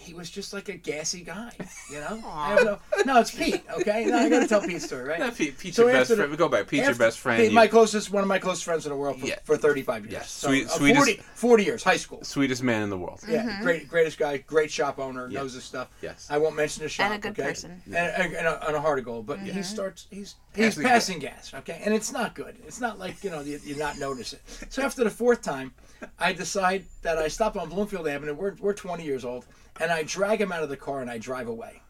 he 0.00 0.14
was 0.14 0.30
just 0.30 0.52
like 0.52 0.68
a 0.68 0.74
gassy 0.74 1.20
guy, 1.22 1.50
you 1.90 2.00
know. 2.00 2.22
I 2.26 2.48
have 2.54 2.64
no, 2.64 2.78
no, 3.04 3.20
it's 3.20 3.30
Pete. 3.30 3.62
Okay, 3.80 4.06
no, 4.06 4.16
I 4.18 4.28
got 4.30 4.40
to 4.40 4.46
tell 4.48 4.60
Pete's 4.62 4.86
story, 4.86 5.04
right? 5.04 5.18
Yeah, 5.20 5.30
Pete, 5.30 5.58
Pete's 5.58 5.76
So 5.76 5.84
your 5.84 5.92
best 5.92 6.08
the- 6.08 6.16
friend. 6.16 6.30
We 6.30 6.36
go 6.36 6.48
back. 6.48 6.66
Pete's 6.68 6.86
your 6.86 6.94
best 6.94 7.18
friend. 7.18 7.38
Pete, 7.40 7.50
You- 7.50 7.54
my 7.54 7.66
closest, 7.66 8.10
one 8.10 8.22
of 8.22 8.28
my 8.28 8.38
closest 8.38 8.64
friends 8.64 8.86
in 8.86 8.90
the 8.90 8.96
world 8.96 9.20
for, 9.20 9.26
Yeah. 9.26 9.36
for 9.44 9.56
35 9.56 10.04
years. 10.04 10.12
Yes. 10.12 10.30
So, 10.30 10.48
Sweet- 10.48 10.66
uh, 10.66 10.70
sweetest- 10.70 10.96
40, 11.06 11.22
40 11.34 11.64
years, 11.64 11.84
high 11.84 11.96
school. 11.98 12.24
sweetest 12.24 12.62
man 12.62 12.82
in 12.82 12.90
the 12.90 12.96
world. 12.96 13.20
Yeah, 13.28 13.60
great, 13.62 13.88
greatest 13.88 14.18
guy, 14.18 14.38
great 14.38 14.70
shop 14.70 14.98
owner, 14.98 15.28
Yeah. 15.28 15.40
knows 15.40 15.52
his 15.52 15.64
stuff. 15.64 15.88
Yes. 16.00 16.26
I 16.30 16.38
won't 16.38 16.56
mention 16.56 16.82
the 16.82 16.88
shop. 16.88 17.06
And 17.10 17.14
a 17.14 17.18
good 17.18 17.38
okay? 17.38 17.48
person. 17.50 17.82
And, 17.86 17.96
and, 17.96 18.34
and 18.34 18.46
a, 18.46 18.66
and 18.68 18.76
a 18.76 18.80
heart 18.80 18.98
of 18.98 19.04
gold. 19.04 19.26
But 19.26 19.40
he 19.40 19.62
starts, 19.62 20.06
he's 20.10 20.34
he's 20.54 20.74
Passing 20.76 20.82
passing 20.84 21.18
gas, 21.18 21.52
okay? 21.54 21.80
And 21.84 21.94
it's 21.94 22.10
not 22.12 22.34
good. 22.34 22.56
It's 22.66 22.80
not 22.80 22.98
like, 22.98 23.22
you 23.22 23.30
know, 23.30 23.40
you, 23.40 23.60
you 23.64 23.76
not 23.76 23.98
notice 23.98 24.32
it. 24.32 24.42
So 24.70 24.82
after 24.82 25.04
the 25.04 25.10
fourth 25.10 25.42
time, 25.42 25.72
I 26.18 26.32
decide 26.32 26.86
that 27.02 27.18
I 27.18 27.28
stop 27.28 27.56
on 27.56 27.68
Bloomfield 27.68 28.08
Avenue. 28.08 28.32
We're, 28.34 28.54
we're 28.58 28.72
20 28.72 29.04
years 29.04 29.24
old. 29.24 29.44
And 29.80 29.90
I 29.90 30.02
drag 30.02 30.40
him 30.40 30.52
out 30.52 30.62
of 30.62 30.68
the 30.68 30.76
car 30.76 31.00
and 31.00 31.10
I 31.10 31.18
drive 31.18 31.48
away. 31.48 31.82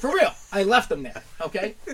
For 0.00 0.12
real. 0.12 0.32
I 0.52 0.62
left 0.62 0.90
him 0.90 1.02
there, 1.02 1.22
okay? 1.40 1.74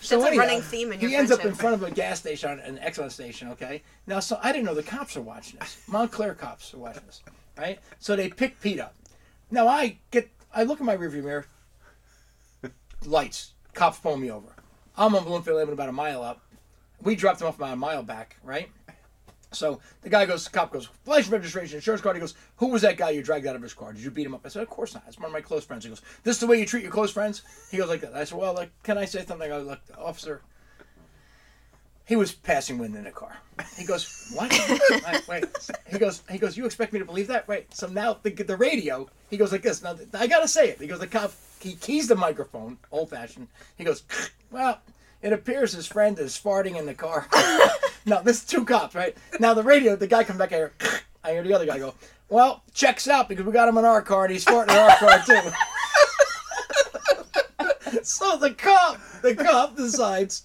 So 0.00 0.20
That's 0.20 0.36
a 0.36 0.38
running 0.38 0.60
theme 0.60 0.92
in 0.92 1.00
your 1.00 1.10
He 1.10 1.16
ends 1.16 1.30
up 1.30 1.44
in 1.44 1.54
front 1.54 1.74
of 1.74 1.82
a 1.82 1.90
gas 1.90 2.20
station, 2.20 2.60
an 2.60 2.78
Exxon 2.78 3.10
station, 3.10 3.48
okay? 3.48 3.82
Now, 4.06 4.20
so 4.20 4.38
I 4.42 4.52
didn't 4.52 4.66
know 4.66 4.74
the 4.74 4.82
cops 4.82 5.16
are 5.16 5.22
watching 5.22 5.58
this. 5.58 5.82
Montclair 5.88 6.34
cops 6.34 6.72
are 6.74 6.78
watching 6.78 7.02
this, 7.06 7.22
right? 7.58 7.78
So 7.98 8.14
they 8.14 8.28
pick 8.28 8.60
Pete 8.60 8.78
up. 8.78 8.94
Now 9.50 9.66
I 9.66 9.98
get, 10.10 10.30
I 10.54 10.62
look 10.64 10.80
in 10.80 10.86
my 10.86 10.96
rearview 10.96 11.24
mirror, 11.24 11.46
lights, 13.04 13.52
cops 13.72 13.98
pull 13.98 14.16
me 14.16 14.30
over. 14.30 14.48
I'm 14.96 15.14
on 15.14 15.24
Bloomfield 15.24 15.60
Avenue 15.60 15.72
about 15.74 15.88
a 15.88 15.92
mile 15.92 16.22
up. 16.22 16.40
We 17.02 17.16
dropped 17.16 17.40
him 17.40 17.48
off 17.48 17.56
about 17.56 17.72
a 17.72 17.76
mile 17.76 18.02
back, 18.02 18.36
right? 18.44 18.68
So 19.54 19.80
the 20.02 20.08
guy 20.08 20.26
goes, 20.26 20.44
the 20.44 20.50
cop 20.50 20.72
goes, 20.72 20.88
license 21.06 21.32
registration, 21.32 21.76
insurance 21.76 22.02
card. 22.02 22.16
He 22.16 22.20
goes, 22.20 22.34
who 22.56 22.68
was 22.68 22.82
that 22.82 22.96
guy 22.96 23.10
you 23.10 23.22
dragged 23.22 23.46
out 23.46 23.56
of 23.56 23.62
his 23.62 23.74
car? 23.74 23.92
Did 23.92 24.02
you 24.02 24.10
beat 24.10 24.26
him 24.26 24.34
up? 24.34 24.42
I 24.44 24.48
said, 24.48 24.62
of 24.62 24.70
course 24.70 24.94
not. 24.94 25.04
It's 25.06 25.18
one 25.18 25.26
of 25.26 25.32
my 25.32 25.40
close 25.40 25.64
friends. 25.64 25.84
He 25.84 25.90
goes, 25.90 26.02
this 26.22 26.36
is 26.36 26.40
the 26.40 26.46
way 26.46 26.58
you 26.58 26.66
treat 26.66 26.82
your 26.82 26.92
close 26.92 27.12
friends? 27.12 27.42
He 27.70 27.76
goes 27.76 27.88
like 27.88 28.00
that. 28.00 28.14
I 28.14 28.24
said, 28.24 28.38
well, 28.38 28.54
like, 28.54 28.70
can 28.82 28.98
I 28.98 29.04
say 29.04 29.24
something? 29.24 29.50
I 29.50 29.58
was 29.58 29.66
like, 29.66 29.80
officer, 29.98 30.42
he 32.06 32.16
was 32.16 32.32
passing 32.32 32.78
wind 32.78 32.94
in 32.96 33.04
the 33.04 33.10
car. 33.10 33.38
He 33.76 33.84
goes, 33.84 34.30
"What? 34.34 34.52
wait, 35.06 35.28
wait." 35.28 35.44
He 35.90 35.98
goes, 35.98 36.22
"He 36.30 36.38
goes. 36.38 36.56
You 36.56 36.66
expect 36.66 36.92
me 36.92 36.98
to 36.98 37.04
believe 37.04 37.28
that? 37.28 37.48
Right. 37.48 37.72
So 37.74 37.86
now 37.86 38.18
the 38.22 38.30
the 38.30 38.56
radio. 38.56 39.08
He 39.30 39.36
goes 39.36 39.52
like 39.52 39.62
this. 39.62 39.82
Now 39.82 39.96
I 40.12 40.26
gotta 40.26 40.48
say 40.48 40.68
it. 40.70 40.80
He 40.80 40.86
goes, 40.86 40.98
the 40.98 41.06
cop. 41.06 41.32
He 41.60 41.74
keys 41.76 42.08
the 42.08 42.14
microphone, 42.14 42.76
old 42.92 43.10
fashioned. 43.10 43.48
He 43.76 43.84
goes, 43.84 44.02
"Well, 44.50 44.80
it 45.24 45.32
appears 45.32 45.72
his 45.72 45.86
friend 45.86 46.18
is 46.18 46.38
farting 46.38 46.76
in 46.78 46.86
the 46.86 46.94
car." 46.94 47.26
now 48.06 48.20
this 48.20 48.38
is 48.38 48.44
two 48.44 48.64
cops, 48.64 48.94
right? 48.94 49.16
Now 49.40 49.54
the 49.54 49.62
radio. 49.62 49.96
The 49.96 50.06
guy 50.06 50.22
comes 50.22 50.38
back. 50.38 50.50
Hear, 50.50 50.72
I 51.24 51.32
hear 51.32 51.42
the 51.42 51.54
other 51.54 51.66
guy 51.66 51.78
go, 51.78 51.94
"Well, 52.28 52.62
checks 52.72 53.08
out 53.08 53.28
because 53.28 53.44
we 53.44 53.52
got 53.52 53.68
him 53.68 53.78
in 53.78 53.84
our 53.84 54.02
car 54.02 54.24
and 54.24 54.32
he's 54.32 54.44
farting 54.44 54.70
in 54.70 54.76
our 54.76 54.96
car 54.96 55.22
too." 55.24 55.50
so 58.02 58.36
the 58.36 58.52
cop, 58.52 58.98
the 59.22 59.34
cop 59.34 59.76
decides 59.76 60.44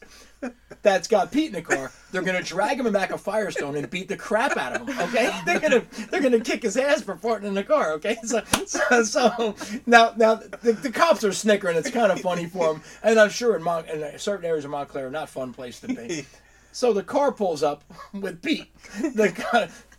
that's 0.81 1.07
got 1.07 1.31
Pete 1.31 1.47
in 1.47 1.53
the 1.53 1.61
car. 1.61 1.91
They're 2.11 2.21
gonna 2.21 2.41
drag 2.41 2.79
him 2.79 2.91
back 2.93 3.11
of 3.11 3.21
Firestone 3.21 3.75
and 3.75 3.89
beat 3.89 4.07
the 4.07 4.15
crap 4.15 4.55
out 4.57 4.79
of 4.79 4.87
him. 4.87 4.99
Okay, 4.99 5.31
they're 5.45 5.59
gonna 5.59 5.83
they're 6.09 6.21
gonna 6.21 6.39
kick 6.39 6.63
his 6.63 6.77
ass 6.77 7.01
for 7.01 7.15
farting 7.15 7.43
in 7.43 7.53
the 7.53 7.63
car. 7.63 7.91
Okay, 7.93 8.17
so 8.23 8.41
so, 8.65 9.03
so 9.03 9.55
now 9.85 10.13
now 10.15 10.35
the, 10.35 10.73
the 10.73 10.91
cops 10.91 11.23
are 11.23 11.33
snickering. 11.33 11.75
It's 11.77 11.91
kind 11.91 12.11
of 12.11 12.21
funny 12.21 12.45
for 12.45 12.73
them, 12.73 12.81
and 13.03 13.19
I'm 13.19 13.29
sure 13.29 13.55
in, 13.55 13.63
Mon- 13.63 13.87
in 13.89 14.17
certain 14.17 14.45
areas 14.45 14.65
of 14.65 14.71
Montclair, 14.71 15.09
not 15.09 15.29
fun 15.29 15.53
place 15.53 15.79
to 15.81 15.87
be. 15.87 16.25
So 16.71 16.93
the 16.93 17.01
car 17.01 17.31
pulls 17.31 17.63
up 17.63 17.83
with 18.13 18.43
Pete, 18.43 18.71
the 18.99 19.31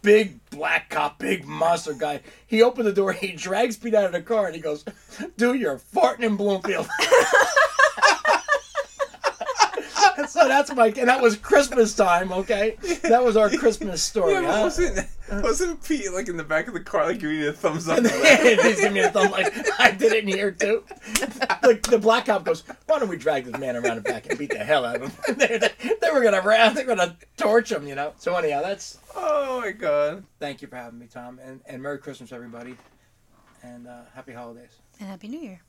big 0.02 0.38
black 0.50 0.90
cop, 0.90 1.18
big 1.18 1.44
monster 1.44 1.94
guy. 1.94 2.20
He 2.46 2.62
opened 2.62 2.86
the 2.86 2.92
door, 2.92 3.12
he 3.12 3.32
drags 3.32 3.76
Pete 3.76 3.94
out 3.94 4.04
of 4.04 4.12
the 4.12 4.22
car, 4.22 4.46
and 4.46 4.54
he 4.54 4.60
goes, 4.60 4.84
"Dude, 5.36 5.60
you're 5.60 5.78
farting 5.78 6.20
in 6.20 6.36
Bloomfield." 6.36 6.88
so 10.40 10.46
that's 10.46 10.72
my 10.76 10.86
and 10.86 11.08
that 11.08 11.20
was 11.20 11.34
Christmas 11.34 11.96
time. 11.96 12.30
Okay, 12.30 12.76
that 13.02 13.24
was 13.24 13.36
our 13.36 13.50
Christmas 13.50 14.00
story. 14.00 14.34
Yeah, 14.34 14.42
huh? 14.42 14.62
wasn't 14.62 15.08
wasn't 15.42 15.82
Pete 15.82 16.12
like 16.12 16.28
in 16.28 16.36
the 16.36 16.44
back 16.44 16.68
of 16.68 16.74
the 16.74 16.80
car, 16.80 17.06
like 17.06 17.18
giving 17.18 17.38
you 17.38 17.48
a 17.48 17.52
thumbs 17.52 17.88
up? 17.88 17.98
And 17.98 18.06
he's 18.06 18.76
giving 18.76 18.92
me 18.92 19.00
a 19.00 19.10
thumb 19.10 19.32
like 19.32 19.52
I 19.80 19.90
did 19.90 20.12
it 20.12 20.22
in 20.22 20.28
here 20.28 20.52
too. 20.52 20.84
The, 21.62 21.80
the 21.90 21.98
black 21.98 22.26
cop 22.26 22.44
goes, 22.44 22.62
"Why 22.86 23.00
don't 23.00 23.08
we 23.08 23.16
drag 23.16 23.44
this 23.44 23.58
man 23.58 23.74
around 23.74 23.96
the 23.96 24.02
back 24.02 24.30
and 24.30 24.38
beat 24.38 24.50
the 24.50 24.58
hell 24.58 24.84
out 24.84 25.02
of 25.02 25.02
him?" 25.02 25.36
they, 25.36 25.58
they, 25.58 25.70
they 26.00 26.10
were 26.12 26.22
gonna 26.22 26.42
ra- 26.42 26.68
they 26.68 26.84
were 26.84 26.94
gonna 26.94 27.16
torch 27.36 27.72
him, 27.72 27.88
you 27.88 27.96
know. 27.96 28.12
So 28.18 28.36
anyhow, 28.36 28.62
that's 28.62 28.98
oh 29.16 29.62
my 29.62 29.72
god! 29.72 30.22
thank 30.38 30.62
you 30.62 30.68
for 30.68 30.76
having 30.76 31.00
me, 31.00 31.08
Tom, 31.08 31.40
and 31.42 31.60
and 31.66 31.82
Merry 31.82 31.98
Christmas, 31.98 32.30
everybody, 32.30 32.76
and 33.64 33.88
uh, 33.88 34.02
Happy 34.14 34.32
Holidays. 34.32 34.76
And 35.00 35.08
Happy 35.08 35.26
New 35.26 35.40
Year. 35.40 35.60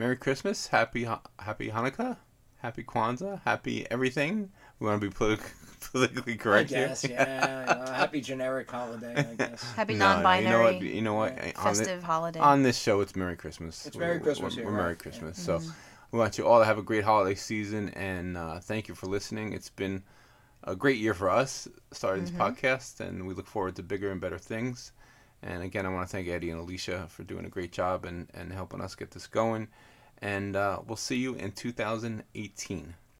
Merry 0.00 0.16
Christmas, 0.16 0.66
happy 0.66 1.04
Happy 1.38 1.70
Hanukkah, 1.70 2.16
Happy 2.58 2.82
Kwanzaa, 2.82 3.40
Happy 3.44 3.86
everything. 3.90 4.50
We 4.80 4.86
want 4.86 5.00
to 5.00 5.08
be 5.08 5.14
politic, 5.14 5.52
politically 5.92 6.34
I 6.34 6.36
correct 6.36 6.70
guess, 6.70 7.02
here. 7.02 7.12
yeah. 7.18 7.72
you 7.78 7.84
know, 7.86 7.92
happy 7.92 8.20
generic 8.20 8.70
holiday, 8.70 9.14
I 9.16 9.34
guess. 9.38 9.62
Happy 9.74 9.94
No, 9.94 10.06
no, 10.08 10.12
non-binary 10.14 10.44
You 10.44 10.50
know 10.50 10.64
what? 10.64 10.82
You 10.82 11.02
know 11.02 11.14
what? 11.14 11.36
Yeah. 11.36 11.52
On, 11.56 11.74
the, 11.74 12.00
holiday. 12.02 12.40
on 12.40 12.62
this 12.64 12.76
show, 12.78 13.00
it's 13.00 13.14
Merry 13.14 13.36
Christmas. 13.36 13.86
It's 13.86 13.96
Merry 13.96 14.14
We're- 14.14 14.22
Christmas 14.24 14.56
We're, 14.56 14.62
here, 14.62 14.70
we're 14.72 14.76
right? 14.76 14.82
Merry 14.84 14.96
Christmas. 14.96 15.38
So 15.40 15.60
we 16.10 16.18
want 16.18 16.36
you 16.38 16.46
all 16.46 16.58
to 16.58 16.64
have 16.64 16.78
a 16.78 16.82
great 16.82 17.04
holiday 17.04 17.36
season, 17.36 17.90
and 17.90 18.36
uh, 18.36 18.58
thank 18.60 18.88
you 18.88 18.94
for 18.96 19.06
listening. 19.06 19.52
It's 19.52 19.70
been 19.70 20.02
a 20.64 20.74
great 20.74 20.98
year 20.98 21.14
for 21.14 21.30
us 21.30 21.68
starting 21.92 22.24
this 22.24 22.32
podcast, 22.32 22.98
and 23.00 23.26
we 23.28 23.34
look 23.34 23.46
forward 23.46 23.76
to 23.76 23.82
bigger 23.84 24.10
and 24.10 24.20
better 24.20 24.38
things. 24.38 24.92
And 25.42 25.62
again, 25.62 25.86
I 25.86 25.90
want 25.90 26.08
to 26.08 26.10
thank 26.10 26.26
Eddie 26.26 26.50
and 26.50 26.58
Alicia 26.58 27.06
for 27.08 27.22
doing 27.22 27.44
a 27.44 27.48
great 27.48 27.70
job 27.70 28.04
and, 28.04 28.26
and 28.34 28.52
helping 28.52 28.80
us 28.80 28.96
get 28.96 29.12
this 29.12 29.28
going. 29.28 29.68
And 30.20 30.56
uh, 30.56 30.80
we'll 30.86 30.96
see 30.96 31.16
you 31.16 31.34
in 31.34 31.52
2018. 31.52 32.94